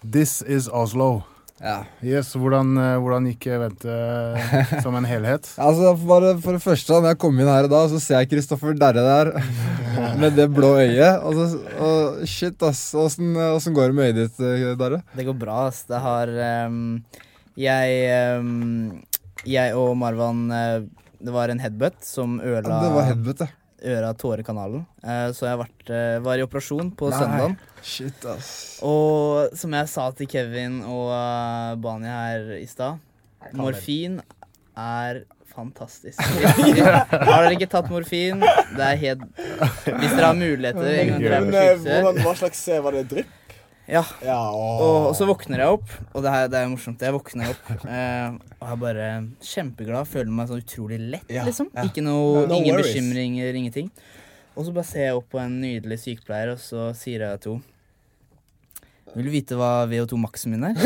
This 0.04 0.42
is 0.42 0.68
Oslo. 0.70 1.24
Ja. 1.62 1.76
Yes, 2.02 2.32
Hvordan, 2.34 2.74
eh, 2.82 2.96
hvordan 3.02 3.28
gikk 3.30 3.48
eventet 3.54 4.72
som 4.82 4.96
en 4.98 5.06
helhet? 5.06 5.46
Altså, 5.62 5.94
bare 6.10 6.34
for 6.42 6.58
det 6.58 6.64
første, 6.64 6.96
når 6.98 7.14
jeg 7.14 7.20
kom 7.22 7.38
inn 7.38 7.52
her 7.52 7.68
i 7.68 7.72
dag, 7.72 7.92
så 7.92 8.00
ser 8.02 8.24
jeg 8.24 8.32
Kristoffer 8.32 8.74
Derre 8.78 9.04
der 9.06 9.32
med 10.22 10.36
det 10.40 10.48
blå 10.54 10.74
øyet. 10.82 11.22
Og, 11.22 11.38
så, 11.38 11.62
og 11.78 12.26
shit, 12.30 12.58
ass. 12.66 12.84
Åssen 12.98 13.78
går 13.78 13.92
det 13.94 14.00
med 14.00 14.10
øyet 14.10 14.20
ditt, 14.24 14.42
Derre? 14.82 15.04
Det 15.18 15.28
går 15.30 15.38
bra, 15.46 15.68
ass. 15.70 15.84
Det 15.90 16.02
har 16.02 16.34
um, 16.68 17.00
Jeg 17.60 18.42
um, 18.42 19.00
Jeg 19.46 19.78
og 19.78 19.94
Marwan 20.02 20.46
uh, 20.50 20.84
Det 21.22 21.34
var 21.34 21.54
en 21.54 21.62
headbutt 21.62 22.02
som 22.06 22.40
ødela 22.42 22.82
Det 22.88 22.94
var 22.98 23.12
headbutt, 23.12 23.46
ja. 23.46 23.54
Øra 23.82 24.14
tårekanalen. 24.18 24.86
Eh, 25.04 25.28
så 25.36 25.48
jeg 25.50 25.60
vært, 25.62 25.84
eh, 25.90 26.20
var 26.24 26.40
i 26.40 26.46
operasjon 26.46 26.92
på 26.98 27.12
søndag. 27.14 27.56
Shit, 27.82 28.26
ass. 28.30 28.80
Og 28.86 29.56
som 29.58 29.74
jeg 29.74 29.90
sa 29.90 30.08
til 30.18 30.30
Kevin 30.30 30.82
og 30.86 31.10
uh, 31.10 31.76
Bani 31.82 32.10
her 32.12 32.52
i 32.60 32.68
stad, 32.70 33.02
morfin 33.58 34.20
er 34.78 35.24
fantastisk. 35.52 36.22
har 37.28 37.44
dere 37.44 37.56
ikke 37.58 37.72
tatt 37.74 37.90
morfin, 37.92 38.40
det 38.40 38.86
er 38.86 39.00
helt 39.02 39.26
Hvis 39.36 40.14
dere 40.14 40.30
har 40.30 40.38
muligheter 40.38 40.88
en 40.94 41.12
gang 41.12 41.26
dere 41.26 41.42
er 41.42 41.48
på 41.48 41.52
sykehuset 41.58 42.24
hva 42.24 42.36
slags 42.40 42.62
C 42.64 42.78
Var 42.86 42.96
det 42.96 43.04
drypp? 43.12 43.38
Ja. 43.92 44.06
Ja. 44.24 44.38
Og, 44.56 45.10
og 45.10 45.16
så 45.18 45.26
våkner 45.28 45.60
jeg 45.66 45.74
opp, 45.76 45.90
og 46.16 46.24
det, 46.24 46.32
her, 46.32 46.46
det 46.52 46.58
er 46.62 46.66
jo 46.68 46.72
morsomt. 46.78 47.02
Jeg 47.04 47.16
våkner 47.16 47.50
opp 47.52 47.66
eh, 47.98 48.30
og 48.62 48.70
er 48.72 48.78
bare 48.86 49.08
kjempeglad. 49.44 50.08
Føler 50.08 50.32
meg 50.38 50.48
sånn 50.52 50.64
utrolig 50.64 51.00
lett, 51.18 51.28
Ja, 51.34 51.44
liksom. 51.48 51.68
ja. 51.76 51.84
Ikke 51.90 52.04
noe, 52.06 52.46
No 52.48 52.56
ingen 52.62 52.78
worries. 52.78 52.94
bekymringer, 52.96 53.52
ingenting. 53.60 53.88
Og 54.56 54.62
så 54.68 54.72
bare 54.76 54.88
ser 54.88 55.06
jeg 55.10 55.18
opp 55.20 55.28
på 55.32 55.38
en 55.44 55.60
nydelig 55.64 56.00
sykepleier, 56.06 56.50
og 56.56 56.60
så 56.64 56.80
sier 56.98 57.20
jeg 57.28 57.44
til 57.44 57.52
henne 57.60 57.68
Vil 59.12 59.26
du 59.28 59.32
vite 59.34 59.56
hva 59.60 59.72
VO2 59.92 60.14
maksen 60.24 60.54
min 60.56 60.64
er? 60.70 60.76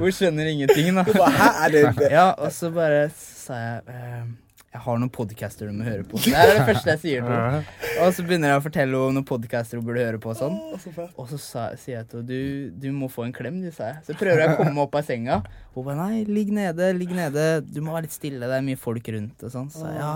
hun, 0.00 0.10
skjønner 0.12 0.44
ingenting, 0.52 0.92
da. 0.98 1.02
Hæ, 1.08 1.48
er 1.64 1.68
det, 1.72 1.82
det? 1.96 2.08
Ja, 2.12 2.26
og 2.36 2.50
så 2.52 2.68
bare 2.74 3.06
sa 3.16 3.54
jeg 3.56 3.78
eh, 3.92 4.24
Jeg 4.72 4.80
har 4.86 5.00
noen 5.02 5.10
podcaster 5.12 5.68
du 5.68 5.74
må 5.76 5.84
høre 5.84 6.04
på. 6.08 6.16
Det 6.24 6.32
er 6.32 6.48
det 6.48 6.62
første 6.64 6.94
jeg 6.94 7.00
sier 7.02 7.26
til 7.26 7.34
henne. 7.34 7.58
Og 8.00 8.14
så 8.16 8.24
begynner 8.24 8.54
jeg 8.54 8.60
å 8.60 8.62
fortelle 8.64 8.88
henne 8.88 9.10
om 9.10 9.18
noen 9.18 9.26
podcaster 9.28 9.76
hun 9.76 9.84
burde 9.84 10.00
høre 10.06 10.20
på. 10.22 10.32
og 10.32 10.38
sånn 10.38 10.56
så 10.80 11.08
og 11.10 11.26
så 11.28 11.40
sa, 11.42 11.64
sier 11.76 11.98
jeg 11.98 12.08
til 12.08 12.22
henne 12.22 12.30
du, 12.30 12.70
du 12.80 12.86
må 12.96 13.10
få 13.12 13.26
en 13.26 13.34
klem, 13.36 13.58
du, 13.60 13.68
sa 13.74 13.90
jeg. 13.90 14.00
Så 14.06 14.16
prøver 14.16 14.40
jeg 14.40 14.54
å 14.54 14.56
komme 14.62 14.72
meg 14.78 14.86
opp 14.86 14.96
av 14.96 15.04
senga. 15.04 15.42
Hun 15.76 15.84
bare 15.90 15.98
nei, 16.00 16.22
ligg 16.24 16.54
nede, 16.56 16.88
ligg 16.96 17.12
nede. 17.16 17.44
Du 17.68 17.82
må 17.84 17.92
være 17.92 18.06
litt 18.08 18.16
stille, 18.16 18.48
det 18.48 18.56
er 18.62 18.64
mye 18.64 18.80
folk 18.80 19.12
rundt 19.12 19.44
og 19.44 19.52
sånn. 19.52 19.68
Så 19.76 19.92
ja, 19.92 20.14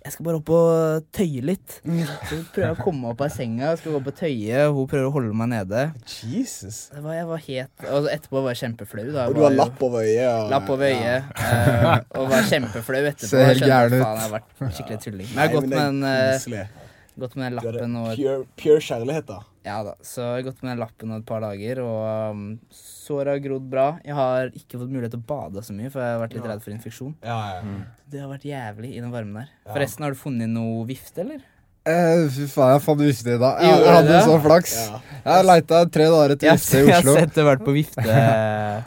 jeg 0.00 0.14
skal 0.14 0.24
bare 0.24 0.38
opp 0.40 0.50
og 0.56 1.04
tøye 1.12 1.42
litt. 1.44 1.74
Så 1.84 2.38
prøver 2.54 2.66
jeg 2.70 2.76
å 2.78 2.80
komme 2.80 3.10
opp 3.12 3.20
av 3.26 3.32
senga, 3.34 3.74
skal 3.76 3.92
gå 3.92 3.98
opp 4.00 4.08
og 4.08 4.16
tøye. 4.16 4.62
Hun 4.72 4.88
prøver 4.88 5.08
å 5.10 5.12
holde 5.12 5.36
meg 5.36 5.50
nede. 5.52 5.82
Jesus. 6.24 6.78
Det 6.94 7.02
var, 7.04 7.18
jeg 7.18 7.28
var 7.28 7.42
helt 7.46 7.84
Og 7.92 8.08
etterpå 8.14 8.42
var 8.46 8.54
jeg 8.56 8.62
kjempeflau. 8.64 9.06
Da. 9.10 9.26
Jeg 9.26 9.34
Og 9.34 9.36
du 9.36 9.44
har 9.44 9.56
lapp 9.58 9.82
over 9.84 10.06
øyet. 10.06 10.28
Og, 10.32 10.50
Lapp 10.54 10.70
over 10.72 10.88
øyet. 10.88 11.34
eh, 11.36 11.88
og 12.16 12.30
var 12.32 12.48
kjempeflau 12.48 13.02
etterpå. 13.12 13.32
Ser 13.34 13.60
gæren 13.60 13.98
ut. 13.98 14.04
faen, 14.04 14.22
jeg 14.22 14.26
har 14.26 14.36
vært 14.38 14.78
skikkelig 14.78 15.02
tulling. 15.04 15.28
Men 15.34 15.42
jeg 15.42 15.48
har 15.48 15.58
gått 15.58 15.74
med 15.74 16.08
er 16.14 16.64
uh. 16.64 16.79
Gått 17.22 17.36
med 17.38 17.50
den 17.50 17.58
lappen 17.60 17.96
og 18.00 18.10
pure, 18.16 18.36
pure 18.60 18.82
kjærlighet, 18.84 19.28
da. 19.28 19.38
Ja 19.66 19.76
da, 19.84 19.92
så 20.00 20.24
jeg 20.24 20.38
har 20.38 20.44
gått 20.48 20.62
med 20.64 20.72
den 20.72 20.80
lappen 20.80 21.14
et 21.18 21.26
par 21.28 21.44
dager, 21.44 21.82
og 21.84 22.32
um, 22.32 22.44
såret 22.72 23.34
har 23.34 23.42
grodd 23.44 23.66
bra. 23.72 23.86
Jeg 24.06 24.16
har 24.16 24.52
ikke 24.56 24.80
fått 24.80 24.92
mulighet 24.92 25.14
til 25.14 25.20
å 25.20 25.28
bade 25.28 25.64
så 25.66 25.76
mye, 25.76 25.92
for 25.92 26.00
jeg 26.00 26.16
har 26.16 26.22
vært 26.24 26.36
litt 26.38 26.48
redd 26.48 26.64
for 26.64 26.74
infeksjon. 26.74 27.14
Ja, 27.26 27.38
ja. 27.58 27.78
Det 28.10 28.24
har 28.24 28.32
vært 28.32 28.48
jævlig 28.48 28.94
i 28.96 29.02
den 29.02 29.12
varmen 29.12 29.42
der. 29.42 29.52
Forresten, 29.68 30.06
har 30.06 30.16
du 30.16 30.20
funnet 30.20 30.50
noe 30.50 30.86
vifte, 30.88 31.22
eller? 31.26 31.44
Eh, 31.90 32.24
fy 32.34 32.46
faen, 32.50 32.74
jeg 32.76 32.82
fant 32.84 33.00
vifte 33.02 33.34
i 33.34 33.38
dag. 33.40 33.60
Jeg, 33.64 33.78
jeg 33.84 33.94
hadde 33.96 34.18
så 34.26 34.34
flaks. 34.44 34.74
Ja. 34.80 35.00
Jeg 35.20 35.44
leita 35.44 35.80
tre 35.92 36.04
dager 36.12 36.32
etter 36.34 36.54
vifte 36.54 36.78
i 36.78 36.84
Oslo. 36.84 36.90
jeg 36.90 36.96
har 36.96 37.18
sett 37.26 37.34
det 37.36 37.44
vært 37.44 37.64
på 37.66 37.74
vifte. 37.76 38.04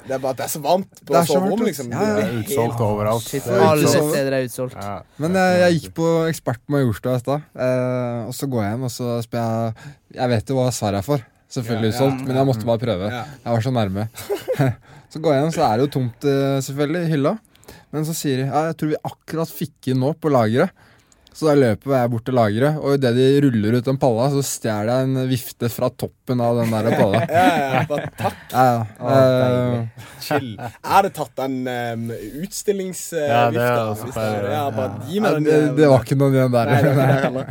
Det 0.03 0.15
er 0.15 0.19
bare 0.19 0.33
at 0.33 0.39
det 0.39 0.45
er 0.47 0.49
så 0.51 0.59
varmt 0.63 0.89
på 1.05 1.13
Det 1.13 1.19
er 1.19 1.27
så 1.27 1.35
soverommet, 1.37 1.67
liksom. 1.69 1.91
ja, 1.93 2.05
ja. 2.07 2.13
Det 2.17 2.23
er 2.23 2.37
utsolgt 2.41 2.79
overalt. 2.83 3.27
Shit, 3.29 3.45
er 3.45 3.61
alle 3.63 3.85
utsolgt. 3.85 4.09
steder 4.15 4.35
er 4.39 4.47
utsolgt. 4.47 4.79
Ja. 4.81 4.95
Men 5.21 5.37
jeg, 5.37 5.59
jeg 5.61 5.75
gikk 5.77 5.93
på 5.99 6.07
Ekspert 6.31 6.59
på 6.63 6.73
Majorstua 6.73 7.13
i 7.19 7.21
stad, 7.21 7.45
eh, 7.67 8.23
og 8.27 8.33
så 8.35 8.49
går 8.51 8.63
jeg 8.65 8.73
hjem 8.73 8.87
og 8.89 8.93
så 8.95 9.11
spør 9.23 9.45
jeg 9.45 9.93
Jeg 10.17 10.31
vet 10.33 10.51
jo 10.51 10.57
hva 10.57 10.65
svaret 10.75 10.99
er 11.03 11.05
for. 11.07 11.23
Selvfølgelig 11.53 11.91
Ja, 11.91 11.93
ja. 11.93 11.95
utsolgt, 11.99 12.25
men 12.27 12.39
jeg 12.41 12.49
måtte 12.49 12.67
bare 12.71 12.81
prøve. 12.81 13.11
Ja. 13.13 13.21
Jeg 13.45 13.55
var 13.55 13.65
så 13.67 13.73
nærme. 13.77 14.07
så 15.13 15.21
går 15.23 15.35
jeg 15.37 15.43
hjem, 15.43 15.53
så 15.59 15.65
er 15.69 15.73
det 15.77 15.85
jo 15.85 15.91
tomt, 15.99 16.27
eh, 16.33 16.57
selvfølgelig, 16.67 17.03
i 17.05 17.13
hylla. 17.13 17.35
Men 17.93 18.07
så 18.09 18.17
sier 18.17 18.41
de 18.41 18.47
ja, 18.49 18.65
jeg 18.71 18.79
tror 18.81 18.91
vi 18.95 18.99
akkurat 19.13 19.53
fikk 19.61 19.91
inn 19.93 20.01
nå 20.01 20.15
på 20.17 20.33
lageret. 20.33 20.73
Så 21.33 21.47
da 21.49 21.53
løper 21.57 21.95
jeg 21.97 22.11
bort 22.13 22.25
til 22.27 22.35
lageret, 22.37 22.75
og 22.77 22.93
idet 22.97 23.11
de 23.17 23.27
ruller 23.45 23.77
ut 23.79 23.87
den 23.87 23.97
palla, 24.01 24.27
så 24.33 24.43
stjeler 24.45 24.91
jeg 24.91 25.07
en 25.09 25.29
vifte 25.31 25.69
fra 25.73 25.89
toppen 25.89 26.41
av 26.45 26.59
den 26.61 26.73
der 26.75 26.89
palla. 26.97 27.21
Ja, 27.33 27.45
ja, 27.73 27.81
bare 27.89 28.09
takk. 28.19 28.41
Ja, 28.51 28.65
ja. 28.99 29.17
Eh, 29.17 30.03
Chill. 30.21 30.51
Jeg 30.59 30.91
hadde 30.93 31.11
tatt 31.17 31.33
den 31.41 31.55
um, 31.67 32.03
utstillingsvifta. 32.43 33.31
Ja, 33.33 33.43
det 33.51 33.63
er 33.65 33.81
også 33.87 34.07
hvis 34.07 34.15
feil, 34.17 34.35
det- 34.43 34.51
ja, 34.53 34.63
bare 34.77 35.07
gi 35.09 35.19
meg 35.23 35.37
den. 35.39 35.47
det, 35.49 35.59
det 35.81 35.89
var 35.91 36.05
ikke 36.05 36.17
noen 36.19 36.37
igjen 36.37 36.53
der. 36.53 36.71
Nei, 36.71 36.81
det 36.85 37.33
det. 37.39 37.45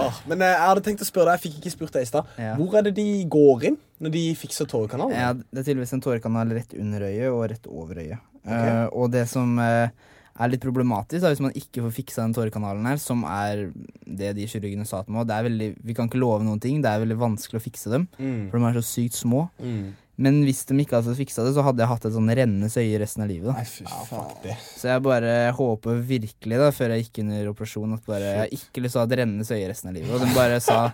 Åh, 0.00 0.20
men 0.30 0.42
eh, 0.46 0.52
jeg 0.54 0.62
hadde 0.68 0.82
tenkt 0.86 1.02
å 1.02 1.08
spørre 1.08 1.32
deg, 1.32 1.40
jeg 1.40 1.44
fikk 1.48 1.56
ikke 1.64 1.72
spurt 1.74 1.96
deg 1.96 2.04
i 2.06 2.10
stad. 2.12 2.28
Ja. 2.38 2.52
Hvor 2.60 2.76
er 2.78 2.86
det 2.86 2.92
de 3.00 3.06
går 3.32 3.64
inn 3.72 3.78
når 4.00 4.14
de 4.14 4.22
fikser 4.38 4.68
tårekanalen? 4.70 5.16
Ja, 5.18 5.32
det 5.34 5.62
er 5.62 5.66
tydeligvis 5.66 5.96
en 5.96 6.04
tårekanal 6.04 6.52
rett 6.54 6.76
under 6.78 7.08
øyet 7.08 7.26
og 7.32 7.42
rett 7.50 7.66
over 7.66 7.98
øyet. 8.04 8.22
Eh, 8.46 8.86
og 8.94 9.10
det 9.12 9.26
som 9.28 9.58
eh, 9.60 9.90
er 10.38 10.48
litt 10.52 10.62
problematisk, 10.62 11.22
da, 11.24 11.32
hvis 11.32 11.40
man 11.44 11.52
ikke 11.58 11.82
får 11.86 11.94
fiksa 11.96 12.22
den 12.22 12.34
tårekanalen 12.36 12.86
her, 12.86 13.00
som 13.02 13.24
er 13.28 13.70
det 14.06 14.34
de 14.36 14.46
kirurgene 14.46 14.86
sa 14.88 15.02
til 15.02 15.12
meg, 15.16 15.26
det 15.28 15.34
er 15.36 15.48
veldig, 15.48 15.70
vi 15.84 15.94
kan 15.96 16.08
ikke 16.08 16.20
love 16.22 16.44
noen 16.46 16.60
ting, 16.62 16.78
det 16.84 16.88
er 16.92 17.02
veldig 17.02 17.18
vanskelig 17.20 17.60
å 17.60 17.64
fikse 17.64 17.90
dem, 17.90 18.06
Mm. 18.18 18.50
for 18.50 18.58
de 18.58 18.64
er 18.70 18.78
så 18.80 18.84
sykt 18.86 19.18
små. 19.18 19.48
Mm. 19.60 19.92
Men 20.20 20.42
hvis 20.44 20.66
de 20.68 20.76
ikke 20.76 20.98
hadde 21.00 21.16
fiksa 21.16 21.44
det, 21.46 21.54
så 21.56 21.62
hadde 21.64 21.80
jeg 21.80 21.88
hatt 21.88 22.04
et 22.04 22.12
sånn 22.12 22.28
rennende 22.28 22.68
øye 22.68 22.98
resten 23.00 23.22
av 23.24 23.28
livet. 23.30 23.46
Da. 23.48 23.52
Nei, 23.56 23.64
fy 23.64 23.84
faen. 23.88 24.56
Så 24.76 24.88
jeg 24.90 25.02
bare 25.02 25.52
håper 25.56 26.02
virkelig, 26.04 26.58
da, 26.60 26.70
før 26.76 26.92
jeg 26.92 27.06
gikk 27.06 27.22
under 27.24 27.48
operasjon, 27.54 27.94
at 27.96 28.04
bare, 28.04 28.34
jeg 28.44 28.58
ikke 28.60 28.82
lyst 28.84 28.92
til 28.92 29.00
å 29.00 29.04
ha 29.06 29.08
et 29.08 29.18
rennende 29.22 29.48
øye 29.48 29.68
resten 29.72 29.88
av 29.88 29.94
livet. 29.96 30.10
Og 30.12 30.20
de 30.20 30.34
bare 30.36 30.60
sa 30.60 30.92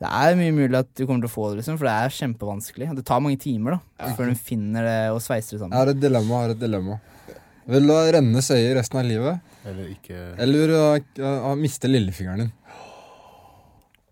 det 0.00 0.08
er 0.10 0.34
mye 0.36 0.52
mulig 0.52 0.74
at 0.76 0.88
du 0.96 1.04
kommer 1.06 1.22
til 1.22 1.30
å 1.30 1.32
få 1.32 1.44
det, 1.52 1.60
liksom, 1.60 1.76
for 1.78 1.86
det 1.86 1.92
er 1.94 2.16
kjempevanskelig. 2.16 2.88
Det 2.96 3.04
tar 3.06 3.20
mange 3.20 3.38
timer 3.40 3.76
da, 3.76 4.14
før 4.16 4.32
de 4.32 4.34
finner 4.34 4.82
det 4.88 4.96
og 5.14 5.20
sveiser 5.22 5.54
det 5.54 5.60
sammen. 5.62 5.76
Jeg 5.76 5.84
har 5.84 5.92
et 5.92 6.00
dilemma. 6.00 6.32
Jeg 6.34 6.48
har 6.48 6.54
et 6.56 6.64
dilemma. 6.64 6.96
Vil 7.66 7.88
du 7.88 7.94
ha 7.94 8.02
rennende 8.12 8.42
øye 8.52 8.74
resten 8.76 9.00
av 9.00 9.06
livet, 9.08 9.40
Eller 9.64 9.86
ikke 9.88 10.18
eller 10.38 10.60
vil 10.60 10.68
du 10.68 10.76
ha, 10.76 11.30
ha, 11.46 11.54
miste 11.56 11.88
lillefingeren 11.88 12.44
din? 12.44 12.52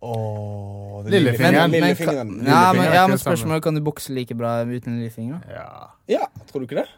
Åh, 0.02 1.04
det 1.04 1.12
Lillefingeren. 1.12 1.54
Men, 1.54 1.70
men, 1.70 1.80
Lillefingeren. 1.80 2.32
ja, 2.46 2.72
men, 2.72 2.88
ja, 2.94 3.06
men 3.06 3.20
spørsmålet 3.20 3.62
kan 3.62 3.76
du 3.76 3.82
bokse 3.84 4.14
like 4.16 4.34
bra 4.34 4.62
uten 4.64 4.98
lillefinger? 4.98 5.44
Ja. 5.52 5.92
Ja, 6.10 6.26
tror 6.48 6.64
du 6.64 6.66
ikke 6.66 6.80
det? 6.82 6.88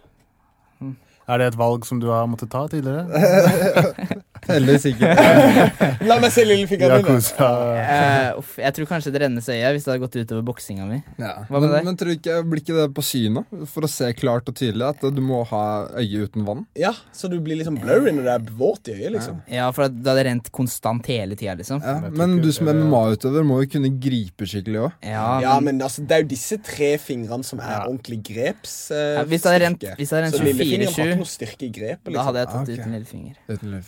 Er 1.25 1.41
det 1.41 1.47
et 1.51 1.59
valg 1.59 1.85
som 1.89 2.01
du 2.01 2.11
har 2.13 2.27
måttet 2.29 2.53
ta 2.53 2.67
tidligere? 2.69 3.09
Heldigvis 4.49 4.85
ikke. 4.93 5.11
La 6.09 6.19
meg 6.23 6.33
se 6.35 6.45
lillefingeren 6.47 7.05
din. 7.07 7.21
Uh, 7.39 8.39
uff, 8.41 8.55
jeg 8.61 8.75
tror 8.77 8.89
kanskje 8.91 9.13
det 9.15 9.23
rennes 9.25 9.49
øye 9.51 9.71
hvis 9.75 9.87
det 9.87 9.93
hadde 9.95 10.03
gått 10.05 10.19
utover 10.21 10.45
boksinga 10.51 10.87
mi. 10.89 10.99
Ja. 11.21 11.33
Hva 11.49 11.61
med 11.63 11.71
Men, 11.75 11.89
men 11.91 11.99
tror 12.01 12.13
du 12.13 12.17
ikke, 12.19 12.39
blir 12.51 12.63
ikke 12.63 12.77
det 12.79 12.87
på 12.97 13.05
synet? 13.07 13.49
For 13.73 13.87
å 13.87 13.91
se 13.91 14.11
klart 14.19 14.49
og 14.51 14.57
tydelig 14.59 14.87
at 14.93 15.05
du 15.15 15.21
må 15.25 15.43
ha 15.51 15.65
øye 16.01 16.27
uten 16.29 16.45
vann? 16.47 16.65
Ja, 16.79 16.93
så 17.17 17.31
du 17.33 17.39
blir 17.45 17.59
liksom 17.61 17.79
blurry 17.83 18.13
når 18.15 18.29
det 18.29 18.35
er 18.37 18.47
våt 18.61 18.91
i 18.93 18.97
øyet, 18.99 19.13
liksom. 19.17 19.41
Ja, 19.51 19.71
for 19.75 19.89
det 19.89 20.05
hadde 20.11 20.27
rent 20.29 20.51
konstant 20.55 21.09
hele 21.11 21.37
tida, 21.41 21.57
liksom. 21.59 21.83
Ja. 21.85 21.97
Men 22.15 22.39
du 22.45 22.51
som 22.55 22.69
MMA-utøver 22.71 23.47
må 23.47 23.61
jo 23.65 23.71
kunne 23.77 23.93
gripe 24.03 24.49
skikkelig 24.51 24.83
òg. 24.89 24.99
Ja, 25.09 25.25
Ja, 25.45 25.57
men, 25.65 25.81
altså, 25.85 26.05
det 26.07 26.17
er 26.19 26.23
jo 26.25 26.29
disse 26.35 26.59
tre 26.65 26.95
fingrene 27.03 27.45
som 27.47 27.61
er 27.63 27.73
Ja. 27.75 27.81
ordentlig 27.89 28.21
greps... 28.31 28.77
Uh, 28.93 29.03
Ja, 29.15 29.25
hvis 29.29 29.43
det 29.45 29.51
hadde 29.51 29.65
rent- 29.65 29.81
det 29.85 29.95
rent 29.99 30.35
Så 30.37 30.43
lillefingeren 30.45 30.87
har 30.89 30.95
24-7, 30.95 31.05
ikke 31.05 31.19
noe 31.21 31.31
styrke 31.31 31.67
i 31.67 31.71
grepet, 31.75 32.09
liksom. 32.09 32.15
da 32.15 32.23
hadde 32.29 32.39
jeg 32.43 32.49
tatt 32.49 32.55
Ah, 32.55 32.63
uten 32.65 32.75
ut 32.75 32.87
en 32.87 32.95
lillefinger. 32.95 33.35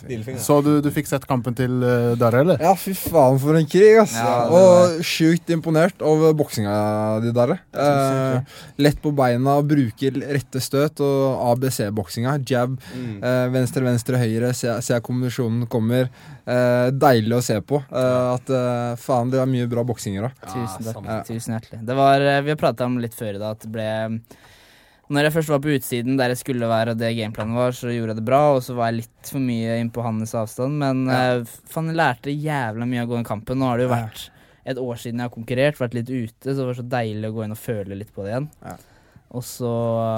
Lillefingeren. 0.07 0.43
Så 0.47 0.61
du, 0.63 0.69
du 0.85 0.89
fikk 0.95 1.09
sett 1.11 1.25
kampen 1.27 1.57
til 1.59 1.81
uh, 1.83 2.13
der, 2.21 2.37
eller? 2.43 2.61
Ja, 2.63 2.73
fy 2.79 2.93
faen 2.95 3.39
for 3.43 3.59
en 3.59 3.67
krig, 3.67 3.97
altså. 3.99 4.23
Ja, 4.23 4.37
og 4.55 5.01
sjukt 5.07 5.51
imponert 5.51 6.05
over 6.07 6.35
boksinga 6.39 6.77
di 7.25 7.33
der. 7.35 7.57
Eh, 7.75 8.55
lett 8.85 9.01
på 9.03 9.11
beina, 9.17 9.57
bruker 9.67 10.21
rette 10.37 10.63
støt 10.63 11.03
og 11.03 11.41
ABC-boksinga. 11.53 12.37
Jab, 12.47 12.77
Mm. 12.97 13.19
eh, 13.25 13.49
venstre, 13.53 13.83
venstre, 13.83 14.19
høyre. 14.23 14.53
Se, 14.55 14.71
se 14.87 15.01
kombinasjonen 15.03 15.67
kommer. 15.73 16.09
Eh, 16.47 16.91
deilig 16.95 17.35
å 17.41 17.43
se 17.43 17.57
på. 17.67 17.81
Eh, 17.91 18.35
at 18.37 18.51
eh, 18.55 18.95
faen, 19.03 19.31
det 19.33 19.41
er 19.43 19.51
mye 19.51 19.67
bra 19.71 19.83
boksinger 19.89 20.29
òg. 20.31 20.37
Tusen 20.47 20.87
takk. 20.93 21.27
Tusen 21.27 21.57
hjertelig. 21.57 21.81
Det 21.89 21.97
var, 21.99 22.21
eh, 22.23 22.41
vi 22.47 22.55
har 22.55 22.61
prata 22.61 22.87
om 22.87 22.99
litt 23.03 23.17
før 23.19 23.35
i 23.35 23.43
dag 23.43 23.57
at 23.57 23.67
det 23.67 23.73
ble 23.75 23.89
Når 25.09 25.23
jeg 25.29 25.33
først 25.37 25.49
var 25.53 25.61
på 25.63 25.71
utsiden 25.77 26.17
der 26.19 26.33
jeg 26.35 26.39
skulle 26.41 26.67
være, 26.67 26.91
og 26.97 26.99
det 26.99 27.13
gameplanen 27.17 27.55
var, 27.55 27.71
så 27.79 27.93
gjorde 27.95 28.11
jeg 28.15 28.19
det 28.19 28.25
bra, 28.27 28.41
og 28.57 28.63
så 28.67 28.75
var 28.75 28.91
jeg 28.91 29.05
litt 29.05 29.31
for 29.31 29.39
mye 29.39 29.77
inn 29.79 29.91
på 29.95 30.03
hans 30.03 30.33
avstand, 30.35 30.81
men 30.83 31.05
Ja. 31.07 31.37
eh, 31.37 31.45
faen, 31.71 31.87
jeg 31.93 31.97
lærte 32.01 32.35
jævla 32.35 32.89
mye 32.91 33.03
av 33.05 33.07
å 33.07 33.11
gå 33.13 33.21
den 33.21 33.29
kampen. 33.31 33.59
Nå 33.63 33.69
har 33.71 33.79
det 33.79 33.87
jo 33.87 33.95
vært 33.95 34.25
et 34.67 34.77
år 34.83 34.97
siden 34.99 35.21
jeg 35.23 35.29
har 35.31 35.37
konkurrert, 35.37 35.79
vært 35.79 35.95
litt 35.95 36.11
ute, 36.11 36.51
så 36.51 36.57
det 36.59 36.67
var 36.67 36.75
så 36.81 36.89
deilig 36.91 37.31
å 37.31 37.35
gå 37.39 37.45
inn 37.45 37.55
og 37.55 37.63
føle 37.63 37.95
litt 37.97 38.11
på 38.13 38.25
det 38.27 38.33
igjen. 38.35 38.49
Ja. 38.65 38.77
Og 39.37 39.45
så 39.45 39.71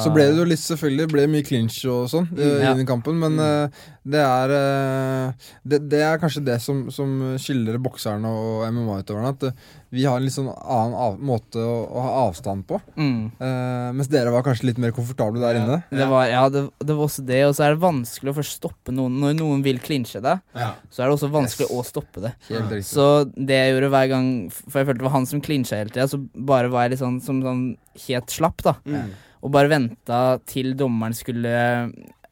Så 0.05 0.13
ble 0.15 0.29
det 0.31 0.39
jo 0.39 0.47
litt 0.49 0.63
selvfølgelig 0.63 1.09
ble 1.13 1.27
mye 1.35 1.47
clinch 1.47 1.81
og 1.91 2.07
sånn 2.13 2.29
i 2.39 2.49
Ja. 2.63 2.75
i 2.79 2.85
kampen, 2.89 3.19
men 3.19 3.39
eh, 3.43 3.69
det 4.09 4.23
er 4.25 4.55
eh, 4.55 5.49
det, 5.69 5.83
det 5.91 6.01
er 6.07 6.21
kanskje 6.23 6.45
det 6.47 6.61
som, 6.65 6.87
som 6.95 7.35
skiller 7.41 7.77
bokserne 7.83 8.31
og 8.31 8.63
MMA-utøverne. 8.73 9.35
At 9.35 9.43
eh, 9.51 9.75
vi 9.91 10.05
har 10.05 10.19
en 10.21 10.25
litt 10.27 10.35
sånn 10.37 10.51
annen 10.53 10.95
av, 11.01 11.19
måte 11.25 11.61
å, 11.65 11.75
å 11.89 12.03
ha 12.05 12.11
avstand 12.29 12.67
på. 12.69 12.79
mm. 12.97 13.21
Uh, 13.41 13.89
mens 13.97 14.09
dere 14.13 14.31
var 14.35 14.43
kanskje 14.45 14.67
litt 14.69 14.79
mer 14.83 14.93
komfortable 14.93 15.41
der 15.41 15.57
inne. 15.63 15.79
Det 15.91 16.07
var, 16.11 16.27
ja, 16.29 16.43
det, 16.53 16.67
det 16.85 16.95
var 16.97 17.07
også 17.09 17.25
det, 17.25 17.39
og 17.49 17.55
så 17.57 17.65
er 17.65 17.75
det 17.75 17.81
vanskelig 17.83 18.33
å 18.35 18.37
først 18.37 18.59
stoppe 18.61 18.93
noen. 18.93 19.17
Når 19.23 19.37
noen 19.41 19.63
vil 19.65 19.81
klinsje 19.81 20.21
deg, 20.25 20.43
Ja. 20.59 20.75
så 20.93 21.03
er 21.03 21.09
det 21.09 21.17
også 21.19 21.31
vanskelig 21.33 21.69
Yes. 21.71 21.73
å 21.75 21.85
stoppe 21.89 22.21
det. 22.27 22.35
Helt. 22.51 22.85
Så 22.87 23.07
det 23.35 23.57
jeg 23.57 23.73
gjorde 23.75 23.89
hver 23.95 24.09
gang 24.13 24.27
For 24.53 24.79
jeg 24.81 24.87
følte 24.91 25.01
det 25.01 25.07
var 25.09 25.15
han 25.17 25.27
som 25.27 25.41
klinsja 25.45 25.79
hele 25.81 25.91
tida, 25.95 26.07
så 26.11 26.21
bare 26.37 26.69
var 26.73 26.85
jeg 26.87 26.93
litt 26.97 27.01
sånn 27.03 27.19
som 27.25 27.41
sånn 27.43 27.63
helt 28.07 28.31
slapp, 28.35 28.63
da. 28.67 28.77
Mm. 28.87 29.11
Og 29.47 29.53
bare 29.55 29.71
venta 29.71 30.21
til 30.51 30.73
dommeren 30.79 31.15
skulle 31.15 31.53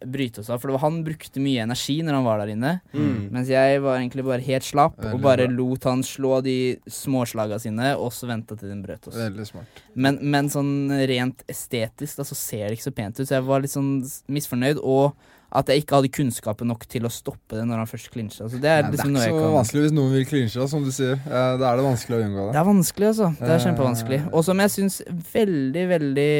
bryte 0.05 0.43
oss 0.43 0.51
av. 0.51 0.61
For 0.61 0.69
det 0.69 0.77
var 0.77 0.85
han 0.85 0.99
brukte 1.07 1.41
mye 1.43 1.63
energi 1.65 1.97
når 2.05 2.19
han 2.19 2.27
var 2.27 2.43
der 2.43 2.53
inne. 2.53 2.73
Mm. 2.93 3.29
Mens 3.35 3.51
jeg 3.51 3.81
var 3.85 3.99
egentlig 3.99 4.27
bare 4.27 4.45
helt 4.45 4.67
slapp 4.67 4.99
Veldig 5.01 5.15
og 5.15 5.23
bare 5.25 5.47
bra. 5.47 5.57
lot 5.57 5.87
han 5.89 6.03
slå 6.07 6.41
de 6.45 6.57
småslaga 6.91 7.59
sine, 7.63 7.95
og 7.97 8.13
så 8.15 8.29
venta 8.31 8.59
til 8.59 8.73
den 8.73 8.83
brøt 8.85 9.09
oss. 9.09 9.17
Veldig 9.17 9.49
smart. 9.49 9.81
Men, 9.95 10.21
men 10.23 10.51
sånn 10.53 10.75
rent 11.09 11.47
estetisk 11.51 12.21
da, 12.21 12.29
så 12.29 12.39
ser 12.39 12.67
det 12.67 12.79
ikke 12.79 12.91
så 12.91 12.97
pent 12.99 13.23
ut, 13.23 13.25
så 13.25 13.39
jeg 13.39 13.49
var 13.49 13.65
litt 13.65 13.75
sånn 13.75 13.95
misfornøyd. 14.37 14.83
Og 14.85 15.17
at 15.57 15.71
jeg 15.73 15.83
ikke 15.83 15.97
hadde 15.99 16.11
kunnskapen 16.13 16.69
nok 16.71 16.85
til 16.93 17.07
å 17.09 17.11
stoppe 17.13 17.57
det 17.57 17.65
når 17.67 17.81
han 17.83 17.89
først 17.91 18.11
klinsja. 18.13 18.45
Altså, 18.47 18.61
det 18.61 18.69
er 18.71 18.83
Nei, 18.85 18.91
det 18.91 18.99
liksom 18.99 19.11
er 19.11 19.15
noe 19.17 19.25
ikke 19.27 19.37
så 19.39 19.43
kan 19.47 19.55
vanskelig 19.57 19.83
hvis 19.87 19.95
noen 19.97 20.13
vil 20.17 20.27
klinsje, 20.29 20.69
som 20.73 20.85
du 20.85 20.91
sier. 20.93 21.17
Eh, 21.27 21.51
da 21.61 21.71
er 21.73 21.81
det 21.81 21.87
vanskelig 21.89 22.17
å 22.19 22.23
unngå 22.27 22.45
Det 22.47 22.53
det. 22.53 22.61
er 22.63 22.69
vanskelig, 22.71 23.09
altså. 23.13 23.29
Det 23.41 23.49
er 23.51 23.57
Eh. 23.57 23.65
kjempevanskelig. 23.67 24.21
Og 24.33 24.45
som 24.45 24.63
jeg 24.65 24.75
syns 24.77 25.01
veldig, 25.33 25.85
veldig 25.97 26.31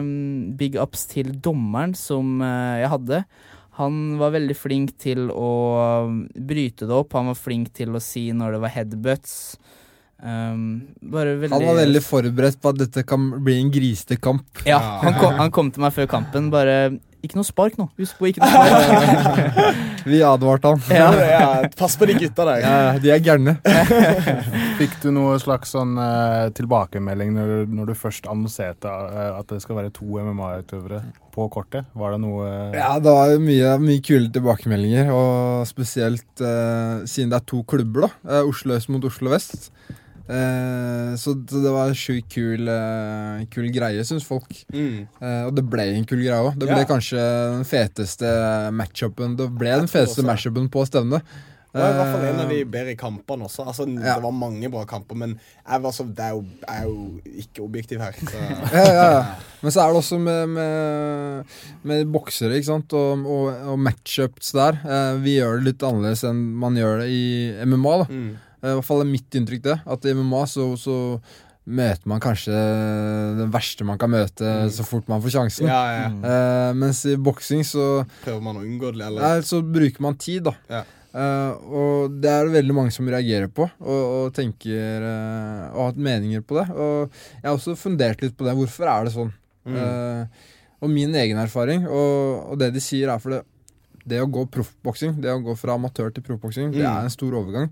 um, 0.00 0.56
big 0.56 0.76
ups 0.80 1.06
til 1.12 1.32
dommeren 1.44 1.94
som 1.98 2.40
uh, 2.40 2.78
jeg 2.80 2.88
hadde. 2.96 3.22
Han 3.78 4.18
var 4.20 4.34
veldig 4.34 4.56
flink 4.56 4.96
til 5.00 5.30
å 5.32 5.50
um, 6.06 6.18
bryte 6.36 6.84
det 6.88 6.92
opp. 6.96 7.12
Han 7.16 7.30
var 7.32 7.38
flink 7.40 7.70
til 7.72 7.94
å 7.96 8.00
si 8.04 8.26
når 8.36 8.52
det 8.58 8.60
var 8.66 8.74
headbutts. 8.74 9.36
Um, 10.22 10.94
veldig 11.02 11.50
Han 11.50 11.64
var 11.66 11.80
veldig 11.80 12.02
forberedt 12.04 12.60
på 12.62 12.70
at 12.70 12.76
dette 12.78 13.02
kan 13.08 13.24
bli 13.42 13.56
en 13.58 13.72
grisete 13.74 14.20
kamp. 14.22 14.44
Ja, 14.68 14.78
han 15.02 15.16
kom, 15.18 15.32
han 15.40 15.50
kom 15.50 15.70
til 15.74 15.82
meg 15.82 15.96
før 15.96 16.06
kampen. 16.12 16.50
Bare 16.52 16.76
Ikke 17.22 17.36
noe 17.38 17.46
spark 17.46 17.76
nå. 17.78 17.84
Husk 18.00 18.18
på, 18.18 18.26
ikke 18.32 18.42
noe 18.42 18.50
spark. 18.82 19.76
Vi 20.10 20.18
advarte 20.26 20.72
han. 20.72 20.80
Ja. 20.90 21.10
ja, 21.22 21.44
pass 21.78 21.94
på 22.00 22.08
de 22.10 22.16
gutta 22.18 22.46
der. 22.48 22.62
Ja, 22.64 22.98
de 22.98 23.12
er 23.14 23.20
gærne. 23.22 23.54
Fikk 24.80 24.96
du 25.04 25.12
noe 25.14 25.36
slags 25.42 25.70
sånn 25.76 25.92
uh, 26.00 26.48
tilbakemelding 26.56 27.30
når, 27.36 27.52
du- 27.52 27.76
når 27.78 27.92
du 27.92 27.94
først 28.00 28.26
annonserte 28.30 28.90
uh, 28.90 29.38
at 29.38 29.46
det 29.54 29.60
skal 29.62 29.78
være 29.78 29.92
to 29.94 30.08
MMA-utøvere 30.18 31.02
på 31.32 31.46
kortet? 31.54 31.86
Var 31.94 32.16
det 32.16 32.20
noe 32.24 32.48
Ja, 32.74 32.90
det 33.02 33.14
var 33.14 33.36
mye, 33.40 33.76
mye 33.86 34.02
kule 34.04 34.26
tilbakemeldinger, 34.34 35.14
og 35.14 35.62
spesielt 35.70 36.26
siden 36.42 37.30
det 37.32 37.38
er 37.38 37.46
to 37.48 37.62
klubber, 37.70 38.08
da. 38.10 38.42
Oslo 38.50 38.74
øst 38.76 38.90
mot 38.92 39.06
Oslo 39.08 39.30
vest. 39.32 39.70
Eh, 40.28 41.12
så 41.18 41.34
det 41.34 41.72
var 41.72 41.90
en 41.90 41.98
sjukt 41.98 42.28
kul, 42.32 42.68
eh, 42.70 43.44
kul 43.52 43.70
greie, 43.74 44.04
syns 44.06 44.24
folk. 44.26 44.50
Mm. 44.72 45.06
Eh, 45.20 45.44
og 45.48 45.54
det 45.58 45.64
ble 45.68 45.88
en 45.96 46.04
kul 46.08 46.22
greie 46.22 46.38
òg. 46.42 46.54
Det 46.58 46.68
ble 46.68 46.82
Ja. 46.82 46.88
kanskje 46.88 47.18
den 47.56 47.64
feteste 47.64 48.28
matchupen 48.72 49.36
Det 49.36 49.48
ble 49.58 49.78
den 49.82 49.88
feteste 49.90 50.22
matchupen 50.24 50.68
på 50.70 50.86
stevnet. 50.86 51.22
Det 51.72 51.80
var 51.80 51.88
i 51.88 51.96
hvert 51.96 52.12
fall 52.12 52.24
en 52.28 52.40
av 52.40 52.48
de 52.50 52.60
Eh, 52.60 52.64
bedre 52.68 52.94
kampene 53.00 53.44
også. 53.48 53.64
Altså, 53.66 53.86
Ja. 53.88 54.14
Det 54.16 54.22
var 54.22 54.30
mange 54.32 54.70
bra 54.70 54.84
kamper, 54.84 55.16
men 55.16 55.40
jeg, 55.66 55.80
var 55.80 55.90
så, 55.90 56.04
det 56.04 56.20
er 56.20 56.30
jo, 56.34 56.44
jeg 56.68 56.82
er 56.82 56.84
jo 56.84 57.20
ikke 57.40 57.62
objektiv 57.64 57.98
her. 57.98 58.12
Så. 58.12 58.36
ja, 58.76 58.84
ja, 58.92 59.10
ja. 59.12 59.24
Men 59.62 59.70
så 59.72 59.80
er 59.80 59.88
det 59.88 59.96
også 60.02 60.18
med, 60.20 60.48
med, 60.48 61.44
med 61.82 62.12
boksere 62.12 62.58
ikke 62.60 62.66
sant? 62.68 62.92
Og, 62.92 63.24
og, 63.24 63.72
og 63.72 63.78
matchups 63.78 64.52
der. 64.52 64.78
Eh, 64.84 65.16
vi 65.24 65.38
gjør 65.40 65.58
det 65.62 65.64
litt 65.72 65.82
annerledes 65.82 66.24
enn 66.28 66.42
man 66.60 66.76
gjør 66.76 67.00
det 67.00 67.08
i 67.08 67.64
MMA. 67.64 67.98
da 68.04 68.06
Mm. 68.12 68.36
Eh, 68.62 68.70
I 68.70 68.76
hvert 68.78 68.86
fall 68.86 69.02
er 69.04 69.10
mitt 69.10 69.34
inntrykk 69.38 69.62
det. 69.66 69.78
At 69.86 70.04
i 70.06 70.14
MMA 70.14 70.44
så, 70.46 70.68
så 70.78 70.96
møter 71.66 72.08
man 72.10 72.18
kanskje 72.22 72.54
den 73.38 73.50
verste 73.54 73.84
man 73.86 73.98
kan 73.98 74.10
møte 74.10 74.42
Mm. 74.42 74.70
så 74.74 74.82
fort 74.86 75.06
man 75.10 75.22
får 75.22 75.30
sjansen. 75.36 75.68
Ja, 75.70 75.82
ja. 75.94 76.08
Uh, 76.10 76.72
mens 76.74 77.04
i 77.06 77.14
boksing 77.16 77.62
så, 77.66 78.04
Prøver 78.24 78.42
man 78.42 78.56
å 78.58 78.64
unngå 78.66 78.90
det, 78.96 79.04
eller? 79.06 79.22
nei, 79.22 79.44
så 79.46 79.60
bruker 79.62 80.02
man 80.02 80.16
tid, 80.18 80.42
da. 80.48 80.54
Ja. 80.70 80.82
Uh, 81.12 81.52
og 81.76 82.14
det 82.24 82.30
er 82.32 82.46
det 82.48 82.54
veldig 82.56 82.74
mange 82.74 82.90
som 82.94 83.06
reagerer 83.06 83.46
på, 83.52 83.66
og, 83.84 84.02
og 84.16 84.30
tenker 84.34 85.04
uh, 85.04 85.68
Og 85.74 85.78
har 85.82 85.90
hatt 85.92 86.00
meninger 86.00 86.40
på 86.42 86.56
det. 86.56 86.66
Og 86.72 87.12
jeg 87.12 87.44
har 87.46 87.54
også 87.58 87.76
fundert 87.78 88.22
litt 88.24 88.34
på 88.38 88.46
det. 88.48 88.54
Hvorfor 88.58 88.88
er 88.88 89.04
det 89.06 89.12
sånn? 89.14 89.32
Mm. 89.68 89.76
Eh, 89.78 90.48
og 90.82 90.90
min 90.90 91.12
egen 91.14 91.38
erfaring, 91.38 91.84
og, 91.86 92.48
og 92.50 92.56
det 92.58 92.72
de 92.74 92.80
sier, 92.82 93.06
er 93.12 93.20
for 93.22 93.36
det, 93.36 93.42
det 94.10 94.18
å 94.18 94.26
gå 94.26 94.42
proffboksing, 94.50 95.20
det 95.22 95.30
å 95.30 95.38
gå 95.44 95.54
fra 95.60 95.76
amatør 95.78 96.10
til 96.16 96.24
proffboksing, 96.26 96.72
det 96.74 96.82
Mm. 96.82 96.88
er 96.90 97.04
en 97.06 97.12
stor 97.14 97.36
overgang. 97.38 97.68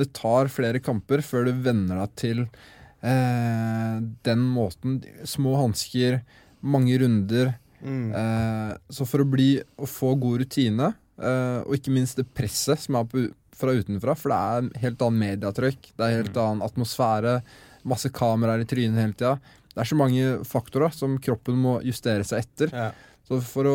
Det 0.00 0.10
tar 0.16 0.50
flere 0.52 0.82
kamper 0.82 1.22
før 1.24 1.48
du 1.48 1.64
venner 1.64 2.02
deg 2.02 2.14
til 2.20 2.44
eh, 2.46 3.96
den 4.26 4.46
måten. 4.54 5.00
Små 5.28 5.56
hansker, 5.60 6.20
mange 6.60 6.98
runder. 7.02 7.54
Mm. 7.80 8.08
Eh, 8.12 8.72
så 8.92 9.06
for 9.08 9.24
å 9.24 9.28
bli 9.28 9.52
å 9.80 9.88
få 9.88 10.14
god 10.20 10.44
rutine, 10.44 10.92
eh, 11.20 11.60
og 11.64 11.76
ikke 11.76 11.94
minst 11.94 12.20
det 12.20 12.28
presset 12.36 12.82
som 12.82 12.98
er 13.00 13.08
på, 13.10 13.28
fra 13.60 13.76
utenfra, 13.76 14.16
for 14.16 14.32
det 14.32 14.40
er 14.40 14.64
en 14.64 14.74
helt 14.82 15.04
annen 15.04 15.24
mediatrykk, 15.26 15.92
det 15.96 16.06
er 16.06 16.18
helt 16.22 16.40
annen 16.40 16.64
atmosfære, 16.64 17.40
masse 17.88 18.10
kameraer 18.12 18.64
i 18.64 18.68
trynet 18.68 19.00
hele 19.00 19.16
tida. 19.16 19.38
Det 19.70 19.84
er 19.84 19.88
så 19.88 19.96
mange 19.96 20.32
faktorer 20.48 20.92
som 20.92 21.16
kroppen 21.22 21.60
må 21.60 21.78
justere 21.86 22.26
seg 22.26 22.44
etter. 22.44 22.72
Ja. 22.74 22.90
Så 23.28 23.38
for 23.46 23.68
å, 23.70 23.74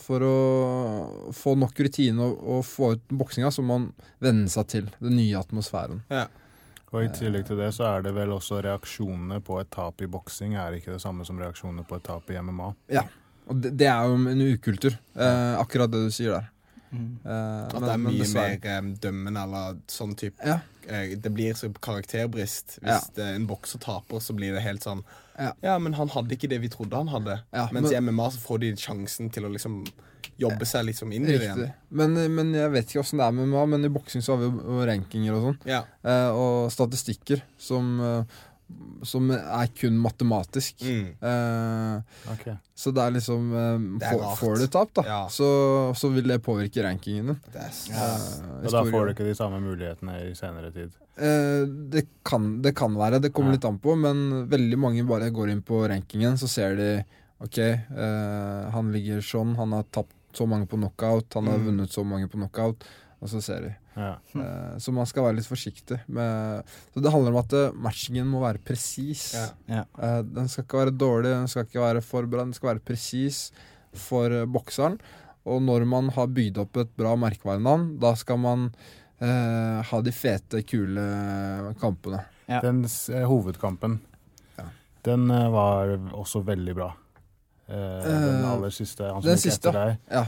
for 0.00 0.24
å 0.26 1.32
få 1.34 1.54
nok 1.58 1.78
rutine 1.86 2.22
og, 2.24 2.38
og 2.56 2.64
få 2.66 2.92
ut 2.96 3.04
boksinga, 3.10 3.50
så 3.54 3.62
må 3.62 3.78
man 3.78 3.90
venne 4.22 4.48
seg 4.52 4.66
til 4.72 4.88
den 5.00 5.16
nye 5.18 5.38
atmosfæren. 5.40 6.02
Og 6.94 7.00
i 7.02 7.08
tillegg 7.10 7.46
til 7.48 7.58
det 7.58 7.72
så 7.74 7.88
er 7.96 8.04
det 8.06 8.12
vel 8.14 8.30
også 8.36 8.60
reaksjonene 8.62 9.40
på 9.42 9.56
et 9.60 9.70
tap 9.74 10.02
i 10.04 10.06
boksing 10.10 10.54
er 10.54 10.76
ikke 10.78 10.92
det 10.94 11.00
samme 11.02 11.24
som 11.26 11.38
reaksjonene 11.42 11.82
på 11.88 11.96
et 11.98 12.04
tap 12.06 12.28
i 12.30 12.36
MMA. 12.38 12.68
Ja, 12.94 13.02
Og 13.50 13.58
det, 13.60 13.74
det 13.76 13.88
er 13.90 14.06
jo 14.08 14.14
en 14.30 14.40
ukultur, 14.54 14.94
eh, 15.18 15.54
akkurat 15.60 15.90
det 15.92 16.04
du 16.06 16.12
sier 16.14 16.36
der. 16.38 16.46
Mm. 16.94 17.08
Eh, 17.26 17.66
At 17.66 17.74
men- 17.74 17.82
det 17.82 17.90
er 17.90 18.04
mye 18.04 18.28
mer 18.36 18.68
eh, 18.70 18.92
dømmende 19.02 19.42
eller 19.42 19.80
sånn 19.90 20.14
type 20.16 20.38
Ja. 20.46 20.60
Eh, 20.88 21.16
Det 21.16 21.30
blir 21.32 21.54
så 21.54 21.68
karakterbrist. 21.80 22.78
Hvis 22.82 23.10
Ja. 23.16 23.24
en 23.34 23.46
bokser 23.46 23.78
taper, 23.80 24.18
så 24.20 24.34
blir 24.34 24.52
det 24.54 24.62
helt 24.62 24.82
sånn 24.82 25.04
Ja. 25.38 25.52
Ja, 25.62 25.78
men 25.78 25.92
han 25.94 26.08
hadde 26.08 26.30
ikke 26.36 26.48
det 26.48 26.60
vi 26.60 26.68
trodde 26.68 26.94
han 26.94 27.08
hadde. 27.08 27.40
Ja, 27.52 27.68
Mens 27.72 27.90
men- 27.90 27.92
i 27.92 27.96
MMA 28.12 28.30
så 28.30 28.38
får 28.38 28.60
de 28.60 28.72
sjansen 28.76 29.30
til 29.32 29.42
å 29.44 29.50
liksom 29.52 29.84
jobbe 30.38 30.64
seg 30.66 30.84
liksom 30.86 31.12
inn 31.14 31.24
i 31.26 31.32
det 31.38 31.42
igjen. 31.42 31.72
Men, 31.90 32.14
men 32.34 32.52
jeg 32.54 32.70
vet 32.70 32.86
ikke 32.86 33.00
åssen 33.02 33.18
det 33.18 33.26
er 33.26 33.32
med 33.32 33.48
MMA, 33.48 33.66
men 33.68 33.84
i 33.84 33.88
boksing 33.88 34.22
så 34.22 34.36
har 34.36 34.38
vi 34.38 34.44
jo 34.50 34.86
rankinger 34.86 35.34
og 35.34 35.42
sånn. 35.42 35.58
Ja. 35.66 35.82
Eh, 36.04 36.30
og 36.30 36.70
statistikker 36.70 37.42
som 37.58 38.00
eh, 38.00 38.24
som 39.04 39.30
er 39.30 39.66
kun 39.76 39.96
matematisk. 40.00 40.80
Mm. 40.82 41.08
Eh, 41.20 42.30
okay. 42.32 42.54
så 42.74 42.92
det 42.96 43.02
er 43.04 43.10
liksom 43.18 43.50
eh, 43.52 43.78
Det 44.00 44.08
er 44.08 44.18
får, 44.18 44.36
får 44.40 44.58
du 44.62 44.66
tap, 44.72 44.92
da, 44.96 45.02
Ja. 45.06 45.18
så, 45.28 45.48
så 45.94 46.08
vil 46.14 46.28
det 46.32 46.40
påvirke 46.42 46.82
rankingen 46.86 47.26
din. 47.34 47.40
Yes. 47.54 47.82
er 47.90 47.94
Eh, 47.94 48.64
Og 48.64 48.70
da 48.72 48.84
får 48.88 49.06
du 49.06 49.12
ikke 49.14 49.28
de 49.28 49.34
samme 49.38 49.60
mulighetene 49.60 50.16
i 50.30 50.34
senere 50.38 50.72
tid. 50.72 50.90
Eh, 51.16 51.66
det, 51.92 52.06
kan, 52.26 52.62
det 52.64 52.74
kan 52.74 52.96
være, 52.98 53.20
det 53.22 53.32
kommer 53.36 53.52
Ja. 53.52 53.58
litt 53.58 53.68
an 53.68 53.78
på, 53.78 53.94
men 54.00 54.48
veldig 54.50 54.78
mange 54.80 55.04
bare 55.06 55.30
går 55.30 55.50
inn 55.52 55.62
på 55.62 55.84
rankingen, 55.88 56.40
så 56.40 56.48
ser 56.48 56.74
de 56.80 56.90
OK, 57.44 57.58
eh, 57.58 58.70
han 58.72 58.92
ligger 58.94 59.20
sånn, 59.20 59.54
han 59.58 59.72
har 59.76 59.84
tapt 59.92 60.14
så 60.34 60.46
mange 60.50 60.66
på 60.66 60.78
knockout, 60.80 61.34
han 61.34 61.46
har 61.46 61.58
Mm. 61.60 61.66
vunnet 61.68 61.92
så 61.92 62.02
mange 62.04 62.26
på 62.28 62.38
knockout, 62.40 62.82
og 63.24 63.30
så 63.32 63.40
ser 63.40 63.62
de. 63.64 63.70
Ja. 63.96 64.10
Uh, 64.36 64.74
så 64.82 64.92
man 64.92 65.08
skal 65.08 65.24
være 65.24 65.38
litt 65.38 65.48
forsiktig. 65.48 65.96
Med, 66.12 66.74
så 66.92 67.02
det 67.02 67.12
handler 67.14 67.32
om 67.32 67.40
at 67.40 67.54
eh, 67.56 67.76
matchingen 67.86 68.28
må 68.28 68.42
være 68.42 68.60
presis. 68.66 69.30
Ja. 69.32 69.46
Ja. 69.70 69.84
Uh, 69.96 70.20
den 70.28 70.50
skal 70.52 70.66
ikke 70.66 70.82
være 70.82 70.96
dårlig, 71.00 71.30
den 71.32 71.48
skal 71.48 71.64
ikke 71.64 71.84
være 71.86 72.02
for 72.04 72.28
bra, 72.28 72.44
den 72.44 72.56
skal 72.56 72.74
være 72.74 72.84
presis 72.84 73.46
for 73.96 74.34
bokseren. 74.52 74.98
Og 75.48 75.62
når 75.64 75.86
man 75.88 76.10
har 76.16 76.28
bygd 76.36 76.60
opp 76.62 76.76
et 76.82 76.92
bra 77.00 77.14
merkevarenavn, 77.20 77.94
da 78.02 78.12
skal 78.20 78.40
man 78.44 78.68
uh, 79.22 79.80
ha 79.88 80.02
de 80.04 80.12
fete, 80.12 80.60
kule 80.68 81.06
kampene. 81.80 82.26
Ja. 82.50 82.60
Den 82.60 82.84
hovedkampen, 83.24 84.02
Ja. 84.60 84.68
den 85.08 85.32
var 85.32 85.96
også 86.12 86.44
veldig 86.44 86.76
bra. 86.76 86.90
Eh, 87.68 88.04
den 88.04 88.44
aller 88.44 88.70
siste. 88.70 89.06
Han 89.08 89.22
som 89.22 89.30
den 89.30 89.38
gikk 89.38 89.46
siste, 89.46 89.70
etter 89.70 89.78
deg. 89.80 89.96
Ja. 90.12 90.24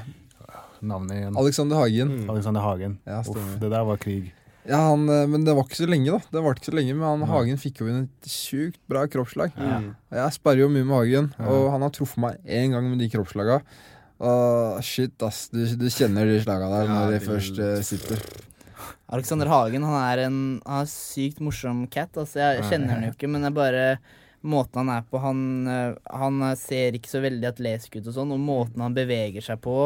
Navnet 0.88 1.18
igjen. 1.18 1.38
Alexander 1.42 1.80
Hagen. 1.82 2.12
Mm. 2.12 2.30
Alexander 2.34 2.64
Hagen. 2.64 2.98
Ja, 3.08 3.20
Uff, 3.22 3.54
det 3.60 3.70
der 3.72 3.86
var 3.88 4.00
krig. 4.02 4.32
Ja, 4.66 4.80
han, 4.88 5.08
eh, 5.08 5.26
men 5.30 5.44
det 5.46 5.54
var 5.54 5.66
ikke 5.66 5.78
så 5.78 5.86
lenge, 5.88 6.10
da. 6.10 6.32
Det 6.34 6.42
var 6.42 6.56
ikke 6.56 6.70
så 6.70 6.74
lenge, 6.74 6.94
Men 6.94 7.06
han. 7.06 7.28
Hagen 7.30 7.60
fikk 7.60 7.82
jo 7.82 7.90
inn 7.90 8.06
et 8.06 8.30
sjukt 8.30 8.80
bra 8.90 9.04
kroppsslag. 9.10 9.54
Ja. 9.54 9.78
Jeg 10.18 10.38
sparer 10.38 10.64
jo 10.64 10.70
mye 10.72 10.86
med 10.86 10.96
Hagen, 10.96 11.30
og 11.46 11.68
han 11.74 11.86
har 11.86 11.94
truffet 11.94 12.22
meg 12.22 12.40
én 12.42 12.74
gang 12.74 12.88
med 12.90 12.98
de 13.02 13.10
kroppslaga. 13.12 13.60
Og 14.16 14.82
shit, 14.86 15.14
ass. 15.22 15.46
Du, 15.52 15.62
du 15.76 15.88
kjenner 15.92 16.26
de 16.26 16.40
slaga 16.40 16.70
der 16.72 16.88
når 16.88 17.14
de 17.14 17.24
først 17.24 17.58
uh, 17.60 17.80
sitter. 17.84 18.22
Alexander 19.12 19.48
Hagen 19.50 19.84
han 19.86 19.96
er 20.00 20.22
en 20.24 20.38
han 20.64 20.82
er 20.82 20.88
sykt 20.90 21.42
morsom 21.44 21.84
cat. 21.92 22.16
Altså, 22.16 22.40
jeg 22.40 22.64
kjenner 22.70 22.96
han 22.96 23.06
jo 23.06 23.12
ikke, 23.14 23.30
men 23.30 23.44
er 23.46 23.54
bare 23.54 23.84
måten 24.46 24.80
han 24.82 24.92
er 24.94 25.06
på. 25.08 25.20
Han, 25.22 25.40
eh, 25.70 25.96
han 26.22 26.44
ser 26.60 26.96
ikke 26.96 27.10
så 27.10 27.22
veldig 27.24 27.48
atletisk 27.50 27.98
ut 27.98 28.10
og 28.10 28.16
sånn, 28.16 28.34
og 28.34 28.42
måten 28.42 28.84
han 28.84 28.96
beveger 28.96 29.44
seg 29.44 29.60
på 29.64 29.76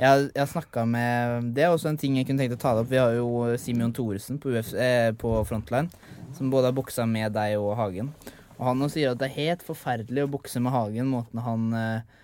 Jeg, 0.00 0.30
jeg 0.34 0.50
snakka 0.50 0.82
med 0.88 1.52
Det 1.56 1.64
er 1.64 1.72
også 1.72 1.92
en 1.92 2.00
ting 2.00 2.16
jeg 2.18 2.26
kunne 2.28 2.42
tenkt 2.42 2.56
å 2.58 2.62
ta 2.62 2.74
det 2.74 2.84
opp. 2.84 2.90
Vi 2.90 3.00
har 3.00 3.14
jo 3.16 3.56
Simeon 3.60 3.94
Thoresen 3.96 4.40
på, 4.42 4.52
UFC, 4.54 4.74
eh, 4.74 5.12
på 5.16 5.36
Frontline, 5.48 5.90
som 6.36 6.50
både 6.52 6.70
har 6.70 6.76
boksa 6.76 7.06
med 7.08 7.34
deg 7.36 7.56
og 7.60 7.76
Hagen. 7.78 8.12
Og 8.56 8.68
han 8.70 8.84
også 8.84 8.98
sier 8.98 9.12
at 9.12 9.20
det 9.20 9.28
er 9.30 9.40
helt 9.40 9.64
forferdelig 9.66 10.24
å 10.24 10.30
bokse 10.32 10.60
med 10.64 10.72
Hagen, 10.74 11.10
måten 11.12 11.42
han 11.44 11.66
eh, 11.76 12.14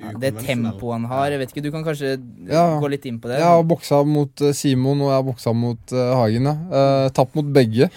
ja, 0.00 0.12
Det 0.18 0.32
tempoet 0.40 0.96
han 0.96 1.06
har. 1.10 1.30
Jeg 1.34 1.42
vet 1.42 1.52
ikke, 1.52 1.64
Du 1.66 1.70
kan 1.74 1.84
kanskje 1.84 2.16
Ja. 2.48 2.80
gå 2.80 2.88
litt 2.90 3.06
inn 3.06 3.20
på 3.20 3.28
det? 3.28 3.38
Jeg 3.38 3.48
har 3.48 3.62
boksa 3.62 4.02
mot 4.04 4.40
eh, 4.40 4.52
Simon, 4.56 5.00
og 5.00 5.10
jeg 5.12 5.18
har 5.18 5.26
boksa 5.26 5.52
mot 5.52 5.92
uh, 5.92 6.14
Hagen. 6.16 6.48
Ja. 6.48 6.56
Uh, 6.72 7.08
tapt 7.10 7.34
mot 7.36 7.44
begge. 7.44 7.90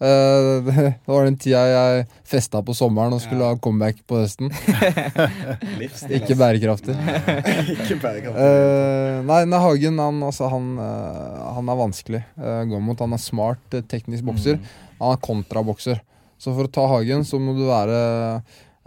Eh, 0.00 0.62
det, 0.64 0.74
det 1.04 1.10
var 1.12 1.26
den 1.28 1.36
tida 1.36 1.60
jeg 1.68 2.04
festa 2.24 2.62
på 2.64 2.72
sommeren 2.76 3.12
og 3.12 3.20
skulle 3.20 3.44
Ja. 3.44 3.50
ha 3.52 3.58
comeback 3.60 3.98
på 4.08 4.20
høsten. 4.22 4.48
Ikke 6.16 6.36
bærekraftig. 6.40 6.94
Ikke 6.96 7.98
bærekraftig. 8.00 8.46
Eh, 8.46 9.18
nei, 9.28 9.42
nei, 9.50 9.60
Hagen 9.60 10.00
han, 10.00 10.22
altså, 10.24 10.48
han, 10.52 10.70
eh, 10.80 11.42
han 11.58 11.68
er 11.72 11.80
vanskelig 11.82 12.22
å 12.40 12.54
gå 12.70 12.80
mot. 12.86 13.02
Han 13.04 13.16
er 13.16 13.22
smart, 13.22 13.76
teknisk 13.92 14.24
bokser. 14.30 14.56
Mm. 14.60 14.70
Han 15.02 15.14
er 15.16 15.22
kontrabokser. 15.28 16.00
Så 16.40 16.54
for 16.56 16.64
å 16.64 16.72
ta 16.72 16.86
Hagen, 16.88 17.26
så 17.28 17.36
må 17.42 17.52
du 17.58 17.66
være 17.68 18.00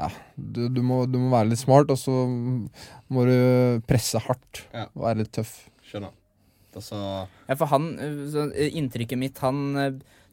ja, 0.01 0.07
du, 0.35 0.63
du, 0.73 0.81
må, 0.81 1.03
du 1.05 1.19
må 1.21 1.29
være 1.35 1.51
litt 1.51 1.61
smart, 1.61 1.91
og 1.93 1.99
så 2.01 2.23
må 3.13 3.27
du 3.29 3.35
presse 3.87 4.17
hardt 4.25 4.63
Ja. 4.73 4.87
være 4.97 5.21
litt 5.21 5.31
tøff. 5.37 5.51
Skjønner. 5.85 6.09
Altså 6.73 6.97
Ja, 7.45 7.53
for 7.53 7.69
han, 7.69 7.91
så, 8.33 8.47
inntrykket 8.73 9.19
mitt 9.21 9.37
Han, 9.45 9.59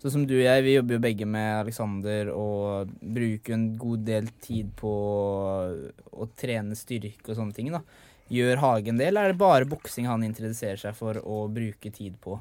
sånn 0.01 0.15
som 0.15 0.23
du 0.29 0.37
og 0.39 0.47
jeg, 0.47 0.65
vi 0.65 0.77
jobber 0.79 0.97
jo 0.97 1.03
begge 1.05 1.27
med 1.29 1.49
Alexander 1.59 2.31
og 2.33 2.93
bruker 3.01 3.57
en 3.57 3.67
god 3.81 4.07
del 4.07 4.31
tid 4.41 4.71
på 4.79 4.93
å 4.93 6.29
trene 6.41 6.79
styrke 6.79 7.33
og 7.33 7.37
sånne 7.37 7.57
ting. 7.57 7.69
da. 7.75 7.83
Gjør 8.31 8.63
Hagen 8.63 9.01
det, 9.01 9.11
eller 9.11 9.27
er 9.27 9.35
det 9.35 9.43
bare 9.43 9.69
boksing 9.69 10.07
han 10.07 10.23
interesserer 10.23 10.79
seg 10.81 10.97
for 10.97 11.19
å 11.21 11.43
bruke 11.53 11.91
tid 11.93 12.15
på? 12.23 12.39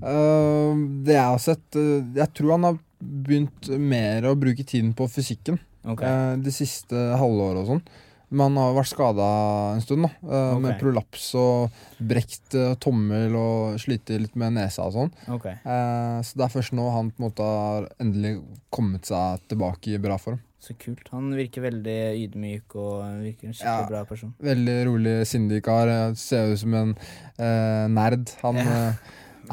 Uh, 0.00 0.72
det 1.04 1.12
jeg 1.12 1.28
har 1.28 1.40
sett 1.42 1.76
eh, 1.76 2.06
Jeg 2.16 2.30
tror 2.32 2.54
han 2.54 2.64
har 2.64 2.78
begynt 2.98 3.68
mer 3.76 4.24
å 4.24 4.36
bruke 4.38 4.64
tiden 4.64 4.94
på 4.96 5.04
fysikken 5.12 5.58
okay. 5.84 6.08
uh, 6.08 6.40
de 6.40 6.54
siste 6.54 6.96
halvåret 7.20 7.60
og 7.60 7.74
sånn. 7.74 7.82
Men 8.30 8.40
han 8.50 8.56
har 8.60 8.74
vært 8.76 8.90
skada 8.90 9.26
en 9.74 9.80
stund, 9.80 10.02
da. 10.04 10.10
eh, 10.28 10.54
Ok. 10.56 10.60
Med 10.62 10.80
prolaps 10.80 11.28
og 11.40 11.70
brekt 11.98 12.54
eh, 12.54 12.74
tommel 12.76 13.34
og 13.38 13.78
slitt 13.80 14.08
litt 14.12 14.34
med 14.36 14.52
nesa 14.58 14.84
og 14.84 14.92
sånn. 14.92 15.12
Okay. 15.38 15.54
Eh, 15.64 16.18
så 16.22 16.36
det 16.36 16.44
er 16.44 16.52
først 16.58 16.74
nå 16.76 16.90
han 16.92 17.08
på 17.10 17.22
en 17.22 17.28
måte 17.30 17.46
har 17.48 17.88
endelig 17.98 18.34
kommet 18.70 19.08
seg 19.08 19.40
tilbake 19.48 19.94
i 19.94 19.98
bra 20.02 20.18
form. 20.20 20.40
Så 20.60 20.74
kult. 20.76 21.06
Han 21.14 21.30
virker 21.38 21.62
veldig 21.62 21.96
ydmyk 22.18 22.74
og 22.76 23.04
virker 23.22 23.46
en 23.48 23.54
skikkelig 23.54 23.80
Ja. 23.84 23.86
bra 23.88 24.04
person. 24.04 24.34
Veldig 24.42 24.76
rolig, 24.90 25.14
sindig 25.30 25.62
kar. 25.64 25.86
Ser 26.18 26.52
ut 26.52 26.58
som 26.58 26.74
en 26.74 26.96
eh, 27.38 27.86
nerd. 27.88 28.28
Han 28.42 28.56
Ja. 28.56 28.92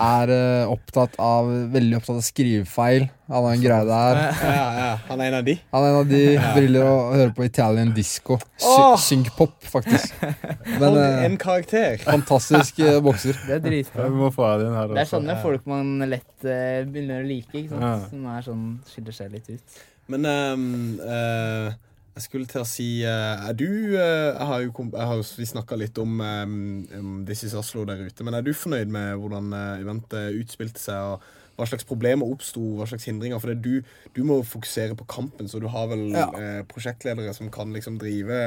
Er 0.01 0.31
uh, 0.31 0.71
opptatt 0.73 1.15
av 1.21 1.47
Veldig 1.73 1.99
opptatt 1.99 2.19
av 2.19 2.25
skrivefeil. 2.25 3.07
Han 3.31 3.47
har 3.47 3.55
en 3.55 3.63
greie 3.63 3.85
der. 3.89 4.19
Ja, 4.43 4.65
ja. 4.79 4.89
Han 5.07 5.23
er 5.23 5.31
en 5.31 5.37
av 5.39 5.47
de. 5.47 5.55
Han 5.73 5.85
er 5.85 5.93
en 5.93 5.99
av 6.01 6.11
de 6.11 6.21
briller 6.57 6.85
og 6.89 7.15
hører 7.15 7.33
på 7.37 7.47
Italian 7.47 7.95
disco. 7.95 8.37
Sy! 8.61 8.75
Synkpop, 9.05 9.55
faktisk. 9.65 10.13
Men 10.81 10.99
eh, 11.01 11.23
en 11.25 11.39
karakter. 11.41 11.97
fantastisk 12.05 12.83
uh, 12.85 12.99
bokser. 13.05 13.39
Det 13.47 13.57
er 13.57 13.65
dritbra. 13.65 14.11
Vi 14.11 14.21
må 14.21 14.29
få 14.35 14.45
av 14.51 14.61
den 14.61 14.77
her 14.77 14.93
Det 14.93 15.03
er 15.07 15.11
sånne 15.15 15.39
folk 15.41 15.65
man 15.69 15.97
lett 16.11 16.31
begynner 16.45 17.23
å 17.23 17.27
like, 17.27 17.51
ikke 17.55 17.73
sant? 17.73 17.83
Ja. 17.85 17.97
som 18.11 18.31
er 18.35 18.47
sånn, 18.51 18.63
skiller 18.91 19.19
seg 19.23 19.33
litt 19.33 19.51
ut. 19.51 19.83
Men 20.11 20.25
ehm, 20.29 20.99
eh, 21.01 21.73
jeg 22.15 22.23
skulle 22.23 22.47
til 22.47 22.61
å 22.61 22.67
si 22.67 22.87
eh, 23.03 23.47
Er 23.49 23.55
du 23.59 23.65
eh, 23.67 24.31
jeg 24.31 24.47
har 24.49 24.61
jo, 24.63 24.71
jeg 24.93 25.07
har, 25.09 25.23
Vi 25.39 25.47
snakka 25.49 25.77
litt 25.79 25.97
om, 25.99 26.19
um, 26.21 27.25
This 27.27 27.43
is 27.43 27.55
Oslo 27.59 27.83
der 27.85 28.05
ute. 28.07 28.23
Men 28.23 28.37
er 28.37 28.45
du 28.45 28.53
fornøyd 28.55 28.91
med 28.91 29.17
hvordan 29.19 29.51
eventet 29.81 30.37
utspilte 30.39 30.79
seg? 30.79 31.15
og 31.15 31.33
hva 31.55 31.63
slags 31.69 31.85
problemer 31.87 32.27
oppsto, 32.27 32.59
hva 32.75 32.83
slags 32.83 33.05
hindringer? 33.07 33.39
For 33.39 33.53
det, 33.53 33.61
du, 33.63 33.77
du 34.11 34.23
må 34.27 34.41
fokusere 34.43 34.95
på 34.99 35.05
kampen, 35.07 35.47
så 35.47 35.61
du 35.63 35.69
har 35.71 35.87
vel 35.87 36.09
Ja. 36.11 36.25
eh, 36.35 36.61
prosjektledere 36.67 37.31
som 37.35 37.47
kan 37.51 37.71
liksom 37.71 37.95
drive 38.01 38.39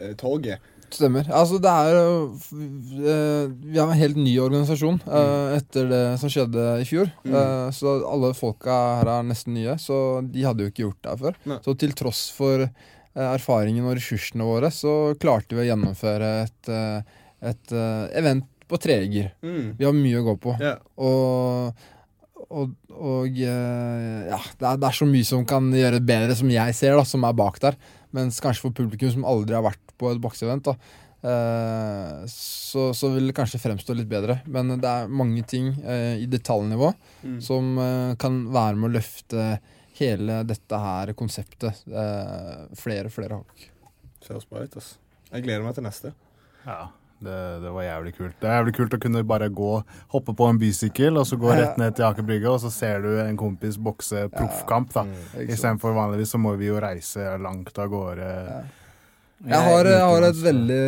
eh, 0.00 0.14
toget. 0.16 0.64
Stemmer. 0.94 1.28
Altså, 1.34 1.58
det 1.62 1.70
er 1.70 1.96
eh, 1.98 3.50
Vi 3.60 3.78
har 3.78 3.90
en 3.90 4.00
helt 4.00 4.18
ny 4.20 4.32
organisasjon 4.40 5.00
eh, 5.04 5.56
etter 5.58 5.88
det 5.90 6.02
som 6.22 6.32
skjedde 6.32 6.66
i 6.82 6.86
fjor. 6.88 7.10
Mm. 7.24 7.34
Uh, 7.34 7.68
så 7.74 7.98
alle 8.08 8.32
folka 8.36 8.76
her 9.00 9.10
er 9.18 9.26
nesten 9.28 9.56
nye, 9.56 9.76
så 9.80 10.20
de 10.24 10.46
hadde 10.46 10.64
jo 10.64 10.72
ikke 10.72 10.84
gjort 10.86 11.00
det 11.02 11.12
her 11.12 11.20
før. 11.24 11.40
Nei. 11.52 11.58
Så 11.64 11.74
til 11.80 11.92
tross 11.98 12.22
for 12.34 12.64
uh, 12.64 13.26
erfaringen 13.28 13.86
og 13.86 13.98
ressursene 13.98 14.48
våre, 14.48 14.72
så 14.74 14.94
klarte 15.20 15.58
vi 15.58 15.66
å 15.66 15.68
gjennomføre 15.68 16.32
et, 16.46 16.72
uh, 16.72 17.20
et 17.52 17.76
event 18.18 18.48
på 18.68 18.80
treger 18.80 19.30
Mm. 19.40 19.76
Vi 19.78 19.86
har 19.86 19.94
mye 19.96 20.18
å 20.20 20.26
gå 20.26 20.34
på. 20.44 20.52
Yeah. 20.60 20.80
Og, 21.00 21.86
og, 22.48 22.74
og 22.92 23.38
ja, 23.40 24.40
det 24.60 24.66
er, 24.66 24.76
det 24.76 24.88
er 24.90 24.96
så 24.98 25.08
mye 25.08 25.24
som 25.24 25.46
kan 25.48 25.70
gjøre 25.72 25.96
det 25.96 26.08
bedre, 26.08 26.36
som 26.36 26.50
jeg 26.52 26.76
ser, 26.76 26.96
da, 26.98 27.06
som 27.08 27.24
er 27.24 27.36
bak 27.38 27.56
der. 27.64 27.78
Mens 28.16 28.40
kanskje 28.40 28.62
for 28.66 28.72
publikum 28.78 29.10
som 29.12 29.24
aldri 29.28 29.54
har 29.58 29.64
vært 29.66 29.92
på 30.00 30.08
et 30.12 30.20
bokseevent, 30.22 30.64
da, 30.64 30.74
eh, 31.28 32.22
så, 32.32 32.88
så 32.96 33.10
vil 33.14 33.28
det 33.28 33.34
kanskje 33.36 33.60
fremstå 33.60 33.96
litt 33.98 34.08
bedre. 34.10 34.38
Men 34.46 34.76
det 34.80 34.88
er 34.88 35.10
mange 35.12 35.42
ting 35.48 35.72
eh, 35.84 36.16
i 36.22 36.28
detaljnivå 36.30 36.92
Mm. 37.18 37.40
som 37.42 37.72
eh, 37.82 38.12
kan 38.22 38.36
være 38.54 38.76
med 38.78 38.88
å 38.90 38.94
løfte 38.94 39.44
hele 39.98 40.36
dette 40.46 40.78
her 40.78 41.10
konseptet 41.18 41.80
eh, 41.90 42.60
flere 42.78 43.10
og 43.10 43.14
flere 43.16 43.40
hakk. 43.40 43.64
Ser 44.22 44.38
bra 44.46 44.62
ut, 44.62 44.76
altså. 44.78 44.94
Jeg 45.32 45.42
gleder 45.44 45.64
meg 45.66 45.74
til 45.74 45.84
neste. 45.88 46.12
Ja, 46.64 46.84
det, 47.24 47.38
det 47.64 47.70
var 47.74 47.84
jævlig 47.86 48.12
kult. 48.16 48.36
Det 48.40 48.48
er 48.48 48.58
jævlig 48.60 48.74
kult 48.76 48.94
å 48.94 49.00
kunne 49.02 49.22
bare 49.26 49.48
gå, 49.50 49.70
hoppe 50.14 50.34
på 50.38 50.48
en 50.48 50.60
bysykkel 50.60 51.18
og 51.20 51.26
så 51.28 51.38
gå 51.40 51.50
rett 51.50 51.80
ned 51.80 51.96
til 51.98 52.06
Aker 52.08 52.26
Brygge, 52.26 52.50
og 52.52 52.60
så 52.62 52.70
ser 52.74 53.02
du 53.04 53.10
en 53.22 53.38
kompis 53.40 53.78
bokse 53.80 54.26
proffkamp. 54.34 54.92
da. 54.94 55.06
Mm. 55.08 55.16
Ikke? 55.44 55.56
Istedenfor 55.56 55.96
vanligvis 55.96 56.34
så 56.36 56.42
må 56.42 56.54
vi 56.60 56.70
jo 56.70 56.78
reise 56.82 57.32
langt 57.42 57.78
av 57.78 57.90
gårde. 57.92 58.28
Jeg 59.48 59.64
har, 59.70 59.90
jeg 59.94 60.06
har 60.10 60.24
et 60.26 60.38
veldig 60.42 60.78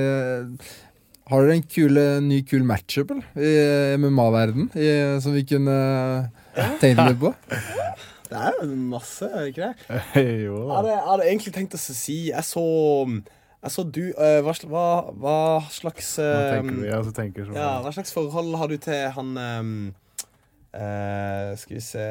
Har 1.31 1.45
dere 1.47 1.55
en 1.55 1.69
kule, 1.71 2.07
ny 2.27 2.41
kul 2.43 2.65
matchup 2.67 3.13
eller? 3.15 3.29
i 3.39 3.53
MMA-verden 4.03 4.73
som 5.23 5.37
vi 5.37 5.45
kunne 5.47 5.77
tenkt 6.83 7.05
litt 7.05 7.21
på? 7.23 7.31
Det 8.31 8.39
er 8.39 8.59
jo 8.63 8.75
masse, 8.93 9.27
er 9.27 9.41
det 9.43 9.51
ikke 9.51 9.69
det? 9.69 10.25
jo 10.45 10.59
Jeg 10.61 10.75
hadde, 10.77 10.91
jeg 10.93 11.07
hadde 11.09 11.25
egentlig 11.27 11.53
tenkt 11.57 11.73
å 11.75 11.81
si 11.83 12.19
Jeg 12.29 12.47
så, 12.47 12.63
jeg 13.61 13.73
så 13.75 13.83
du 13.85 14.03
uh, 14.17 14.39
hva, 14.45 14.55
hva, 14.73 14.85
hva 15.21 15.39
slags 15.69 16.15
uh, 16.17 16.25
hva 16.25 16.45
tenker 16.57 16.77
du, 16.79 16.85
også 16.97 17.13
tenker 17.17 17.45
sånn. 17.49 17.59
ja, 17.61 17.73
Hva 17.85 17.93
slags 17.93 18.15
forhold 18.17 18.55
har 18.57 18.71
du 18.73 18.79
til 18.81 19.03
han 19.17 19.35
um, 19.37 19.75
uh, 20.73 21.51
Skal 21.61 21.77
vi 21.77 21.83
se 21.85 22.07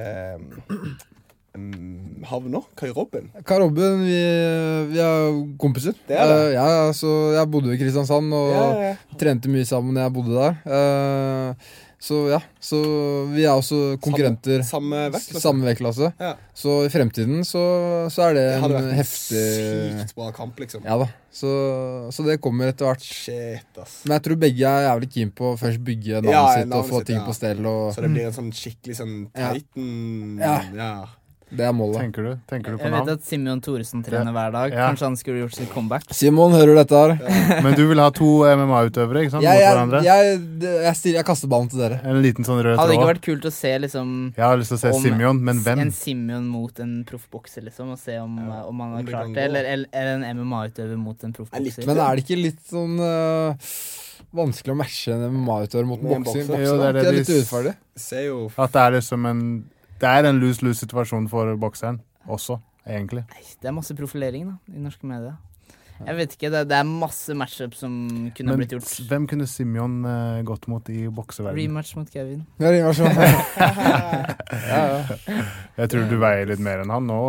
um, 1.58 2.20
havner? 2.30 2.70
Kai 2.78 2.91
Robin? 2.93 3.32
Kai 3.50 3.58
Robin, 3.64 4.04
vi, 4.06 4.20
vi 4.93 5.02
er 5.02 5.41
kompiser. 5.60 5.97
Det 6.08 6.16
er 6.22 6.30
det. 6.30 6.38
Uh, 6.38 6.54
ja, 6.54 6.68
altså, 6.86 7.16
jeg 7.34 7.52
bodde 7.52 7.74
i 7.74 7.80
Kristiansand 7.82 8.30
og 8.38 8.50
Ja, 8.54 8.66
ja, 8.91 8.95
trente 9.20 9.50
mye 9.52 9.66
sammen 9.68 9.97
da 9.97 10.06
jeg 10.06 10.16
bodde 10.16 10.38
der. 10.38 10.60
Eh, 10.70 11.72
så 12.00 12.30
ja, 12.32 12.38
så 12.64 12.78
vi 13.34 13.43
er 13.43 13.52
også 13.60 13.97
konkurrenter. 14.00 14.62
Samme. 14.64 15.10
Samme 15.20 15.68
vektklasse. 15.68 16.14
Ja. 16.16 16.30
Så 16.56 16.78
i 16.88 16.91
fremtiden 16.93 17.43
så, 17.47 17.62
så 18.08 18.30
er 18.30 18.38
det 18.38 18.45
Det 18.45 18.54
en 18.56 18.64
vært 18.72 18.88
en 18.88 18.95
heftig 18.95 19.41
sykt 20.00 20.16
bra 20.16 20.30
kamp, 20.36 20.62
liksom. 20.64 20.86
Ja 20.88 20.95
da. 21.02 21.10
Så, 21.30 21.52
så 22.16 22.24
det 22.24 22.39
kommer 22.41 22.72
etter 22.72 22.88
hvert. 22.88 23.04
Shit, 23.04 23.68
ass. 23.84 24.00
Men 24.06 24.16
jeg 24.16 24.26
tror 24.30 24.39
begge 24.45 24.72
er 24.72 24.88
jævlig 24.88 25.12
keen 25.18 25.34
på 25.36 25.52
å 25.52 25.60
først 25.60 25.84
bygge 25.91 26.22
navnet 26.24 26.38
Ja, 26.38 26.45
sitt 26.56 26.74
og 26.80 26.88
få 26.88 27.02
sitt, 27.02 27.12
ting 27.12 27.20
ja. 27.20 27.26
på 27.28 27.36
stell. 27.36 27.62
Og 27.68 27.91
Så 27.95 28.06
det 28.08 28.14
blir 28.16 28.30
en 28.32 28.38
sånn 28.39 28.52
skikkelig 28.56 29.00
sånn 29.02 29.16
Titan 29.36 30.39
Ja. 30.39 30.56
ja. 30.80 30.91
Det 31.50 31.66
er 31.66 31.74
målet. 31.74 31.97
Tenker 32.04 32.26
du, 32.26 32.32
tenker 32.50 32.76
du 32.76 32.78
på 32.78 32.86
Jeg 32.86 32.93
vet 32.93 33.12
at 33.16 33.24
Simeon 33.26 33.62
Thoresen 33.66 34.04
trener 34.06 34.34
hver 34.36 34.52
dag. 34.54 34.74
Ja. 34.76 34.89
Kanskje 34.89 35.08
han 35.08 35.18
skulle 35.18 35.41
gjort 35.43 35.56
sitt 35.58 35.72
comeback. 35.74 36.06
Simon, 36.14 36.54
hører 36.54 36.74
du 36.74 36.80
dette 36.80 37.00
her? 37.02 37.14
Men 37.66 37.78
du 37.78 37.84
vil 37.89 38.02
ha 38.04 38.10
to 38.14 38.30
MMA-utøvere 38.45 39.24
ikke 39.26 39.34
sant, 39.36 39.45
Jeg, 39.45 39.58
mot 39.58 39.64
jeg, 39.64 39.74
hverandre? 39.74 40.02
jeg, 40.06 40.39
jeg, 40.86 40.95
stiller, 41.00 41.20
jeg 41.22 41.28
kaster 41.30 41.52
ballen 41.54 41.72
til 41.72 41.82
dere. 41.84 42.02
En 42.06 42.22
liten 42.26 42.47
sånn 42.47 42.62
rød 42.66 42.82
Hadde 42.82 42.97
ikke 42.97 43.10
vært 43.12 43.24
kult 43.30 43.47
å 43.50 43.54
se 43.54 43.72
liksom 43.86 44.12
Jeg 44.38 44.45
har 44.45 44.60
lyst 44.62 44.76
til 44.76 44.80
å 44.80 44.84
se 44.84 44.93
Simeon, 45.08 45.41
men 45.50 45.64
hvem? 45.66 45.86
en 45.88 45.95
Simeon 45.95 46.45
mot 46.50 46.84
en 46.86 46.93
proffbokser, 47.10 47.66
liksom? 47.70 47.95
Og 47.95 48.02
se 48.02 48.20
om, 48.22 48.38
Ja, 48.43 48.62
om 48.70 48.86
han 48.86 49.00
har 49.00 49.10
klart 49.10 49.34
det. 49.34 49.47
Eller, 49.50 49.72
eller, 49.74 49.89
eller 49.93 50.22
en 50.22 50.43
MMA-utøver 50.43 51.02
mot 51.02 51.18
en 51.26 51.34
Jeg 51.34 51.39
proffbokser. 51.41 51.89
Men 51.89 52.04
er 52.06 52.20
det 52.20 52.28
ikke 52.28 52.39
litt 52.43 52.62
sånn 52.70 53.02
uh 53.02 53.74
vanskelig 54.36 54.74
å 54.74 54.78
matche 54.78 55.16
en 55.16 55.26
MMA-utøver 55.34 55.88
mot 55.89 56.04
en 56.04 56.26
bokser? 56.26 56.45
Jo, 56.62 56.78
det 56.78 56.89
er 56.89 56.97
det 56.97 57.04
det 57.08 57.14
litt 57.18 57.32
urettferdig? 57.34 57.76
At 58.60 58.76
det 58.76 58.84
er 58.84 58.95
liksom 59.00 59.26
en 59.30 59.43
Det 60.00 60.08
er 60.08 60.30
en 60.30 60.39
lose-lose-situasjon 60.39 61.28
for 61.32 61.54
bokseren 61.60 62.00
også, 62.30 62.60
egentlig. 62.88 63.26
Det 63.62 63.68
er 63.68 63.76
masse 63.76 63.95
profilering 63.97 64.47
da, 64.52 64.58
i 64.76 64.80
norske 64.84 65.08
medier. 65.10 65.36
Jeg 66.00 66.16
vet 66.16 66.32
ikke, 66.38 66.47
det, 66.54 66.62
det 66.72 66.78
er 66.78 66.86
masse 66.88 67.34
matchup 67.36 67.74
som 67.76 67.91
kunne 68.32 68.54
Men 68.54 68.62
blitt 68.62 68.72
gjort. 68.72 68.88
hvem 69.10 69.26
kunne 69.28 69.43
Simeon 69.52 69.97
uh, 70.08 70.38
gått 70.47 70.70
mot 70.72 70.88
i 70.93 71.02
bokseverdenen? 71.12 71.60
Rematch 71.60 71.91
mot 72.00 72.08
Kevin. 72.14 72.45
Ja, 72.62 72.72
rematch 72.72 73.02
mot 73.04 73.18
Kevin 73.18 73.36
ja, 74.72 74.80
ja. 74.93 75.43
Jeg 75.82 75.91
tror 75.91 76.08
du 76.08 76.16
veier 76.22 76.47
litt 76.54 76.64
mer 76.64 76.86
enn 76.86 76.93
han 76.95 77.04
nå. 77.10 77.20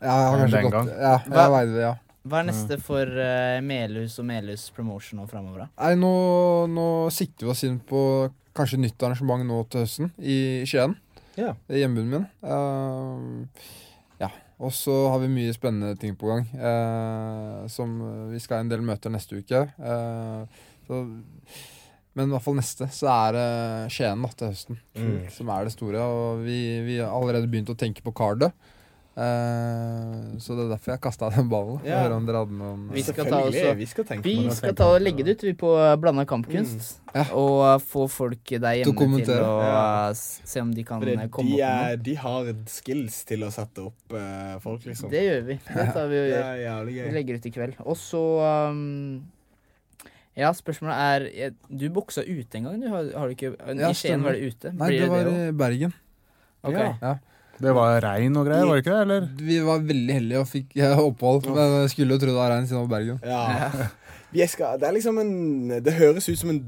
ja, 0.00 0.08
jeg 0.08 0.16
har 0.30 0.40
kanskje 0.40 0.56
Den 0.56 0.64
gått 0.70 0.76
gang. 0.78 0.88
Ja, 0.96 1.12
Hva- 1.28 1.42
jeg 1.44 1.54
veide 1.58 1.74
det, 1.76 1.84
ja. 1.84 1.94
Hva 2.26 2.40
er 2.40 2.48
neste 2.48 2.80
for 2.82 3.12
uh, 3.20 3.60
Melhus 3.62 4.16
og 4.18 4.26
Melhus 4.32 4.64
Promotion 4.74 5.20
nå 5.20 5.28
framover, 5.30 5.66
da? 5.66 5.68
Nei, 5.84 5.92
nå, 6.00 6.14
nå 6.72 6.86
sikter 7.14 7.46
vi 7.46 7.52
oss 7.52 7.62
inn 7.68 7.76
på 7.86 8.00
kanskje 8.56 8.80
nytt 8.80 9.04
arrangement 9.04 9.44
nå 9.46 9.60
til 9.70 9.84
høsten 9.84 10.08
i 10.24 10.38
Skien. 10.66 10.96
Ja. 11.36 11.52
Det 11.68 11.76
er 11.76 11.82
hjembyen 11.84 12.08
min. 12.12 12.26
Uh, 12.42 13.46
ja. 14.22 14.30
Og 14.58 14.72
så 14.72 14.94
har 15.12 15.20
vi 15.20 15.28
mye 15.32 15.52
spennende 15.56 15.96
ting 16.00 16.14
på 16.16 16.30
gang. 16.30 16.46
Uh, 16.56 17.66
som 17.68 17.98
Vi 18.32 18.40
skal 18.40 18.60
ha 18.62 18.64
en 18.66 18.72
del 18.72 18.84
møter 18.86 19.12
neste 19.12 19.36
uke. 19.42 19.66
Uh, 19.76 20.46
så, 20.88 21.02
men 22.16 22.30
i 22.30 22.32
hvert 22.32 22.44
fall 22.46 22.56
neste 22.56 22.88
så 22.94 23.10
er 23.12 23.36
det 23.36 23.48
Skien 23.92 24.22
da, 24.24 24.30
til 24.32 24.52
høsten 24.54 24.78
Mm. 24.96 25.26
som 25.34 25.50
er 25.52 25.66
det 25.68 25.74
store. 25.76 26.00
Og 26.00 26.44
vi, 26.46 26.56
vi 26.86 26.96
har 27.02 27.12
allerede 27.12 27.50
begynt 27.52 27.68
å 27.74 27.76
tenke 27.76 28.00
på 28.06 28.14
cardet. 28.16 28.52
Eh, 29.16 30.36
så 30.44 30.52
det 30.52 30.66
er 30.66 30.72
derfor 30.74 30.92
jeg 30.92 31.00
kasta 31.00 31.30
den 31.32 31.46
ballen. 31.48 31.78
Ja. 31.88 32.02
Høre 32.02 32.18
om 32.18 32.26
dere 32.28 32.42
hadde 32.42 32.52
noen 32.58 32.82
Vi 32.92 33.00
skal 33.02 33.24
ta 33.24 33.38
også- 33.46 33.70
Vi 33.78 33.86
skal 33.88 34.04
tenke 34.04 34.22
Vi 34.24 34.50
skal 34.52 34.74
ta 34.76 34.88
og 34.92 35.00
legge 35.00 35.24
det 35.24 35.38
ut 35.38 35.42
vi 35.46 35.52
på 35.54 35.70
Blanda 36.02 36.26
kampkunst. 36.26 36.98
Ja. 37.14 37.24
Og 37.32 37.62
uh, 37.64 37.78
få 37.80 38.10
folk 38.12 38.44
der 38.44 38.82
hjemme 38.84 39.24
til 39.24 39.40
å 39.40 39.62
Ja. 39.64 40.12
se 40.12 40.60
om 40.60 40.70
de 40.74 40.84
kan 40.84 41.00
det, 41.00 41.30
komme 41.30 41.48
de, 41.48 41.62
opp 41.62 41.64
med 41.64 41.92
er, 41.92 41.96
de 41.96 42.14
har 42.14 42.52
skills 42.66 43.24
til 43.24 43.40
å 43.40 43.50
sette 43.50 43.86
opp 43.86 44.12
uh, 44.12 44.58
folk, 44.60 44.84
liksom. 44.84 45.08
Det 45.08 45.22
gjør 45.24 45.46
vi. 45.46 45.54
Det 45.64 45.86
tar 45.94 46.08
vi 46.08 46.18
og 46.20 46.28
gjør. 46.28 46.44
er 46.44 46.84
Vi 46.84 47.10
legger 47.16 47.34
ut 47.36 47.46
i 47.46 47.50
kveld. 47.50 47.74
Og 47.86 47.96
så 47.96 48.68
um, 48.68 49.24
Ja, 50.36 50.50
spørsmålet 50.52 51.32
er 51.40 51.54
Du 51.72 51.88
boksa 51.88 52.20
ute 52.20 52.58
en 52.58 52.64
gang, 52.64 52.80
du? 52.82 52.88
Har, 52.88 53.08
har 53.16 53.28
du 53.28 53.32
ikke 53.34 53.56
Ja, 53.56 53.88
I 53.88 53.94
Skien 53.94 54.22
var 54.22 54.32
det 54.36 54.42
ute? 54.44 54.74
Nei, 54.76 54.88
Blir 54.90 55.00
det 55.00 55.08
var 55.08 55.24
det 55.24 55.48
i 55.48 55.52
Bergen. 55.56 55.94
Okay. 56.62 56.92
Ja. 57.00 57.14
Det 57.56 57.72
var 57.76 58.00
regn 58.04 58.36
og 58.36 58.48
greier, 58.48 58.66
var 58.68 58.78
det 58.78 58.84
ikke 58.84 58.94
det? 58.94 59.04
Eller? 59.06 59.28
Vi 59.48 59.60
var 59.64 59.84
veldig 59.90 60.16
heldige 60.18 60.40
og 60.42 60.48
fikk 60.50 60.74
opphold, 61.06 61.46
men 61.56 61.76
jeg 61.82 61.92
skulle 61.94 62.16
jo 62.16 62.22
tro 62.22 62.32
det 62.32 62.40
var 62.40 62.52
regn 62.52 62.66
siden 62.68 62.82
det 62.82 62.84
var 62.84 62.96
Bergen. 62.96 63.20
Ja. 63.24 63.92
Vi 64.36 64.46
skal, 64.50 64.80
det 64.80 64.88
er 64.88 64.92
liksom 64.92 65.20
en 65.22 65.70
Det 65.80 65.92
høres 65.96 66.26
ut 66.28 66.38
som 66.40 66.50
en 66.52 66.64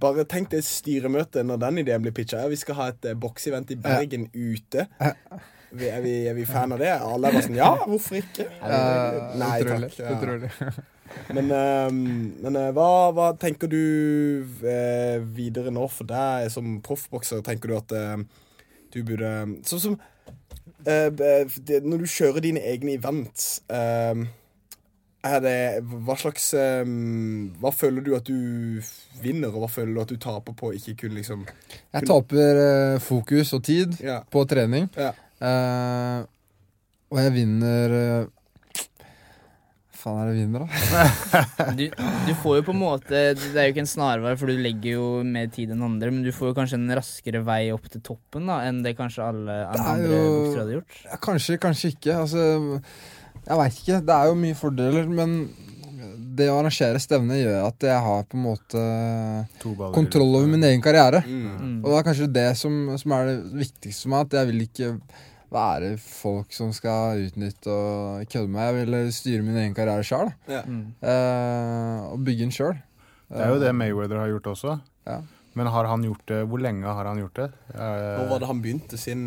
Bare 0.00 0.24
tenk 0.24 0.48
det 0.52 0.62
styremøtet 0.64 1.44
når 1.44 1.58
den 1.60 1.80
ideen 1.82 2.02
blir 2.02 2.14
pitcha. 2.16 2.40
Ja, 2.40 2.48
vi 2.48 2.56
skal 2.56 2.78
ha 2.78 2.86
et 2.90 3.04
eh, 3.04 3.14
boksevent 3.20 3.68
i 3.70 3.76
Bergen 3.78 4.24
ute. 4.32 4.86
Vi, 5.74 5.86
er, 5.86 6.00
vi, 6.02 6.14
er 6.30 6.34
vi 6.34 6.46
fan 6.48 6.72
av 6.74 6.80
det? 6.80 6.88
Alle 6.94 7.28
er 7.28 7.36
bare 7.36 7.44
sånn 7.44 7.58
Ja, 7.58 7.68
hvorfor 7.84 8.18
ikke? 8.18 8.48
Uh, 8.64 9.36
Nei 9.38 9.52
utrolig, 9.60 9.90
takk. 9.92 10.00
Ja. 10.00 10.16
utrolig. 10.16 10.50
Men, 11.36 11.50
ehm, 11.52 12.00
men 12.42 12.56
eh, 12.58 12.70
hva, 12.74 12.88
hva 13.14 13.28
tenker 13.38 13.70
du 13.70 13.78
eh, 14.64 15.20
videre 15.36 15.72
nå 15.74 15.86
for 15.92 16.08
deg 16.08 16.48
som 16.52 16.78
proffbokser? 16.84 17.44
Tenker 17.44 17.70
du 17.70 17.76
at 17.78 17.94
eh, 17.94 18.16
du 18.94 19.02
burde 19.06 19.30
Sånn 19.66 19.82
som 19.82 19.98
uh, 19.98 21.10
det, 21.12 21.82
Når 21.84 22.04
du 22.04 22.08
kjører 22.10 22.44
dine 22.44 22.62
egne 22.72 22.94
events 22.96 23.58
uh, 23.72 24.24
er 25.24 25.40
det, 25.40 25.56
hva 26.04 26.16
slags 26.20 26.50
um, 26.84 27.48
Hva 27.62 27.70
føler 27.72 28.04
du 28.04 28.12
at 28.16 28.26
du 28.28 28.80
vinner, 29.22 29.48
og 29.54 29.64
hva 29.64 29.70
føler 29.72 29.94
du 29.96 30.00
at 30.02 30.12
du 30.12 30.20
taper 30.20 30.56
på 30.58 30.72
ikke 30.76 30.96
kun 31.04 31.16
liksom 31.16 31.46
Jeg 31.94 32.08
taper 32.10 32.60
uh, 32.60 33.00
fokus 33.00 33.54
og 33.56 33.64
tid 33.64 33.96
Ja. 34.04 34.20
på 34.28 34.44
trening, 34.50 34.90
Ja. 35.00 35.12
Uh, 35.44 36.24
og 37.14 37.20
jeg 37.20 37.32
vinner 37.36 37.92
eh, 37.94 38.22
Hva 38.26 38.43
faen 40.04 40.20
er 40.20 40.30
det 40.30 40.36
vinner, 40.38 40.64
da? 40.68 41.72
Du, 41.78 41.84
du 42.28 42.32
får 42.42 42.58
jo 42.60 42.64
på 42.68 42.74
en 42.74 42.80
måte 42.82 43.20
Det 43.40 43.56
er 43.56 43.68
jo 43.70 43.74
ikke 43.74 43.82
en 43.86 43.90
snarvei, 43.90 44.34
for 44.38 44.52
du 44.52 44.60
legger 44.60 44.98
jo 44.98 45.06
mer 45.26 45.48
tid 45.54 45.72
enn 45.74 45.82
andre, 45.88 46.12
men 46.12 46.22
du 46.26 46.30
får 46.36 46.52
jo 46.52 46.56
kanskje 46.60 46.78
en 46.78 46.94
raskere 47.00 47.40
vei 47.46 47.60
opp 47.74 47.88
til 47.92 48.04
toppen 48.04 48.46
da 48.52 48.60
enn 48.68 48.82
det 48.84 48.94
kanskje 49.00 49.24
alle 49.26 49.58
Det 49.64 49.80
er 49.80 49.92
andre 49.96 50.14
jo- 50.22 50.32
boksere 50.38 50.62
hadde 50.64 50.76
gjort. 50.78 50.98
Ja, 51.08 51.20
kanskje, 51.28 51.58
kanskje 51.64 51.92
ikke. 51.96 52.18
Altså, 52.22 52.46
jeg 53.44 53.60
veit 53.64 53.78
ikke. 53.82 54.02
Det 54.08 54.14
er 54.20 54.30
jo 54.30 54.38
mye 54.44 54.56
fordeler, 54.60 55.08
men 55.20 55.36
det 56.34 56.48
å 56.50 56.56
arrangere 56.60 56.98
stevne 57.00 57.36
gjør 57.38 57.60
at 57.68 57.84
jeg 57.86 58.00
har 58.06 58.24
på 58.28 58.36
en 58.38 58.42
måte 58.44 58.80
kontroll 59.94 60.34
over 60.40 60.48
min 60.50 60.64
egen 60.66 60.82
karriere. 60.84 61.22
mm. 61.26 61.44
Mm. 61.64 61.76
Og 61.84 61.90
det 61.90 61.98
er 61.98 62.06
kanskje 62.08 62.28
det 62.34 62.48
som, 62.60 62.74
som 63.00 63.14
er 63.16 63.30
det 63.30 63.36
viktigste 63.64 64.02
for 64.06 64.14
meg. 64.14 64.26
At 64.28 64.36
jeg 64.40 64.50
vil 64.50 64.64
ikke 64.66 64.88
være 65.54 65.94
folk 66.02 66.52
som 66.56 66.72
skal 66.76 67.22
utnytte 67.28 67.70
og 67.70 68.26
kødde 68.30 68.50
meg. 68.50 68.66
Jeg 68.66 68.80
vil 68.80 69.12
styre 69.14 69.46
min 69.46 69.60
egen 69.62 69.76
karriere 69.76 70.06
sjøl. 70.06 70.32
Mm. 70.50 70.82
Eh, 70.98 72.02
og 72.10 72.26
bygge 72.26 72.46
den 72.46 72.54
sjøl. 72.54 72.76
Det 73.30 73.40
er 73.42 73.54
jo 73.54 73.62
det 73.62 73.72
Mayweather 73.74 74.20
har 74.20 74.34
gjort 74.34 74.52
også. 74.52 74.76
Ja. 75.08 75.22
Men 75.54 75.70
har 75.70 75.86
han 75.86 76.02
gjort 76.02 76.22
det 76.26 76.40
Hvor 76.50 76.58
lenge 76.58 76.82
har 76.98 77.06
han 77.06 77.20
gjort 77.22 77.36
det? 77.38 77.48
Eh, 77.74 77.78
Når 78.18 78.30
var 78.32 78.42
det 78.42 78.50
han 78.50 78.62
begynte 78.62 78.98
sin 78.98 79.24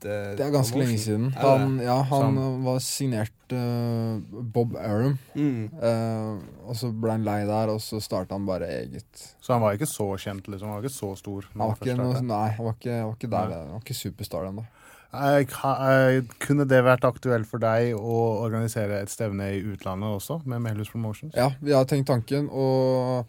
det, 0.00 0.36
Det 0.38 0.46
er 0.46 0.52
ganske 0.52 0.78
lenge 0.80 0.98
siden. 0.98 1.26
Han, 1.36 1.74
ja, 1.84 1.98
han 2.08 2.38
var 2.64 2.78
signert 2.80 3.52
uh, 3.52 4.16
Bob 4.54 4.72
Arum. 4.80 5.18
Mm. 5.34 5.66
Uh, 5.76 6.40
og 6.64 6.78
så 6.80 6.88
ble 6.88 7.18
han 7.18 7.26
lei 7.26 7.42
der, 7.44 7.68
og 7.74 7.82
så 7.84 8.00
starta 8.00 8.38
han 8.38 8.46
bare 8.48 8.70
eget. 8.78 9.26
Så 9.44 9.52
han 9.52 9.60
var 9.60 9.76
ikke 9.76 9.90
så 9.90 10.06
kjent, 10.16 10.48
liksom? 10.48 10.70
Han 10.70 10.78
var 10.78 10.88
ikke 10.88 10.96
så 10.96 11.10
stor? 11.20 11.50
Han 11.52 11.60
var 11.60 11.74
han 11.74 11.84
ikke, 11.84 11.98
noe, 12.00 12.22
nei, 12.24 12.46
han 12.56 12.68
var 12.70 12.78
ikke, 12.78 12.96
han 12.96 13.10
var 13.10 13.18
ikke 13.18 13.32
der. 13.36 13.52
Nei. 13.52 13.60
Han 13.66 13.74
var 13.76 13.84
ikke 13.84 13.98
superstar 14.00 14.48
ennå. 14.48 14.64
Eh, 15.12 15.40
eh, 15.42 16.20
Kunne 16.38 16.66
det 16.70 16.82
vært 16.86 17.04
aktuelt 17.08 17.48
for 17.50 17.58
deg 17.62 17.96
å 17.98 18.18
organisere 18.44 19.00
et 19.02 19.10
stevne 19.10 19.48
i 19.56 19.62
utlandet 19.72 20.20
også, 20.20 20.40
med 20.46 20.62
Melhus 20.62 20.92
Promotions? 20.92 21.34
Ja, 21.34 21.50
vi 21.60 21.72
har 21.74 21.84
tenkt 21.90 22.06
tanken, 22.12 22.46
og 22.52 23.26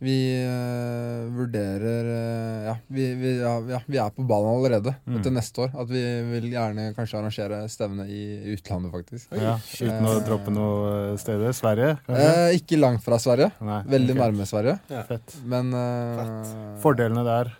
vi 0.00 0.14
eh, 0.40 1.26
vurderer 1.34 2.08
eh, 2.14 2.66
ja, 2.68 2.74
vi, 2.86 3.06
vi, 3.18 3.32
ja, 3.42 3.56
ja, 3.66 3.80
vi 3.90 3.98
er 3.98 4.12
på 4.14 4.24
ballen 4.30 4.52
allerede 4.54 4.92
Mm. 5.08 5.22
til 5.24 5.32
neste 5.34 5.64
år. 5.66 5.72
At 5.82 5.88
vi 5.90 6.02
vil 6.30 6.48
gjerne 6.52 6.88
kanskje 6.96 7.18
arrangere 7.18 7.60
stevne 7.72 8.04
i 8.08 8.20
utlandet, 8.54 8.92
faktisk. 8.94 9.32
Ja, 9.36 9.56
uten 9.58 10.06
å 10.08 10.18
droppe 10.24 10.52
noe 10.54 11.16
steder? 11.18 11.50
Sverige? 11.56 11.96
Eh, 12.08 12.54
ikke 12.60 12.78
langt 12.78 13.02
fra 13.04 13.18
Sverige. 13.20 13.50
Nei, 13.60 13.80
Veldig 13.90 14.14
ok. 14.14 14.20
nærme 14.22 14.46
Sverige. 14.48 14.78
Fett. 15.08 15.34
Men 15.44 15.72
eh, 15.74 16.78
Fordelene 16.84 17.24
der? 17.26 17.52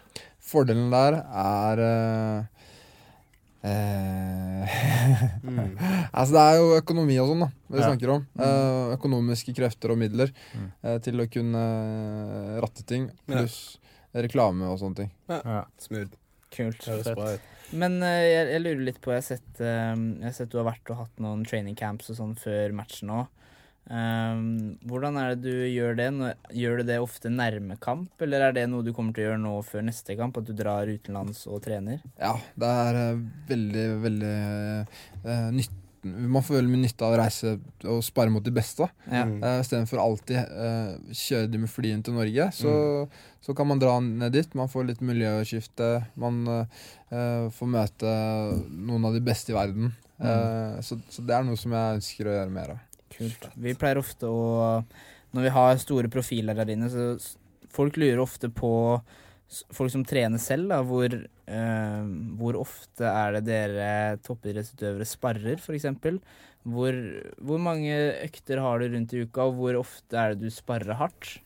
fordelen 0.49 0.87
der 0.95 1.19
er 1.29 1.81
eh, 3.63 4.77
Mm. 5.49 5.77
Altså 6.13 6.33
Det 6.35 6.43
er 6.43 6.57
jo 6.59 6.67
økonomi 6.79 7.17
og 7.23 7.29
sånn 7.31 7.41
da 7.45 7.49
vi 7.73 7.79
Ja. 7.81 7.87
snakker 7.89 8.11
om. 8.15 8.27
Eh, 8.39 8.95
økonomiske 8.97 9.55
krefter 9.57 9.91
og 9.95 9.99
midler 9.99 10.31
Mm. 10.55 10.71
eh, 10.85 10.99
til 10.99 11.15
å 11.21 11.27
kunne 11.31 11.63
eh, 11.63 12.61
ratte 12.61 12.85
ting. 12.87 13.11
Ja. 13.29 13.47
Reklame 14.15 14.69
og 14.71 14.79
sånne 14.81 14.97
ting. 14.97 15.11
Ja. 15.29 15.65
Smooth. 15.79 16.15
Kult. 16.51 16.87
Men 17.77 17.99
uh, 18.01 18.09
jeg, 18.09 18.47
jeg 18.49 18.61
lurer 18.65 18.85
litt 18.87 19.01
på 19.05 19.11
Jeg 19.13 19.21
har 19.21 19.27
sett, 19.37 19.61
uh, 19.61 19.93
jeg 19.93 20.25
har 20.25 20.33
sett 20.33 20.49
du 20.49 20.57
har 20.57 20.65
vært 20.71 20.89
og 20.91 20.97
hatt 21.03 21.19
noen 21.21 21.43
training 21.45 21.77
camps 21.77 22.09
og 22.11 22.17
sånn 22.17 22.33
før 22.41 22.73
matchen 22.73 23.11
òg. 23.13 23.27
Ehm, 23.89 24.77
hvordan 24.85 25.17
er 25.17 25.33
det 25.33 25.49
du 25.49 25.65
gjør 25.73 25.97
det? 25.97 26.09
Gjør 26.57 26.81
du 26.81 26.87
det 26.91 27.01
ofte 27.01 27.33
nærme 27.33 27.79
kamp, 27.81 28.13
eller 28.25 28.49
er 28.49 28.57
det 28.57 28.67
noe 28.69 28.85
du 28.85 28.93
kommer 28.97 29.17
til 29.17 29.25
å 29.25 29.31
gjøre 29.31 29.43
nå 29.43 29.57
før 29.67 29.87
neste 29.89 30.17
kamp? 30.19 30.37
At 30.41 30.49
du 30.49 30.55
drar 30.57 30.91
utenlands 30.91 31.47
og 31.49 31.63
trener? 31.65 32.03
Ja, 32.21 32.35
det 32.59 32.73
er 32.85 33.03
eh, 33.03 33.21
veldig, 33.49 33.85
veldig 34.05 34.33
uh, 35.25 35.47
nytt, 35.57 35.85
Man 36.09 36.45
får 36.47 36.61
veldig 36.61 36.73
mye 36.73 36.83
nytte 36.85 37.07
av 37.07 37.15
å 37.17 37.19
reise 37.19 37.55
og 37.91 38.03
spare 38.07 38.33
mot 38.33 38.45
de 38.45 38.53
beste. 38.55 38.87
Ja. 39.09 39.25
Mm. 39.27 39.41
Uh, 39.43 39.55
Istedenfor 39.65 40.03
alltid 40.03 40.53
uh, 40.53 41.15
kjøre 41.25 41.53
de 41.53 41.63
med 41.65 41.73
fly 41.73 41.95
inn 41.95 42.05
til 42.07 42.19
Norge, 42.19 42.51
så, 42.55 42.75
så 43.45 43.57
kan 43.57 43.71
man 43.73 43.81
dra 43.83 43.97
ned 44.05 44.37
dit. 44.37 44.53
Man 44.59 44.71
får 44.71 44.91
litt 44.93 45.01
miljøskifte. 45.05 45.95
Man 46.21 46.45
uh, 46.45 47.49
får 47.57 47.73
møte 47.73 48.13
noen 48.69 49.09
av 49.09 49.17
de 49.17 49.25
beste 49.25 49.57
i 49.57 49.59
verden. 49.59 49.97
Eh, 50.19 50.81
så, 50.81 50.99
så 51.11 51.23
det 51.23 51.35
er 51.35 51.45
noe 51.47 51.59
som 51.59 51.75
jeg 51.75 51.99
ønsker 52.01 52.29
å 52.29 52.35
gjøre 52.35 52.55
mer 52.55 52.75
av. 52.75 52.85
Kult. 53.15 53.49
Vi 53.57 53.77
pleier 53.79 54.01
ofte 54.01 54.29
å 54.29 54.83
Når 55.37 55.45
vi 55.45 55.55
har 55.55 55.81
store 55.81 56.11
profiler 56.13 56.57
der 56.57 56.75
inne, 56.75 56.89
så 56.93 57.15
folk 57.73 57.99
lurer 58.01 58.23
ofte 58.25 58.51
på 58.53 58.73
Folk 59.73 59.89
som 59.89 60.03
trener 60.05 60.37
selv, 60.37 60.69
da, 60.69 60.83
hvor, 60.85 61.09
eh, 61.09 62.09
hvor 62.37 62.59
ofte 62.61 63.09
er 63.09 63.39
det 63.39 63.47
dere 63.47 64.19
toppidrettsutøvere 64.21 65.07
sparrer, 65.09 65.57
f.eks.? 65.57 65.87
Hvor, 66.69 66.99
hvor 67.41 67.63
mange 67.65 67.95
økter 68.27 68.61
har 68.61 68.83
du 68.83 68.93
rundt 68.93 69.15
i 69.17 69.23
uka, 69.25 69.47
og 69.49 69.57
hvor 69.57 69.79
ofte 69.81 70.21
er 70.21 70.35
det 70.35 70.51
du 70.51 70.53
sparrer 70.53 71.01
hardt? 71.01 71.39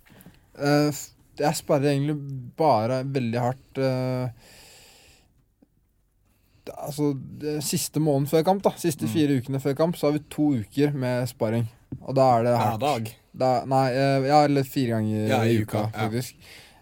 Uh, 0.58 0.90
jeg 1.38 1.60
sparrer 1.60 1.92
egentlig 1.92 2.18
bare 2.58 3.04
veldig 3.06 3.44
hardt 3.44 3.78
det- 3.78 4.32
Altså, 6.70 7.12
det 7.42 7.56
siste 7.66 7.98
måneden 8.00 8.28
før 8.30 8.42
kamp, 8.44 8.62
da 8.62 8.70
siste 8.78 9.08
fire 9.10 9.40
ukene 9.40 9.58
før 9.60 9.74
kamp, 9.74 9.96
så 9.98 10.06
har 10.06 10.12
vi 10.18 10.24
to 10.30 10.52
uker 10.60 10.92
med 10.94 11.26
sparring. 11.28 11.66
Og 12.00 12.14
da 12.14 12.26
er 12.38 12.42
det 12.46 12.52
Hver 12.54 12.66
hardt. 12.68 12.80
dag. 12.80 13.10
Da, 13.34 13.64
nei, 13.66 13.86
eh, 13.96 14.26
ja, 14.28 14.44
eller 14.44 14.62
fire 14.68 14.94
ganger 14.98 15.28
Ja, 15.28 15.40
i 15.42 15.56
i 15.56 15.62
uka, 15.62 15.86
uka, 15.86 15.90
ja. 15.92 16.06
faktisk. 16.06 16.34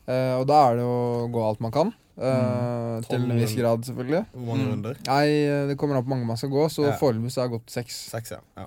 Eh, 0.07 0.35
og 0.41 0.47
da 0.51 0.59
er 0.71 0.77
det 0.77 0.85
å 0.85 1.31
gå 1.33 1.49
alt 1.49 1.61
man 1.61 1.73
kan. 1.73 1.95
eh, 2.21 3.01
til 3.09 3.23
en 3.23 3.39
viss 3.39 3.55
grad, 3.57 3.81
selvfølgelig. 3.87 4.27
Hvor 4.35 4.47
mange 4.47 4.65
Mm. 4.67 4.73
runder? 4.75 4.97
Nei, 5.07 5.67
det 5.69 5.79
kommer 5.79 5.97
an 5.97 6.03
på 6.05 6.09
hvor 6.09 6.17
mange 6.17 6.27
man 6.27 6.37
skal 6.37 6.51
gå, 6.51 6.67
så 6.69 6.85
Ja. 6.91 6.97
foreløpig 7.01 7.35
har 7.35 7.49
jeg 7.49 7.51
gått 7.57 7.71
seks. 7.71 7.95
Seks, 8.11 8.31
ja. 8.33 8.39
ja. 8.59 8.67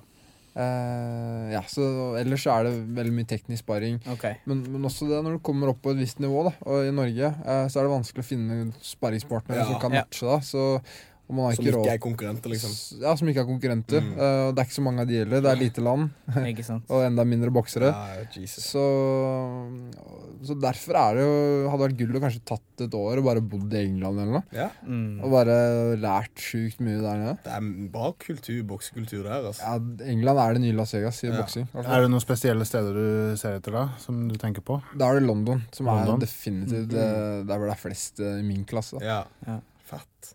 Eh, 0.54 1.46
ja, 1.50 1.62
så 1.66 1.84
ellers 2.20 2.44
er 2.46 2.68
det 2.68 2.74
veldig 2.94 3.14
mye 3.16 3.28
teknisk 3.30 3.64
sparring. 3.64 3.96
Okay. 4.14 4.38
Men, 4.46 4.62
men 4.70 4.86
også 4.86 5.08
det 5.10 5.22
når 5.26 5.38
du 5.38 5.42
kommer 5.46 5.72
opp 5.72 5.80
på 5.82 5.94
et 5.94 6.02
visst 6.04 6.22
nivå, 6.22 6.44
da, 6.46 6.54
og 6.70 6.86
i 6.86 6.92
Norge, 6.94 7.32
uh, 7.42 7.64
så 7.66 7.80
er 7.80 7.88
det 7.88 7.94
vanskelig 7.96 8.22
å 8.22 8.28
finne 8.28 8.60
sparringspartnere 8.84 9.64
Ja. 9.64 9.66
som 9.72 9.82
kan 9.82 9.94
matche 9.96 10.28
da. 10.30 10.38
Så 10.46 10.66
Som 11.24 11.38
ikke 11.40 11.62
ikke 11.64 11.72
råd 11.78 11.86
er 11.88 11.98
konkurrenter, 12.04 12.50
liksom. 12.52 12.72
Ja, 13.00 13.14
som 13.16 13.28
ikke 13.30 13.40
er 13.40 13.46
konkurrenter. 13.48 14.02
Mm. 14.04 14.10
Uh, 14.18 14.52
det 14.52 14.60
er 14.60 14.66
ikke 14.68 14.76
så 14.76 14.82
mange 14.84 15.00
av 15.00 15.08
de 15.08 15.14
gjelder. 15.16 15.40
Det 15.40 15.50
er 15.54 15.60
lite 15.62 15.84
land, 15.86 16.10
Ikke 16.52 16.64
sant. 16.66 16.84
og 16.92 17.00
enda 17.06 17.24
mindre 17.24 17.48
boksere. 17.54 17.88
Ja, 17.88 18.26
Jesus. 18.36 18.66
Så, 18.74 18.82
så 20.44 20.56
derfor 20.60 20.98
er 21.00 21.16
det 21.18 21.24
jo 21.24 21.70
Hadde 21.72 21.86
vært 21.86 21.96
gull 21.98 22.18
å 22.18 22.22
kanskje 22.22 22.42
tatt 22.50 22.84
et 22.84 22.94
år 22.98 23.20
og 23.22 23.26
bare 23.28 23.42
bodd 23.54 23.72
i 23.74 23.80
England 23.86 24.20
eller 24.20 24.38
noe. 24.38 24.44
Ja, 24.54 24.68
Mm. 24.84 25.22
Og 25.24 25.30
bare 25.32 25.54
lært 25.96 26.36
sjukt 26.44 26.80
mye 26.84 26.98
der 27.00 27.16
nede. 27.22 27.34
det 27.44 27.52
er 27.56 27.68
bra 27.94 28.10
kultur, 28.20 28.58
boksekultur 28.68 29.22
der, 29.24 29.46
altså. 29.48 29.62
Ja, 29.64 30.08
England 30.12 30.38
er 30.42 30.52
det 30.58 30.62
nye 30.66 30.76
Las 30.76 30.92
Vegas 30.94 31.22
i 31.24 31.28
Ja. 31.30 31.38
boksing. 31.40 31.66
Er 31.74 32.04
det 32.04 32.10
noen 32.12 32.20
spesielle 32.22 32.66
steder 32.68 32.92
du 33.00 33.36
ser 33.40 33.56
etter 33.58 33.72
da, 33.72 33.84
som 33.98 34.26
du 34.28 34.36
tenker 34.36 34.60
på? 34.60 34.76
Da 34.98 35.08
er 35.10 35.20
det 35.20 35.26
London, 35.28 35.62
som 35.72 35.86
London? 35.88 36.20
er 36.20 36.26
definitivt 36.26 36.92
mm. 36.92 37.46
der 37.48 37.56
hvor 37.56 37.66
det 37.70 37.76
er 37.78 37.80
flest 37.80 38.20
eh, 38.20 38.38
i 38.40 38.42
min 38.44 38.64
klasse. 38.68 38.98
Da. 39.00 39.04
Ja. 39.06 39.20
Ja. 39.48 39.60
Fett. 39.88 40.34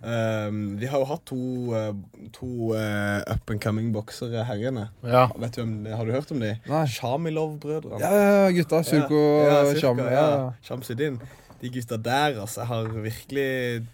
Um, 0.00 0.78
de 0.80 0.88
har 0.88 1.02
jo 1.02 1.04
hatt 1.10 1.26
to, 1.28 1.36
uh, 1.76 1.90
to 2.32 2.46
uh, 2.72 3.20
up 3.28 3.50
and 3.52 3.60
coming 3.60 3.90
boksere 3.92 4.46
her 4.48 4.62
inne. 4.70 4.86
Ja. 5.04 5.26
Vet 5.36 5.58
du 5.58 5.90
har 5.92 6.08
du 6.08 6.12
hørt 6.14 6.32
om 6.32 6.40
de? 6.40 6.54
Shamilov-brødrene. 6.88 8.00
Ja, 8.00 8.14
ja, 8.14 8.30
ja, 8.44 8.50
gutta. 8.56 8.80
Surko 8.82 9.20
ja, 9.44 9.60
Surko, 9.66 9.80
Sham. 9.80 9.98
Ja, 9.98 10.24
ja. 10.30 11.18
De 11.60 11.68
gutta 11.68 11.96
der, 12.00 12.38
altså. 12.40 12.62
Jeg 12.62 12.68
har 12.70 12.86
virkelig 13.04 13.46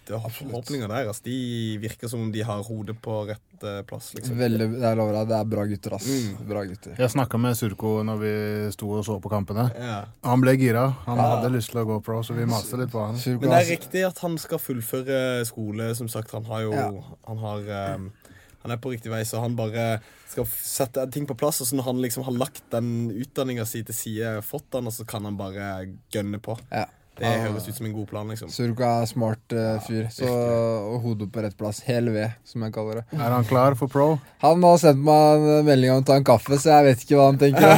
det 0.07 0.13
er 0.15 0.31
forhåpninger 0.31 0.87
der. 0.87 1.09
Altså. 1.11 1.23
De 1.25 1.39
virker 1.83 2.07
som 2.07 2.21
om 2.23 2.29
de 2.31 2.43
har 2.47 2.61
hodet 2.63 2.95
på 3.03 3.17
rett 3.27 3.63
eh, 3.67 3.81
plass, 3.87 4.13
liksom. 4.15 4.37
Veldig, 4.39 4.67
jeg 4.79 4.99
lover 4.99 5.17
deg, 5.17 5.25
det 5.31 5.35
er 5.37 5.49
bra 5.51 5.65
gutter, 5.67 5.95
ass. 5.97 6.07
Mm. 6.07 6.45
Bra 6.47 6.63
gutter. 6.69 6.93
Jeg 7.01 7.13
snakka 7.15 7.41
med 7.43 7.57
Surko 7.59 7.91
når 8.07 8.21
vi 8.21 8.33
sto 8.75 8.91
og 8.95 9.03
så 9.07 9.17
på 9.23 9.31
kampene. 9.33 9.67
Ja. 9.75 9.97
Han 10.29 10.45
ble 10.45 10.55
gira. 10.61 10.85
Han 11.09 11.19
hadde 11.19 11.51
lyst 11.57 11.73
til 11.73 11.81
å 11.83 11.87
gå 11.89 11.99
pro, 12.05 12.21
så 12.23 12.37
vi 12.37 12.47
maste 12.47 12.79
litt 12.79 12.93
på 12.93 13.03
han. 13.03 13.19
Surko, 13.19 13.43
Men 13.43 13.57
det 13.57 13.59
er 13.65 13.71
riktig 13.73 14.05
at 14.07 14.23
han 14.23 14.39
skal 14.39 14.63
fullføre 14.63 15.19
skole. 15.49 15.91
Som 15.99 16.11
sagt, 16.11 16.31
han 16.37 16.47
har 16.47 16.63
jo 16.69 16.71
Ja. 16.77 16.87
Han 17.27 17.39
har 17.43 17.67
um, 17.97 18.11
Han 18.63 18.73
er 18.73 18.79
på 18.83 18.91
riktig 18.91 19.11
vei, 19.11 19.21
så 19.27 19.39
han 19.39 19.55
bare 19.55 19.99
skal 20.27 20.47
sette 20.47 21.05
ting 21.11 21.27
på 21.27 21.35
plass. 21.39 21.61
Og 21.63 21.67
så 21.69 21.75
når 21.75 21.87
han 21.91 22.01
liksom 22.03 22.23
har 22.27 22.35
lagt 22.35 22.63
den 22.71 23.09
utdanninga 23.11 23.65
si 23.67 23.83
til 23.87 23.95
side, 23.95 24.33
fått 24.43 24.71
den, 24.75 24.87
og 24.87 24.95
så 24.95 25.05
kan 25.07 25.27
han 25.27 25.39
bare 25.39 25.87
gønne 26.11 26.39
på. 26.43 26.55
Ja. 26.71 26.87
Det 27.17 27.25
Ah. 27.25 27.47
høres 27.47 27.65
ut 27.67 27.73
som 27.75 27.85
en 27.87 27.93
god 27.95 28.07
plan, 28.11 28.27
liksom. 28.29 28.49
Surko 28.53 28.83
er 28.85 29.05
smart 29.09 29.53
uh, 29.57 29.79
fyr, 29.81 30.05
så, 30.13 30.27
og 30.29 30.99
hodet 31.01 31.31
på 31.33 31.41
rett 31.41 31.55
plass. 31.57 31.79
Hel 31.87 32.11
ved, 32.13 32.35
som 32.45 32.61
jeg 32.61 32.73
kaller 32.75 32.99
det. 33.01 33.05
Er 33.17 33.33
han 33.33 33.47
klar 33.49 33.73
for 33.79 33.89
pro? 33.89 34.19
Han 34.43 34.61
har 34.61 34.77
sendt 34.77 35.01
meg 35.07 35.47
en 35.49 35.65
melding 35.65 35.95
om 35.95 36.03
å 36.03 36.05
ta 36.05 36.19
en 36.19 36.27
kaffe, 36.27 36.59
så 36.61 36.75
jeg 36.75 36.85
vet 36.91 37.01
ikke 37.07 37.17
hva 37.17 37.25
han 37.31 37.39
tenker. 37.41 37.73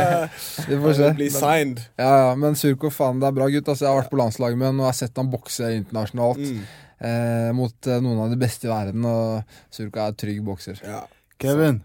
Vi 0.70 0.78
får 0.80 0.96
se. 0.96 1.10
Blir 1.18 1.34
signed. 1.34 1.82
Ja, 2.00 2.10
ja, 2.24 2.34
Men 2.40 2.56
Surko, 2.56 2.88
faen, 2.94 3.20
det 3.20 3.28
er 3.28 3.36
bra 3.36 3.50
gutt. 3.52 3.68
Altså, 3.68 3.84
jeg 3.84 3.92
har 3.92 4.00
vært 4.00 4.12
på 4.14 4.20
landslaget 4.22 4.58
med 4.62 4.70
ham 4.70 4.80
og 4.80 4.86
jeg 4.88 4.94
har 4.94 4.98
sett 5.02 5.20
han 5.20 5.30
bokse 5.32 5.70
internasjonalt. 5.76 6.40
Mm. 6.40 6.64
Eh, 7.00 7.50
mot 7.56 7.86
eh, 7.88 8.00
noen 8.04 8.24
av 8.24 8.32
de 8.32 8.36
beste 8.40 8.68
i 8.68 8.72
verden, 8.72 9.04
og 9.08 9.56
Surko 9.72 10.02
er 10.06 10.16
trygg 10.20 10.40
bokser. 10.44 10.80
Ja. 10.84 11.02
Kevin, 11.40 11.82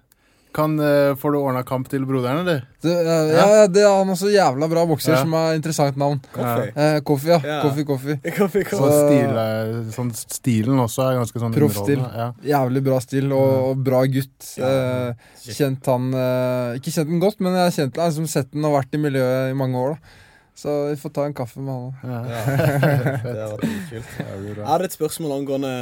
kan, 0.55 0.73
eh, 0.79 1.11
får 1.19 1.33
du 1.35 1.37
ordna 1.41 1.61
kamp 1.67 1.89
til 1.91 2.05
broderen, 2.07 2.41
eller? 2.45 2.61
Det, 2.81 2.93
eh, 2.95 3.31
ja, 3.35 3.45
ja, 3.59 3.65
det 3.67 3.81
er 3.83 3.91
han 3.97 4.11
også 4.13 4.29
jævla 4.31 4.69
bra 4.71 4.85
bokser, 4.87 5.13
Ja. 5.13 5.19
som 5.25 5.33
er 5.35 5.55
interessant 5.59 5.97
navn. 5.99 6.21
Koffi. 6.33 6.69
Eh, 6.71 6.99
Kofi, 7.05 7.27
ja. 7.33 7.39
Ja. 7.43 7.59
koffi 7.65 7.85
Kofi. 7.85 8.15
Kaffe, 8.37 8.63
Så 8.63 8.79
kaffe. 8.79 8.99
stil, 9.03 9.37
eh, 9.43 9.91
sånn 9.95 10.11
stilen 10.15 10.79
også 10.79 11.05
er 11.09 11.19
ganske 11.19 11.41
sånn 11.43 11.53
Proffstil. 11.57 11.99
Ja. 12.15 12.29
Jævlig 12.55 12.83
bra 12.87 12.99
stil 13.03 13.31
og, 13.35 13.55
og 13.71 13.83
bra 13.83 14.03
gutt. 14.07 14.51
Ja. 14.57 14.69
Eh, 15.09 15.13
kjent 15.45 15.85
han 15.91 16.09
eh, 16.13 16.75
Ikke 16.79 16.93
kjent 16.95 17.09
han 17.11 17.19
godt, 17.23 17.39
men 17.43 17.53
jeg 17.59 17.65
har 17.67 17.75
kjent 17.79 17.97
han, 17.99 18.09
liksom 18.13 18.27
sett 18.31 18.53
han 18.55 18.65
og 18.71 18.77
vært 18.79 18.95
i 18.95 19.01
miljøet 19.09 19.51
i 19.51 19.57
mange 19.59 19.75
år. 19.75 19.97
da 19.99 20.21
Så 20.55 20.73
vi 20.89 20.95
får 21.01 21.11
ta 21.17 21.25
en 21.27 21.33
kaffe 21.35 21.59
med 21.59 21.73
han 21.73 21.89
òg. 21.89 22.05
Ja. 22.07 22.21
Ja. 22.31 23.17
Det 23.25 23.41
har 23.43 23.57
litt 23.59 23.89
kult. 23.89 24.13
Det 24.15 24.55
Jeg 24.55 24.69
hadde 24.69 24.87
et 24.87 24.95
spørsmål 24.95 25.33
angående 25.41 25.73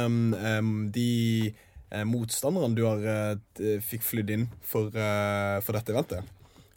um, 0.58 0.90
de 0.90 1.54
eh, 1.90 2.04
motstanderne 2.04 2.74
du 2.76 2.84
har 2.86 3.04
eh, 3.04 3.80
fikk 3.80 4.02
flydd 4.02 4.30
inn 4.30 4.46
for, 4.62 4.88
eh, 4.94 5.58
for 5.64 5.72
dette 5.76 5.92
eventet. 5.92 6.22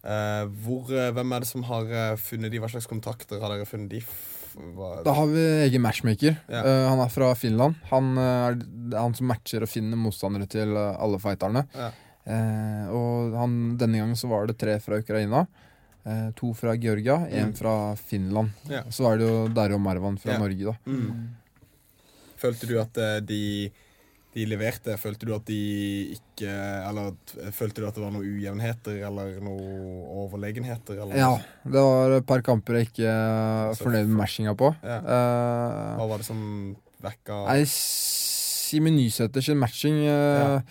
Eh, 0.08 0.46
hvor, 0.64 0.90
eh, 0.94 1.12
hvem 1.12 1.34
er 1.36 1.40
det 1.44 1.48
som 1.50 1.64
har 1.68 1.86
eh, 1.92 2.16
funnet 2.16 2.52
de? 2.52 2.60
Hva 2.64 2.70
slags 2.72 2.88
kontakter 2.88 3.40
har 3.42 3.50
dere 3.56 3.66
funnet 3.68 3.90
de? 3.90 4.02
Da 5.06 5.14
har 5.14 5.28
vi 5.30 5.42
egen 5.68 5.84
matchmaker. 5.84 6.34
Ja. 6.50 6.64
Uh, 6.66 6.88
han 6.90 7.00
er 7.04 7.10
fra 7.14 7.28
Finland. 7.38 7.76
Han 7.92 8.08
er 8.18 8.56
han 8.98 9.14
som 9.14 9.28
matcher 9.30 9.62
og 9.62 9.70
finner 9.70 10.00
motstandere 10.02 10.48
til 10.50 10.72
alle 10.74 11.20
fighterne. 11.22 11.62
Ja. 11.78 11.92
Uh, 12.26 12.88
og 12.98 13.36
han, 13.38 13.54
denne 13.78 14.00
gangen 14.02 14.18
så 14.18 14.32
var 14.32 14.48
det 14.50 14.56
tre 14.58 14.80
fra 14.82 14.98
Ukraina. 14.98 15.44
Uh, 16.08 16.32
to 16.40 16.54
fra 16.58 16.74
Georgia, 16.74 17.20
én 17.30 17.52
Mm. 17.52 17.54
fra 17.60 17.76
Finland. 18.02 18.50
Ja. 18.72 18.82
Så 18.90 19.06
er 19.12 19.18
det 19.22 19.28
jo 19.30 19.48
Derre 19.54 19.76
og 19.78 19.82
Marwan 19.86 20.18
fra 20.18 20.32
Ja. 20.34 20.40
Norge, 20.42 20.74
da. 20.74 20.76
Mm. 20.90 21.30
Følte 22.42 22.66
du 22.72 22.80
at 22.82 22.98
de, 23.28 23.70
de 24.38 24.46
leverte? 24.50 24.96
Følte 25.02 25.28
du 25.28 25.34
at 25.36 25.46
de 25.50 25.58
ikke 26.16 26.48
Eller 26.88 27.12
følte 27.56 27.82
du 27.82 27.88
at 27.90 27.98
det 27.98 28.04
var 28.04 28.14
noen 28.14 28.26
ujevnheter 28.38 29.00
eller 29.10 29.38
noen 29.44 30.04
overlegenheter? 30.24 31.02
Eller? 31.04 31.18
Ja, 31.18 31.32
det 31.66 31.86
var 31.90 32.18
et 32.20 32.28
par 32.30 32.44
kamper 32.46 32.80
jeg 32.80 32.92
ikke 32.92 33.10
er 33.12 33.78
fornøyd 33.80 34.06
med 34.08 34.20
matchinga 34.22 34.54
på. 34.58 34.72
Ja. 34.86 35.00
Eh, 35.02 35.96
Hva 36.00 36.10
var 36.14 36.22
det 36.24 36.30
som 36.30 36.44
vekka 37.04 37.44
Nei, 37.50 37.64
Simen 37.70 38.98
Nysæters 38.98 39.50
matching 39.54 39.60
matching 39.62 40.00
eh, 40.06 40.62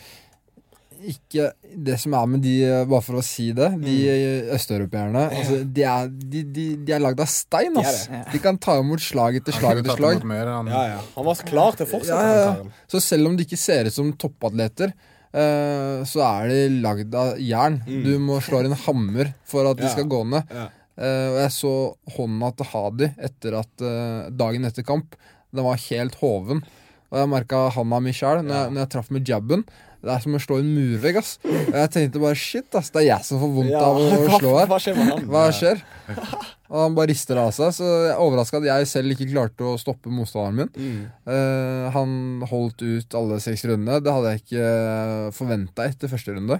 Ikke 1.05 1.51
det 1.77 1.99
som 2.01 2.15
er 2.15 2.27
med 2.27 2.41
de, 2.43 2.55
eh, 2.65 2.85
bare 2.89 3.03
for 3.05 3.19
å 3.21 3.23
si 3.25 3.53
det, 3.53 3.69
de 3.83 3.97
Mm. 4.07 4.55
østeuropeerne 4.57 5.25
altså, 5.31 5.59
De 5.73 5.83
er, 5.83 6.09
de, 6.09 6.43
de, 6.43 6.65
de 6.87 6.93
er 6.93 7.01
lagd 7.01 7.21
av 7.21 7.27
stein, 7.29 7.75
De 7.75 7.81
ass. 7.81 8.07
det. 8.09 8.23
De 8.33 8.39
kan 8.39 8.57
ta 8.59 8.79
imot 8.81 9.01
slag 9.01 9.37
etter 9.37 9.53
slag 9.53 9.79
etter 9.83 9.97
slag. 9.97 10.25
mer, 10.25 10.47
han. 10.47 10.67
Ja, 10.67 10.83
ja. 10.95 11.01
Han 11.17 11.25
var 11.25 11.35
klar 11.45 11.77
til 11.77 11.87
å 11.87 11.91
fortsette, 11.91 12.33
Ja. 12.37 12.65
Så 12.89 13.01
selv 13.03 13.27
om 13.29 13.37
de 13.37 13.45
ikke 13.45 13.59
ser 13.59 13.85
ut 13.87 13.93
som 13.93 14.13
toppatleter, 14.13 14.93
uh, 15.35 16.01
så 16.09 16.23
er 16.25 16.49
de 16.49 16.81
lagd 16.81 17.15
av 17.15 17.37
jern. 17.39 17.83
Mm. 17.87 18.03
Du 18.05 18.19
må 18.19 18.41
slå 18.41 18.61
inn 18.65 18.73
en 18.73 18.79
hammer 18.87 19.35
for 19.45 19.67
at 19.71 19.77
de 19.77 19.89
skal 19.93 20.05
gå 20.09 20.23
ned. 20.27 20.45
Ja. 20.51 20.69
Eh, 20.97 21.29
og 21.29 21.39
jeg 21.43 21.51
så 21.53 21.73
hånda 22.17 22.57
til 22.57 22.67
Hadi 22.73 23.11
etter 23.21 23.59
at 23.59 23.83
uh, 23.85 24.31
dagen 24.31 24.65
etter 24.65 24.83
kamp. 24.83 25.15
Den 25.53 25.65
var 25.67 25.77
helt 25.77 26.15
hoven. 26.23 26.63
Og 27.13 27.19
jeg 27.21 27.29
merka 27.29 27.71
handa 27.71 28.01
mi 28.01 28.11
sjæl 28.17 28.41
når, 28.43 28.55
Ja. 28.65 28.71
når 28.71 28.81
jeg 28.81 28.89
traff 28.95 29.11
med 29.13 29.25
jabben. 29.29 29.65
Det 30.07 30.13
er 30.15 30.23
som 30.25 30.37
å 30.39 30.41
slå 30.43 30.59
en 30.63 30.69
murvegg. 30.77 31.19
ass 31.21 31.33
Og 31.45 31.75
jeg 31.77 31.91
tenkte 31.97 32.23
bare 32.23 32.39
shit, 32.39 32.69
ass, 32.79 32.93
det 32.95 33.03
er 33.03 33.09
jeg 33.11 33.27
som 33.29 33.41
får 33.43 33.51
vondt 33.57 33.75
Ja, 33.75 33.81
av 33.85 33.99
å, 33.99 34.05
hva, 34.27 34.39
slå 34.41 34.53
her. 34.61 34.69
hva 34.71 34.79
skjer 34.83 34.99
med 35.01 35.11
han? 35.13 35.25
Hva 35.35 35.45
skjer? 35.55 35.83
Og 36.67 36.79
han 36.83 36.95
bare 36.99 37.11
rister 37.13 37.39
av 37.39 37.51
seg. 37.55 37.75
Så 37.77 37.87
jeg 37.87 38.13
er 38.15 38.23
overraska 38.23 38.59
at 38.63 38.69
jeg 38.69 38.89
selv 38.91 39.15
ikke 39.15 39.29
klarte 39.31 39.67
å 39.67 39.77
stoppe 39.79 40.11
motstanderen 40.11 40.63
min. 40.65 40.71
Mm. 40.75 41.03
Uh, 41.29 41.87
han 41.95 42.15
holdt 42.51 42.83
ut 42.87 43.19
alle 43.19 43.39
seks 43.43 43.67
rundene. 43.71 44.01
Det 44.03 44.15
hadde 44.15 44.33
jeg 44.35 44.43
ikke 44.47 44.71
forventa 45.37 45.87
etter 45.91 46.11
første 46.11 46.35
runde. 46.39 46.59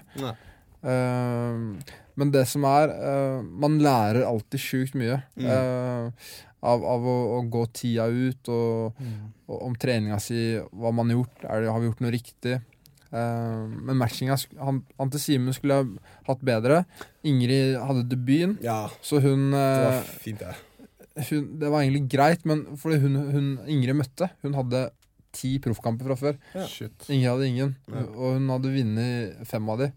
Eh, 0.87 1.95
men 2.17 2.31
det 2.33 2.43
som 2.49 2.63
er 2.69 2.91
uh, 2.93 3.39
Man 3.41 3.79
lærer 3.81 4.23
alltid 4.29 4.61
sjukt 4.61 4.93
mye 4.97 5.17
Mm. 5.37 5.47
eh, 5.49 6.29
av, 6.67 6.81
av 6.85 7.03
å, 7.05 7.15
å 7.37 7.41
gå 7.53 7.63
tida 7.77 8.07
ut, 8.09 8.47
og, 8.49 8.97
og 9.47 9.59
om 9.67 9.75
treninga 9.77 10.17
si, 10.19 10.57
hva 10.73 10.89
man 10.91 11.11
har 11.11 11.19
gjort. 11.19 11.35
Det, 11.43 11.69
har 11.69 11.79
vi 11.83 11.85
gjort 11.91 12.01
noe 12.03 12.13
riktig? 12.15 12.55
Eh, 13.11 13.65
men 13.87 13.95
matchinga 13.99 14.35
han, 14.59 14.81
til 15.13 15.19
Simen 15.23 15.55
skulle 15.55 15.77
ha 15.79 15.85
hatt 16.27 16.41
bedre. 16.45 16.81
Ingrid 17.27 17.77
hadde 17.79 18.05
debuten, 18.11 18.57
Ja, 18.63 18.89
så 19.01 19.21
hun, 19.23 19.51
det 19.51 19.63
eh, 19.63 19.85
var 19.87 20.01
fint, 20.23 20.39
det. 20.43 20.55
hun 21.29 21.47
Det 21.59 21.71
var 21.71 21.81
egentlig 21.85 22.05
greit, 22.11 22.45
men 22.45 22.65
fordi 22.77 22.99
hun, 23.05 23.15
hun 23.31 23.47
Ingrid 23.67 23.95
møtte, 24.03 24.29
hun 24.43 24.53
hadde 24.59 24.89
ti 25.37 25.57
proffkamper 25.61 26.07
fra 26.11 26.15
før. 26.19 26.37
Ja. 26.55 26.65
Ingrid 27.09 27.29
hadde 27.31 27.47
ingen, 27.51 27.75
Ja. 27.91 28.03
og 28.15 28.37
hun 28.37 28.49
hadde 28.49 28.71
vunnet 28.75 29.47
fem 29.47 29.69
av 29.69 29.79
de. 29.85 29.91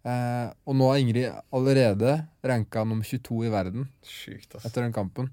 Eh, 0.00 0.48
og 0.64 0.76
nå 0.80 0.86
er 0.94 1.02
Ingrid 1.02 1.32
allerede 1.52 2.14
ranka 2.46 2.84
nummer 2.88 3.04
22 3.04 3.44
i 3.46 3.50
verden 3.52 3.88
Sykt, 4.02 4.54
ass. 4.56 4.64
etter 4.64 4.82
den 4.86 4.94
kampen. 4.96 5.28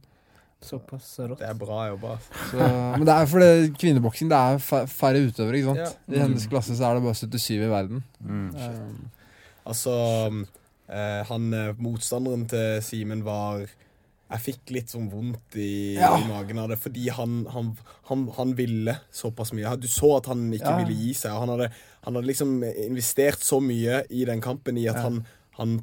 Såpass 0.61 1.19
rått. 1.19 1.39
Det 1.39 1.47
er 1.47 1.53
bra 1.59 1.83
jobba. 1.91 2.15
Så, 2.49 2.57
men 2.97 3.05
det 3.05 3.13
er 3.13 3.27
fordi 3.29 3.49
kvinneboksing 3.77 4.29
det 4.31 4.37
er 4.37 4.57
færre 4.89 5.21
utøvere. 5.27 5.59
ikke 5.59 5.73
sant? 5.75 5.97
Ja. 6.09 6.15
I 6.17 6.21
hennes 6.23 6.47
klasse 6.49 6.75
så 6.77 6.87
er 6.89 6.97
det 6.97 7.03
bare 7.05 7.19
77 7.19 7.49
i 7.61 7.69
verden. 7.71 8.03
Mm. 8.19 8.47
Um. 8.57 9.11
Altså, 9.67 9.93
eh, 10.89 11.21
han 11.29 11.53
eh, 11.53 11.73
motstanderen 11.77 12.47
til 12.49 12.81
Simen 12.81 13.21
var 13.27 13.65
Jeg 14.27 14.41
fikk 14.43 14.71
litt 14.75 14.89
sånn 14.91 15.05
vondt 15.11 15.55
i, 15.55 15.95
Ja. 15.95 16.09
i 16.19 16.25
magen 16.27 16.57
av 16.59 16.67
det, 16.73 16.75
fordi 16.83 17.05
han, 17.15 17.45
han, 17.53 17.69
han, 18.09 18.25
han 18.35 18.49
ville 18.57 18.97
såpass 19.15 19.53
mye. 19.55 19.77
Du 19.79 19.87
så 19.87 20.17
at 20.17 20.25
han 20.27 20.49
ikke 20.51 20.67
Ja. 20.73 20.81
ville 20.81 20.97
gi 20.99 21.13
seg. 21.15 21.31
Han 21.31 21.53
hadde, 21.53 21.69
han 22.03 22.15
hadde 22.17 22.27
liksom 22.27 22.57
investert 22.65 23.39
så 23.39 23.61
mye 23.63 24.01
i 24.09 24.25
den 24.27 24.41
kampen 24.43 24.75
i 24.81 24.87
at 24.91 24.97
Ja. 24.99 25.05
han, 25.07 25.21
han 25.61 25.77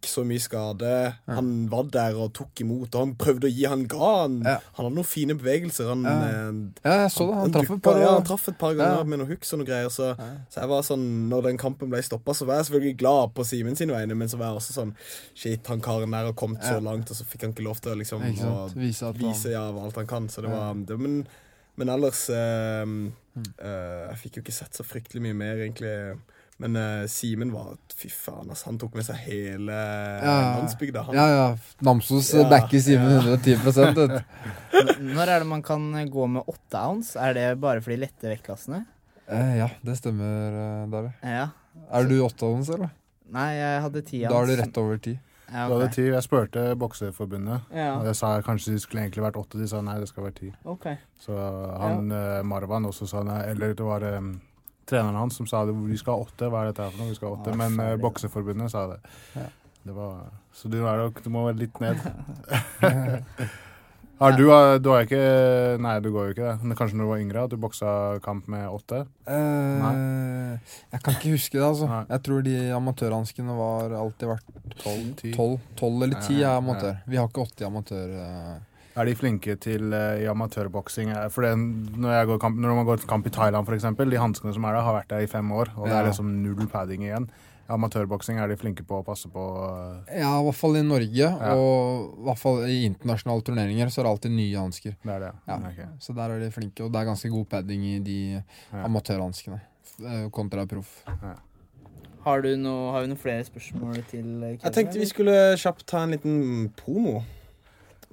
tok 0.00 0.08
så 0.10 0.22
mye 0.28 0.38
skade. 0.40 0.90
Han 1.26 1.68
var 1.72 1.84
der 1.90 2.14
og 2.20 2.32
tok 2.36 2.60
imot, 2.60 2.94
og 2.94 3.00
han 3.00 3.14
prøvde 3.16 3.48
å 3.48 3.52
gi. 3.52 3.64
Han 3.66 3.86
ga. 3.88 4.10
Han, 4.22 4.42
Ja. 4.44 4.58
han 4.76 4.84
hadde 4.84 4.94
noen 4.94 5.04
fine 5.08 5.34
bevegelser. 5.34 5.88
Han, 5.88 6.02
Ja. 6.04 6.10
eh, 6.10 6.52
ja, 6.84 7.02
jeg 7.02 7.10
så 7.10 7.26
det. 7.26 7.34
Han 7.40 7.52
traff 7.52 7.70
et 7.70 7.82
par. 7.82 7.98
Ja, 8.00 8.12
han 8.14 8.24
traff 8.24 8.48
et 8.48 8.58
par 8.58 8.74
ganger 8.74 8.98
Ja. 8.98 9.04
med 9.04 9.18
noen 9.18 9.28
hooks 9.30 9.52
og 9.52 9.58
noe 9.60 9.66
greier. 9.66 9.88
Så, 9.90 10.14
så 10.50 10.60
jeg 10.60 10.68
var 10.68 10.82
sånn, 10.82 11.28
når 11.28 11.42
den 11.42 11.58
kampen 11.58 11.88
ble 11.90 12.02
stoppa, 12.02 12.32
så 12.34 12.46
var 12.46 12.56
jeg 12.62 12.66
selvfølgelig 12.66 12.96
glad 12.98 13.34
på 13.34 13.44
Simen 13.44 13.76
sine 13.76 13.92
vegne, 13.92 14.14
men 14.16 14.28
så 14.28 14.36
var 14.38 14.52
jeg 14.52 14.56
også 14.60 14.72
sånn 14.76 14.94
Shit, 15.34 15.66
han 15.66 15.80
karen 15.80 16.10
der 16.10 16.24
har 16.26 16.32
kommet 16.34 16.62
så 16.62 16.80
langt, 16.82 17.10
og 17.10 17.16
så 17.16 17.24
fikk 17.24 17.42
han 17.42 17.52
ikke 17.52 17.64
lov 17.64 17.80
til 17.80 17.92
å 17.92 17.96
liksom 17.98 18.20
å? 18.22 18.74
Vise 18.74 19.04
han 19.06 19.14
vise 19.14 19.50
ja, 19.50 19.66
alt 19.72 19.94
han 19.96 20.06
kan. 20.06 20.28
Så 20.28 20.42
det 20.42 20.50
Ja. 20.50 20.72
var 20.72 20.74
det, 20.86 20.98
men, 21.00 21.26
men 21.76 21.88
ellers 21.88 22.28
eh, 22.30 22.84
eh, 23.60 24.08
Jeg 24.10 24.16
fikk 24.22 24.36
jo 24.36 24.42
ikke 24.42 24.52
sett 24.52 24.72
så 24.72 24.84
fryktelig 24.84 25.20
mye 25.22 25.34
mer, 25.34 25.56
egentlig. 25.56 26.18
Men 26.58 26.76
uh, 26.76 27.04
Simen 27.12 27.50
var 27.52 27.74
Fy 27.96 28.08
faen, 28.08 28.48
altså. 28.48 28.70
Han 28.70 28.78
tok 28.80 28.94
med 28.96 29.04
seg 29.04 29.18
hele 29.26 29.72
Ja. 29.76 30.36
landsbygda. 30.56 31.02
Han, 31.08 31.14
Ja, 31.18 31.26
ja. 31.28 31.46
Namsos 31.84 32.30
Ja, 32.34 32.46
backer 32.48 32.80
Simen 32.80 33.10
ja. 33.12 33.20
110 33.20 33.56
vet 33.66 34.24
Når 35.16 35.28
er 35.28 35.38
det 35.44 35.48
man 35.48 35.62
kan 35.62 35.90
gå 36.10 36.26
med 36.28 36.42
åtte 36.48 36.80
ounce? 36.80 37.16
Er 37.20 37.34
det 37.36 37.46
bare 37.60 37.80
for 37.84 37.92
de 37.92 38.00
lette 38.06 38.28
vektklassene? 38.32 38.84
Eh, 39.28 39.56
ja, 39.58 39.68
det 39.84 39.96
stemmer, 39.98 40.86
David. 40.92 41.12
Ja. 41.24 41.48
Er 41.92 42.04
du 42.08 42.20
åtte 42.24 42.46
ounce, 42.48 42.72
eller? 42.76 42.90
Nei, 43.32 43.48
jeg 43.58 43.80
hadde 43.82 44.02
ti 44.06 44.20
ounce. 44.24 44.32
Da 44.32 44.42
er 44.42 44.46
du 44.46 44.62
rett 44.62 44.78
over 44.80 44.98
ti. 45.02 45.16
Ja, 45.46 45.68
Du 45.68 45.74
hadde 45.76 45.86
ok. 45.90 45.94
ti. 45.94 46.02
Jeg 46.10 46.22
spurte 46.26 46.62
Bokseforbundet. 46.78 47.60
Ja. 47.74 47.92
Og 48.00 48.06
jeg 48.08 48.16
sa 48.18 48.32
kanskje 48.42 48.72
det 48.74 48.82
skulle 48.82 49.04
egentlig 49.04 49.22
vært 49.28 49.36
åtte. 49.38 49.58
De 49.60 49.68
sa 49.70 49.80
nei, 49.84 49.98
det 50.02 50.08
skal 50.10 50.24
være 50.26 50.38
ti. 50.40 50.52
Ok. 50.64 50.88
Så 51.22 51.36
han 51.80 52.08
ja. 52.10 52.42
Marwan 52.42 52.86
også 52.88 53.06
sa 53.10 53.22
nei. 53.26 53.42
Eller 53.52 53.74
det 53.78 53.86
var 53.86 54.02
eh, 54.02 54.20
treneren 54.88 55.18
hans 55.18 55.36
som 55.38 55.48
sa 55.50 55.64
det. 55.66 55.74
Vi 55.90 55.98
skal 56.00 56.16
ha 56.16 56.26
åtte. 56.26 56.50
Hva 56.52 56.62
er 56.62 56.72
dette 56.72 56.86
her 56.86 56.94
for 56.94 57.02
noe? 57.02 57.12
Vi 57.12 57.18
skal 57.18 57.30
ha 57.30 57.38
åtte. 57.38 57.54
Men 57.58 57.78
uh. 57.82 57.92
Bokseforbundet 58.02 58.72
sa 58.72 58.86
det. 58.94 58.98
Ja. 59.36 59.46
det 59.86 59.94
var, 59.94 60.26
så 60.54 60.72
du, 60.72 60.80
nok, 60.82 61.22
du 61.22 61.30
må 61.34 61.46
litt 61.54 61.80
ned. 61.82 62.02
Har 64.16 64.32
du, 64.32 64.46
eh, 64.48 64.74
du 64.80 64.88
har 64.88 65.02
ikke 65.04 65.76
Nei, 65.84 65.98
du 66.00 66.08
går 66.08 66.30
jo 66.30 66.34
ikke 66.34 66.46
det. 66.46 66.54
Men 66.64 66.78
kanskje 66.78 66.96
når 66.96 67.04
du 67.04 67.10
var 67.10 67.18
yngre, 67.20 67.42
at 67.44 67.52
du 67.52 67.58
boksa 67.60 67.88
kamp 68.24 68.46
med 68.48 68.64
åtte? 68.72 69.02
Eh, 69.28 70.70
jeg 70.94 71.02
kan 71.04 71.18
ikke 71.18 71.34
huske 71.34 71.58
det, 71.58 71.66
altså. 71.66 71.88
Nei. 71.90 72.04
Jeg 72.14 72.24
tror 72.28 72.46
de 72.46 72.54
amatørhanskene 72.78 73.58
var 73.58 73.92
alltid 73.98 74.30
vært 74.32 74.48
Tolv? 74.80 75.10
Ti? 75.20 75.34
12, 75.36 75.58
12 75.82 76.06
eller 76.06 76.24
ti 76.24 76.38
er 76.40 76.54
amatør. 76.54 76.96
Vi 77.04 77.20
har 77.20 77.28
ikke 77.28 77.44
80 77.44 77.68
amatør. 77.68 78.16
Er 78.96 79.04
de 79.04 79.12
flinke 79.18 79.56
til 79.60 79.90
uh, 79.92 80.16
i 80.16 80.24
amatørboksing? 80.30 81.10
Eh, 81.12 81.26
For 81.32 81.44
det, 81.44 81.50
når, 82.00 82.24
går 82.30 82.38
kamp, 82.40 82.56
når 82.62 82.78
man 82.78 82.86
går 82.88 83.02
til 83.02 83.10
kamp 83.10 83.26
i 83.28 83.32
Thailand, 83.34 83.68
f.eks., 83.68 83.84
de 83.98 84.16
hanskene 84.22 84.54
som 84.56 84.64
er 84.64 84.72
der, 84.78 84.86
har 84.86 84.96
vært 85.02 85.10
der 85.12 85.26
i 85.26 85.28
fem 85.28 85.50
år, 85.52 85.68
og 85.76 85.84
det 85.86 85.92
Ja. 85.92 86.00
er 86.00 86.08
liksom 86.08 86.30
null 86.42 86.66
padding 86.72 87.04
igjen. 87.04 87.28
Amatørboksing 87.68 88.38
er 88.38 88.46
de 88.48 88.56
flinke 88.56 88.84
på 88.86 89.00
å 89.00 89.04
passe 89.04 89.26
på 89.28 89.42
Uh... 89.42 90.04
Ja, 90.14 90.30
i 90.38 90.44
hvert 90.46 90.54
fall 90.54 90.76
i 90.78 90.82
Norge, 90.86 91.30
og 91.50 92.20
i 92.22 92.24
hvert 92.28 92.38
fall 92.38 92.60
i 92.70 92.76
internasjonale 92.86 93.42
turneringer 93.42 93.90
så 93.90 94.00
er 94.00 94.06
det 94.06 94.12
alltid 94.14 94.36
nye 94.36 94.60
hansker. 94.62 94.94
Det 95.02 95.12
er 95.16 95.24
det. 95.26 95.32
Ja. 95.50 95.56
Okay. 95.72 95.88
Så 96.00 96.14
der 96.14 96.30
er 96.36 96.44
de 96.44 96.50
flinke, 96.54 96.84
og 96.86 96.92
det 96.94 97.00
er 97.02 97.08
ganske 97.10 97.28
god 97.34 97.48
padding 97.52 97.84
i 97.90 97.98
de 98.06 98.18
Ja. 98.38 98.84
amatørhanskene 98.86 99.60
kontra 100.30 100.64
proff. 100.66 101.02
Har 102.26 102.42
du 102.42 102.56
noe, 102.58 102.92
har 102.92 103.02
vi 103.04 103.10
noen 103.12 103.18
flere 103.20 103.44
spørsmål 103.46 104.00
til 104.10 104.24
Kevin? 104.24 104.58
Jeg 104.62 104.72
tenkte 104.74 104.98
vi 104.98 105.06
skulle 105.06 105.34
kjapt 105.58 105.84
ta 105.86 106.02
en 106.06 106.10
liten 106.16 106.70
promo. 106.78 107.20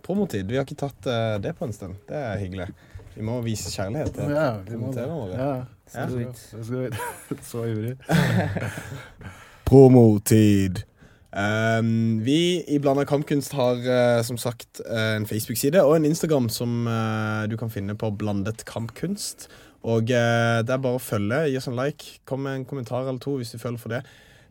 Promotid. 0.04 0.50
Vi 0.50 0.60
har 0.60 0.68
ikke 0.68 0.80
tatt 0.84 1.08
uh, 1.10 1.38
det 1.44 1.56
på 1.58 1.68
en 1.68 1.76
stund. 1.76 2.00
Det 2.10 2.18
er 2.20 2.40
hyggelig. 2.42 2.70
Vi 3.14 3.26
må 3.26 3.38
vise 3.46 3.70
kjærlighet 3.72 4.16
til 4.16 4.32
Ja, 4.34 4.50
vi 4.66 4.80
må 4.80 4.90
det. 4.94 5.06
våre. 5.10 5.38
Ja. 5.38 5.52
Ja. 5.94 6.08
Så, 6.10 6.34
så, 6.34 6.64
så, 6.64 7.36
så 7.52 7.66
ivrig. 7.70 7.98
Promotid. 9.70 10.84
Um, 11.34 12.20
vi 12.22 12.62
i 12.70 12.78
Blanda 12.82 13.06
kampkunst 13.10 13.56
har 13.58 13.80
uh, 13.82 14.22
som 14.26 14.38
sagt 14.38 14.82
uh, 14.86 15.16
en 15.16 15.26
Facebook-side 15.26 15.82
og 15.82 15.96
en 15.98 16.06
Instagram 16.06 16.50
som 16.50 16.86
eh, 16.86 17.46
du 17.50 17.56
kan 17.58 17.72
finne 17.74 17.96
på 17.98 18.12
Blandet 18.18 18.66
kampkunst. 18.70 19.48
Og 19.84 20.12
eh, 20.14 20.60
det 20.64 20.72
er 20.72 20.84
bare 20.84 21.00
å 21.00 21.02
følge. 21.02 21.42
Gi 21.52 21.58
oss 21.60 21.68
en 21.68 21.80
like. 21.80 22.20
Kom 22.30 22.46
med 22.46 22.60
en 22.60 22.68
kommentar 22.68 23.04
eller 23.04 23.20
to 23.24 23.36
hvis 23.40 23.52
du 23.52 23.60
føler 23.60 23.82
for 23.82 23.92
det. 23.92 24.04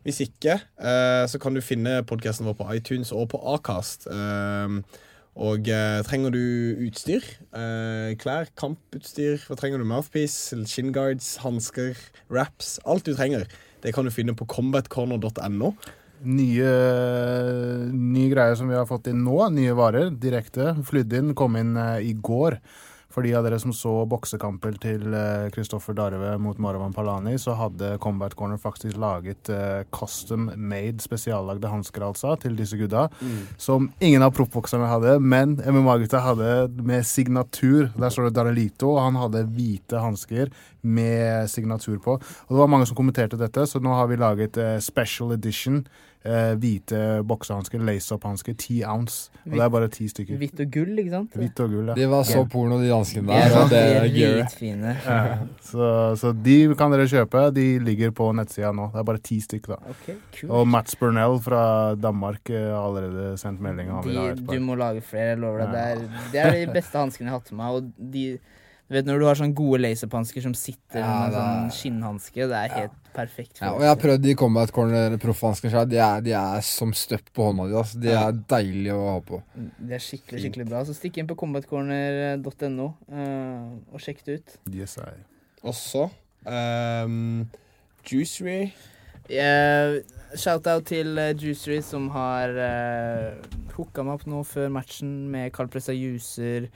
Hvis 0.03 0.19
ikke, 0.25 0.59
eh, 0.83 1.23
så 1.31 1.39
kan 1.41 1.55
du 1.55 1.63
finne 1.63 2.01
podkasten 2.05 2.45
vår 2.49 2.57
på 2.59 2.67
iTunes 2.75 3.13
og 3.15 3.29
på 3.31 3.39
Acast. 3.55 4.05
Um, 4.11 4.81
og 5.33 5.65
eh, 5.71 5.99
trenger 6.05 6.33
du 6.33 6.43
utstyr, 6.85 7.25
eh, 7.57 8.13
klær, 8.21 8.51
kamputstyr, 8.59 9.41
hva 9.47 9.57
trenger 9.57 9.81
du? 9.81 9.87
Mouthpiece, 9.89 10.53
shin 10.69 10.93
guards, 10.93 11.39
hansker, 11.41 11.97
wraps. 12.29 12.77
Alt 12.85 13.09
du 13.09 13.15
trenger. 13.17 13.47
Det 13.81 13.95
kan 13.95 14.05
du 14.05 14.13
finne 14.13 14.35
på 14.37 14.45
combatcorner.no. 14.45 15.73
Nye, 16.23 16.69
nye 17.91 18.29
greier 18.31 18.55
som 18.55 18.69
vi 18.69 18.77
har 18.77 18.87
fått 18.87 19.09
inn 19.11 19.25
nå. 19.25 19.39
Nye 19.57 19.73
varer 19.75 20.13
direkte. 20.13 20.69
Flydd 20.87 21.17
inn. 21.17 21.33
Kom 21.35 21.57
inn 21.59 21.73
eh, 21.81 22.11
i 22.11 22.13
går. 22.13 22.59
For 23.13 23.25
de 23.25 23.35
av 23.37 23.45
dere 23.45 23.59
som 23.61 23.73
så 23.75 23.91
boksekampen 24.09 24.79
til 24.81 25.03
Kristoffer 25.53 25.93
Darve 25.93 26.31
mot 26.41 26.57
Marwan 26.57 26.95
Palani, 26.95 27.35
så 27.37 27.53
hadde 27.59 27.97
Combat 28.01 28.33
Corner 28.33 28.57
faktisk 28.57 28.97
laget 28.97 29.51
eh, 29.53 29.83
custom 29.93 30.49
made, 30.55 31.01
spesiallagde 31.03 31.69
hansker 31.69 32.07
altså, 32.07 32.33
til 32.41 32.57
disse 32.57 32.77
gutta. 32.79 33.07
Som 33.61 33.91
ingen 34.01 34.25
av 34.25 34.33
proffbokserne 34.33 34.89
hadde, 34.89 35.17
men 35.21 35.59
MMA-gutta 35.61 36.23
hadde 36.25 36.49
med 36.81 37.05
signatur. 37.07 37.91
Der 37.93 38.13
står 38.13 38.29
det 38.29 38.37
Daralito, 38.39 38.95
og 38.95 39.03
han 39.05 39.19
hadde 39.21 39.45
hvite 39.53 40.01
hansker 40.01 40.49
med 40.81 41.51
signatur 41.51 41.99
på. 42.03 42.17
Og 42.17 42.55
det 42.55 42.63
var 42.63 42.71
mange 42.71 42.89
som 42.89 42.97
kommenterte 42.97 43.39
dette, 43.39 43.67
så 43.69 43.81
nå 43.83 43.93
har 43.95 44.09
vi 44.11 44.19
laget 44.19 44.57
eh, 44.57 44.79
special 44.83 45.35
edition. 45.37 45.83
Eh, 46.23 46.53
hvite 46.55 46.99
boksehansker, 47.27 47.81
lace-up-hansker, 47.83 48.53
10 48.55 48.77
ounce. 48.87 49.29
Og 49.43 49.57
det 49.57 49.63
er 49.65 49.71
bare 49.73 49.89
ti 49.91 50.05
stykker. 50.07 50.37
Hvitt 50.39 50.61
og 50.63 50.69
gull, 50.71 50.93
ikke 51.01 51.11
sant? 51.11 51.33
Hvitt 51.35 51.59
og 51.59 51.73
gull, 51.73 51.89
ja. 51.91 51.95
De 51.97 52.05
var 52.13 52.23
så 52.29 52.45
porno, 52.47 52.77
de 52.79 52.87
hanskene 52.93 53.27
der. 53.27 53.49
er 53.51 53.57
Og 53.59 53.73
det 53.73 53.81
er 53.81 54.07
litt 54.07 54.37
dritfine. 54.37 54.93
Ja. 55.03 55.35
Så, 55.61 55.87
så 56.19 56.31
de 56.45 56.55
kan 56.79 56.93
dere 56.93 57.09
kjøpe. 57.11 57.43
De 57.55 57.65
ligger 57.83 58.13
på 58.15 58.29
nettsida 58.35 58.71
nå. 58.75 58.87
Det 58.93 59.01
er 59.01 59.07
bare 59.11 59.21
ti 59.23 59.41
stykker, 59.43 59.75
da. 59.75 59.93
Okay, 59.97 60.15
cool. 60.39 60.53
Og 60.55 60.67
Mats 60.71 60.95
Burnell 60.99 61.35
fra 61.43 61.63
Danmark 61.99 62.49
eh, 62.53 62.69
har 62.71 62.87
allerede 62.87 63.35
sendt 63.41 63.59
melding. 63.63 63.91
De, 64.07 64.29
du 64.47 64.55
må 64.63 64.79
lage 64.79 65.03
flere, 65.03 65.33
jeg 65.35 65.43
lover 65.43 65.65
deg. 65.65 65.75
Det 65.75 65.83
er, 65.83 66.25
det 66.31 66.43
er 66.45 66.59
de 66.61 66.75
beste 66.79 67.03
hanskene 67.03 67.27
jeg 67.27 67.35
har 67.35 67.43
hatt 67.43 67.51
med 67.51 67.59
meg. 67.65 67.77
Og 67.81 68.11
de, 68.15 68.25
du 68.89 68.97
vet 68.97 69.07
når 69.07 69.21
du 69.21 69.25
har 69.25 69.37
sånne 69.39 69.55
gode 69.57 69.79
laserpansker 69.79 70.43
som 70.43 70.53
sitter 70.57 70.99
Ja, 71.01 71.13
med 71.23 71.35
sånn 71.37 71.69
skinnhanske, 71.77 72.47
det 72.51 72.59
er 72.59 72.73
helt 72.75 72.97
perfekt. 73.15 73.61
Ja, 73.61 73.71
og 73.71 73.83
jeg 73.85 73.91
har 73.93 73.99
prøvd 74.01 74.23
de 74.25 74.35
Combat 74.37 74.73
Corner 74.75 75.15
proffhanskene 75.21 75.71
sjøl. 75.73 75.87
De, 75.89 76.01
de 76.25 76.33
er 76.37 76.65
som 76.67 76.93
støpt 76.97 77.31
på 77.35 77.47
hånda 77.47 77.69
di. 77.69 77.77
Altså. 77.79 78.01
De 78.03 78.13
er 78.13 78.39
deilige 78.53 78.97
å 78.97 79.05
ha 79.07 79.19
på. 79.25 79.39
De 79.55 79.95
er 79.95 80.03
skikkelig 80.03 80.43
skikkelig 80.45 80.67
bra. 80.69 80.83
Så 80.87 80.97
stikk 80.97 81.21
inn 81.21 81.29
på 81.29 81.37
combatcorner.no 81.39 82.89
eh, 83.13 83.69
og 83.93 84.03
sjekk 84.03 84.25
det 84.27 84.39
ut. 84.39 84.57
Yes, 84.73 84.97
I. 84.99 85.13
Og 85.63 85.77
så 85.77 86.09
um, 86.45 87.45
Juicery. 88.09 88.73
Uh, 89.29 90.03
Shout-out 90.35 90.89
til 90.89 91.15
uh, 91.15 91.31
Juicery, 91.31 91.79
som 91.85 92.09
har 92.11 92.51
uh, 92.57 93.53
hooka 93.77 94.03
meg 94.03 94.19
opp 94.19 94.27
nå 94.27 94.41
før 94.47 94.73
matchen 94.73 95.13
med 95.31 95.53
kaldpressa 95.55 95.95
juicer, 95.95 96.67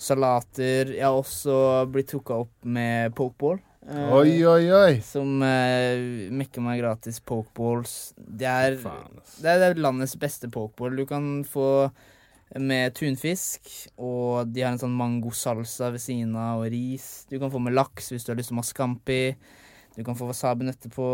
salater. 0.00 0.90
Jeg 0.96 1.04
har 1.04 1.16
også 1.18 1.56
blitt 1.92 2.12
hooka 2.16 2.40
opp 2.44 2.52
med 2.66 3.14
pokeball. 3.16 3.60
eh, 3.88 4.12
Oi, 4.16 4.44
oi, 4.48 4.64
oi. 4.72 4.94
Som 5.04 5.40
uh, 5.42 6.30
mekker 6.34 6.64
meg 6.64 6.80
gratis 6.82 7.20
pokeballs. 7.20 8.12
Det 8.16 8.48
er, 8.48 8.78
det 9.42 9.54
er 9.54 9.78
landets 9.80 10.16
beste 10.20 10.50
pokeball. 10.52 10.96
Du 10.96 11.06
kan 11.06 11.44
få 11.48 11.90
med 12.60 12.94
tunfisk, 12.94 13.66
og 13.98 14.46
de 14.54 14.62
har 14.62 14.74
en 14.74 14.78
sånn 14.78 14.94
mangosalsa 14.94 15.88
ved 15.90 16.02
siden 16.04 16.36
av, 16.38 16.60
og 16.62 16.70
ris. 16.70 17.24
Du 17.30 17.38
kan 17.42 17.50
få 17.50 17.58
med 17.62 17.74
laks 17.74 18.12
hvis 18.12 18.26
du 18.26 18.30
har 18.30 18.38
lyst 18.38 18.52
til 18.52 18.58
å 18.60 18.62
ha 18.62 18.68
scampi. 18.68 19.22
Du 19.94 20.02
kan 20.06 20.16
få 20.18 20.26
wasabinøtter 20.26 20.90
på 20.90 21.04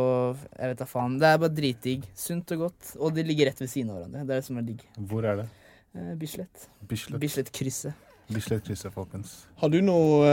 Jeg 0.57 0.71
vet 0.73 0.79
da 0.81 0.87
faen. 0.89 1.19
Det 1.21 1.29
er 1.29 1.41
bare 1.41 1.53
dritdigg. 1.53 2.05
Sunt 2.17 2.53
og 2.57 2.67
godt. 2.67 2.95
Og 2.99 3.13
de 3.17 3.25
ligger 3.29 3.51
rett 3.51 3.61
ved 3.61 3.69
siden 3.73 3.91
av 3.93 3.99
hverandre. 4.01 4.23
Det 4.25 4.33
er 4.35 4.41
det 4.41 4.47
som 4.47 4.61
er 4.61 4.69
digg. 4.71 4.85
Hvor 5.11 5.27
er 5.29 5.43
det? 5.43 5.49
Eh, 5.97 6.15
Bislett. 6.21 6.69
Bislett. 6.89 7.21
Bislett-krysset. 7.21 8.07
Bislett 8.31 8.63
krysset, 8.67 8.93
folkens. 8.95 9.33
Har 9.59 9.69
du 9.73 9.81
noe 9.83 10.29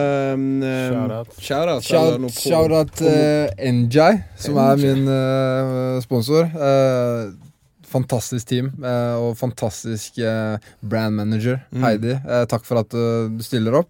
Shout-out. 0.62 1.34
Shout-out, 1.42 1.90
eller 1.92 2.20
noe 2.22 2.30
Shout- 2.30 2.52
Shout-out 2.52 2.92
til 3.00 3.74
NJ, 3.74 4.00
som 4.38 4.60
er 4.62 4.80
min 4.82 5.08
uh, 5.10 5.98
sponsor. 6.04 6.50
Uh, 6.54 7.34
fantastisk 7.88 8.50
team 8.50 8.70
uh, 8.84 9.16
og 9.24 9.38
fantastisk 9.40 10.18
eh, 10.20 10.58
brand 10.84 11.16
manager, 11.16 11.62
Mm. 11.72 11.84
Heidi. 11.86 12.12
Eh, 12.20 12.44
takk 12.52 12.66
for 12.68 12.82
at 12.82 12.92
eh, 12.94 13.30
du 13.32 13.44
stiller 13.46 13.78
opp. 13.80 13.90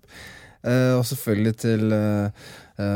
Eh, 0.64 0.93
og 0.93 1.01
selvfølgelig 1.10 1.55
til 1.64 1.88
uh, 1.93 2.30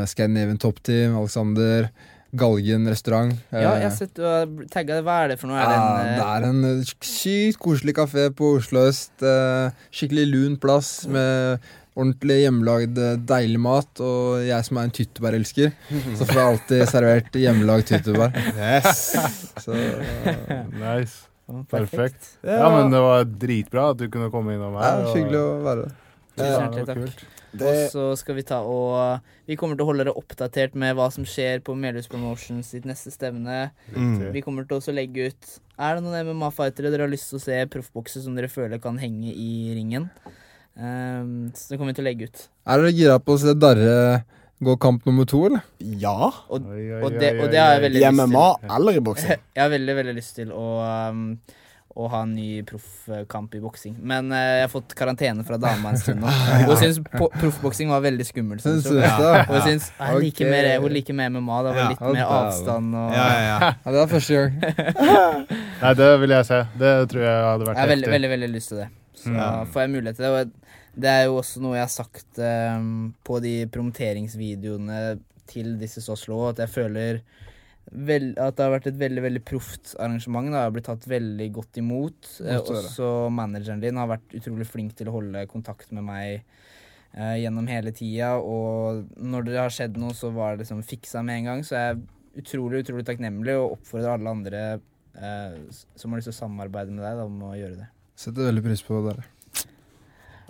Scandinavian 0.06 0.58
Top 0.62 0.78
Team, 0.86 1.16
Alexander. 1.18 1.88
Galgen 2.32 2.86
restaurant. 2.88 3.34
Ja, 3.52 3.60
jeg 3.60 3.82
Eh, 3.82 3.82
har 3.84 3.90
sett 3.96 4.14
du 4.16 4.22
har 4.24 4.46
tagga 4.72 4.96
det. 4.96 5.04
Hva 5.04 5.16
er 5.24 5.28
det 5.28 5.38
for 5.40 5.50
noe? 5.50 5.58
Er 5.60 5.68
det 5.68 5.76
en, 5.76 6.16
det 6.16 6.24
eh, 6.24 6.32
er 6.32 6.46
en 6.48 6.64
eh, 6.64 6.92
sykt 7.04 7.58
koselig 7.60 7.94
kafé 7.98 8.30
på 8.32 8.54
Oslo 8.56 8.86
øst. 8.88 9.12
skikkelig 9.92 10.24
lun 10.30 10.56
plass 10.56 11.06
med 11.06 11.60
ordentlig 11.92 12.38
hjemmelagd 12.46 12.96
deilig 13.28 13.60
mat. 13.60 14.00
Og 14.00 14.40
jeg 14.46 14.64
som 14.64 14.80
er 14.80 14.88
en 14.88 14.94
tyttebærelsker, 14.96 15.74
så 16.16 16.24
får 16.24 16.40
jeg 16.40 16.46
alltid 16.54 16.86
servert 16.88 17.36
hjemmelagd 17.36 17.90
tyttebær. 17.92 18.32
Yes. 18.56 19.04
Så 19.66 19.76
Nice. 20.72 21.28
Perfekt. 21.68 22.38
Ja, 22.46 22.70
men 22.72 22.88
det 22.94 23.00
var 23.02 23.24
dritbra 23.28 23.90
at 23.92 23.98
du 24.00 24.06
kunne 24.08 24.30
komme 24.32 24.54
innom 24.56 24.78
her. 24.80 25.02
Ja, 25.04 25.12
hyggelig 25.12 25.40
å 25.42 25.52
være 25.66 25.84
her. 25.84 25.98
Tusen 26.32 26.48
Ja, 26.48 26.60
hjertelig 26.62 26.86
det 26.86 26.94
takk. 26.96 27.31
Det, 27.52 27.68
Og 27.68 27.90
så 27.92 28.04
skal 28.16 28.38
vi 28.38 28.44
ta 28.48 28.62
og 28.64 29.20
Vi 29.48 29.58
kommer 29.60 29.76
til 29.76 29.84
å 29.84 29.90
holde 29.90 30.06
dere 30.06 30.16
oppdatert 30.16 30.76
med 30.78 30.94
hva 30.96 31.10
som 31.12 31.26
skjer 31.28 31.60
på 31.64 31.74
Melhus 31.76 32.08
Promotions 32.08 32.70
sitt 32.72 32.86
neste 32.88 33.12
stevne. 33.12 33.70
mm. 33.92 34.30
Vi 34.32 34.40
kommer 34.44 34.64
til 34.64 34.78
også 34.78 34.92
å 34.94 34.96
legge 34.96 35.28
ut 35.28 35.50
Er 35.76 35.98
det 35.98 36.04
noen 36.06 36.32
MMA-fightere 36.32 36.92
dere 36.92 37.04
har 37.04 37.12
lyst 37.12 37.28
til 37.28 37.40
å 37.40 37.44
se 37.44 37.58
proffbokse 37.72 38.22
som 38.24 38.38
dere 38.38 38.48
føler 38.52 38.80
kan 38.80 38.96
henge 39.02 39.34
i 39.34 39.74
ringen? 39.76 40.08
Um, 40.72 41.50
så 41.52 41.74
det 41.74 41.78
kommer 41.78 41.92
vi 41.92 41.98
til 41.98 42.06
å 42.06 42.08
legge 42.08 42.28
ut. 42.30 42.44
Er 42.64 42.80
dere 42.80 42.94
gira 42.96 43.18
på 43.20 43.34
å 43.34 43.40
se 43.42 43.52
Darre 43.52 44.22
gå 44.62 44.76
kamp 44.80 45.04
nummer 45.08 45.26
to, 45.28 45.42
eller? 45.48 45.64
Ja. 46.00 46.30
Og, 46.48 46.62
og, 46.62 47.18
det, 47.18 47.32
og 47.42 47.50
det 47.52 47.60
har 47.60 47.74
jeg 47.76 47.82
veldig 47.88 48.00
I 48.00 48.04
lyst 48.06 48.20
MMA 48.22 48.46
til. 48.62 48.70
eller 48.78 48.96
i 48.96 49.02
boksing? 49.04 49.42
Jeg 49.56 49.62
har 49.64 49.72
veldig, 49.74 49.96
veldig 49.98 50.14
lyst 50.16 50.36
til 50.38 50.54
å 50.54 50.66
um, 51.10 51.24
å 51.92 52.06
ha 52.08 52.22
en 52.24 52.30
ny 52.32 52.62
proffkamp 52.64 53.52
i 53.56 53.60
boksing. 53.60 53.96
Men 54.00 54.30
uh, 54.32 54.38
jeg 54.38 54.64
har 54.64 54.70
fått 54.72 54.94
karantene 54.96 55.44
fra 55.44 55.58
dama 55.60 55.92
en 55.92 56.00
stund 56.00 56.22
nå. 56.24 56.30
Hun 56.68 56.78
syns 56.80 57.00
proffboksing 57.10 57.92
var 57.92 58.04
veldig 58.04 58.26
skummelt. 58.28 58.64
Synes 58.64 58.88
hun. 58.88 59.02
Og 59.02 59.52
hun 59.52 59.66
syns 59.66 59.90
jeg 59.98 60.22
liker 60.24 60.48
mer, 60.52 60.68
hun 60.80 60.94
liker 60.94 61.16
mer 61.18 61.32
MMA. 61.34 61.58
Det 61.66 61.74
var 61.76 61.92
litt 61.92 62.02
Ja, 62.02 62.14
mer 62.16 62.32
avstand 62.38 62.96
og 62.96 63.12
Ja, 63.16 63.26
ja, 63.28 63.44
ja. 63.50 63.70
Ja, 63.84 63.92
det 63.92 63.98
var 63.98 64.10
første 64.12 64.40
gang. 64.40 64.56
Nei, 65.82 65.92
det 66.00 66.08
vil 66.22 66.36
jeg 66.36 66.48
se. 66.48 66.60
Det 66.80 66.92
tror 67.12 67.26
jeg 67.26 67.44
hadde 67.48 67.68
vært 67.68 67.76
Jeg 67.76 67.84
har 67.84 67.92
veldig, 67.92 68.10
veldig, 68.16 68.32
veldig 68.36 68.50
lyst 68.54 68.72
til 68.72 68.82
det. 68.82 68.88
Så 69.22 69.34
mm. 69.34 69.72
får 69.74 69.84
jeg 69.84 69.92
mulighet 69.92 70.18
til 70.18 70.26
det. 70.26 70.32
Og 70.32 71.02
det 71.02 71.12
er 71.12 71.22
jo 71.28 71.36
også 71.40 71.62
noe 71.64 71.76
jeg 71.76 71.86
har 71.86 71.92
sagt 71.92 72.40
um, 72.40 73.12
på 73.24 73.38
de 73.44 73.54
promoteringsvideoene 73.72 75.02
til 75.52 75.76
disse 75.80 76.04
Oslo, 76.12 76.46
at 76.50 76.60
jeg 76.62 76.72
føler 76.72 77.22
vel, 77.92 78.30
at 78.40 78.56
det 78.56 78.64
har 78.64 78.72
vært 78.72 78.86
et 78.88 78.98
veldig 79.00 79.22
veldig 79.26 79.42
proft 79.44 79.94
arrangement. 80.00 80.48
Det 80.52 80.60
har 80.62 80.70
blitt 80.74 80.86
tatt 80.88 81.06
veldig 81.10 81.48
godt 81.52 81.80
imot. 81.82 82.30
Eh, 82.40 82.56
Godt 82.58 82.70
også 82.78 83.08
manageren 83.34 83.82
din 83.84 84.00
har 84.00 84.08
vært 84.10 84.36
utrolig 84.38 84.66
flink 84.68 84.94
til 84.96 85.10
å 85.10 85.16
holde 85.18 85.44
kontakt 85.50 85.92
med 85.92 86.04
meg 86.08 86.42
eh, 87.14 87.36
gjennom 87.42 87.68
hele 87.68 87.92
tida. 87.96 88.34
Og 88.40 89.04
når 89.20 89.44
det 89.50 89.58
har 89.60 89.74
skjedd 89.76 90.00
noe, 90.00 90.14
så 90.16 90.32
var 90.32 90.56
det 90.56 90.64
liksom 90.64 90.82
fiksa 90.88 91.22
med 91.26 91.42
en 91.42 91.50
gang. 91.50 91.62
Så 91.68 91.76
jeg 91.76 91.94
er 91.96 92.02
utrolig, 92.42 92.84
utrolig 92.86 93.04
takknemlig 93.08 93.58
og 93.60 93.74
oppfordrer 93.76 94.14
alle 94.14 94.32
andre 94.38 94.62
eh, 94.72 95.58
som 95.94 96.10
har 96.14 96.22
lyst 96.22 96.30
til 96.30 96.36
å 96.36 96.40
samarbeide 96.40 96.94
med 96.96 97.04
deg, 97.04 97.20
da, 97.20 97.28
om 97.28 97.42
å 97.50 97.54
gjøre 97.58 97.76
det. 97.82 97.90
Setter 98.22 98.48
veldig 98.48 98.64
pris 98.64 98.82
på 98.86 99.02
dere. 99.04 99.24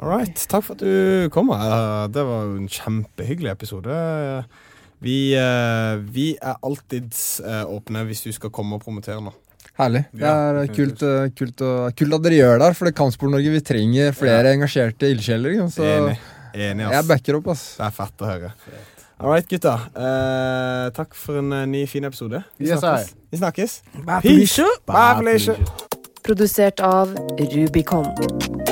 All 0.02 0.08
right. 0.10 0.34
Takk 0.50 0.64
for 0.66 0.74
at 0.74 0.82
du 0.82 1.28
kom. 1.34 1.50
Eh, 1.54 2.06
Det 2.14 2.22
var 2.26 2.54
en 2.56 2.70
kjempehyggelig 2.70 3.52
episode. 3.52 3.98
Vi, 5.02 5.16
eh, 5.34 5.96
vi 6.14 6.28
er 6.38 6.58
alltid 6.62 7.12
eh, 7.44 7.64
åpne 7.66 8.04
hvis 8.08 8.22
du 8.26 8.30
skal 8.34 8.52
komme 8.54 8.78
og 8.78 8.84
promotere 8.84 9.20
nå. 9.24 9.32
Herlig. 9.78 10.04
Det 10.12 10.28
er 10.28 10.58
ja, 10.60 10.66
kult, 10.76 11.02
eh, 11.02 11.28
kult, 11.38 11.62
kult 11.98 12.16
at 12.18 12.24
dere 12.26 12.38
gjør 12.38 12.58
det 12.60 12.66
her, 12.68 12.76
for 12.78 12.88
det 12.90 12.94
Kampsport-Norge 12.98 13.54
vi 13.54 13.62
trenger 13.64 14.12
flere 14.16 14.52
engasjerte 14.54 15.08
ildsjeler. 15.14 15.58
Så 15.72 15.86
Enig. 15.88 16.18
Enig, 16.52 16.84
jeg 16.84 16.98
ass. 17.00 17.08
backer 17.08 17.38
opp, 17.40 17.48
ass. 17.54 17.62
Det 17.80 17.86
er 17.88 17.94
fett 17.96 18.24
å 18.26 18.28
høre. 18.28 18.52
All 19.22 19.30
right, 19.30 19.46
gutta. 19.48 19.76
Eh, 19.94 20.90
takk 20.96 21.14
for 21.16 21.38
en 21.40 21.54
ny, 21.70 21.86
fin 21.86 22.04
episode. 22.04 22.42
Vi 22.58 22.68
Yes, 22.68 22.80
snakkes. 22.82 23.08
I. 23.14 23.26
Vi 23.32 23.38
snakkes. 23.40 23.78
Bye, 24.04 24.20
Peace. 24.20 24.68
Bye, 24.86 25.16
Felicia. 25.22 25.56
Produsert 26.22 26.80
av 26.80 27.16
Rubicon. 27.38 28.71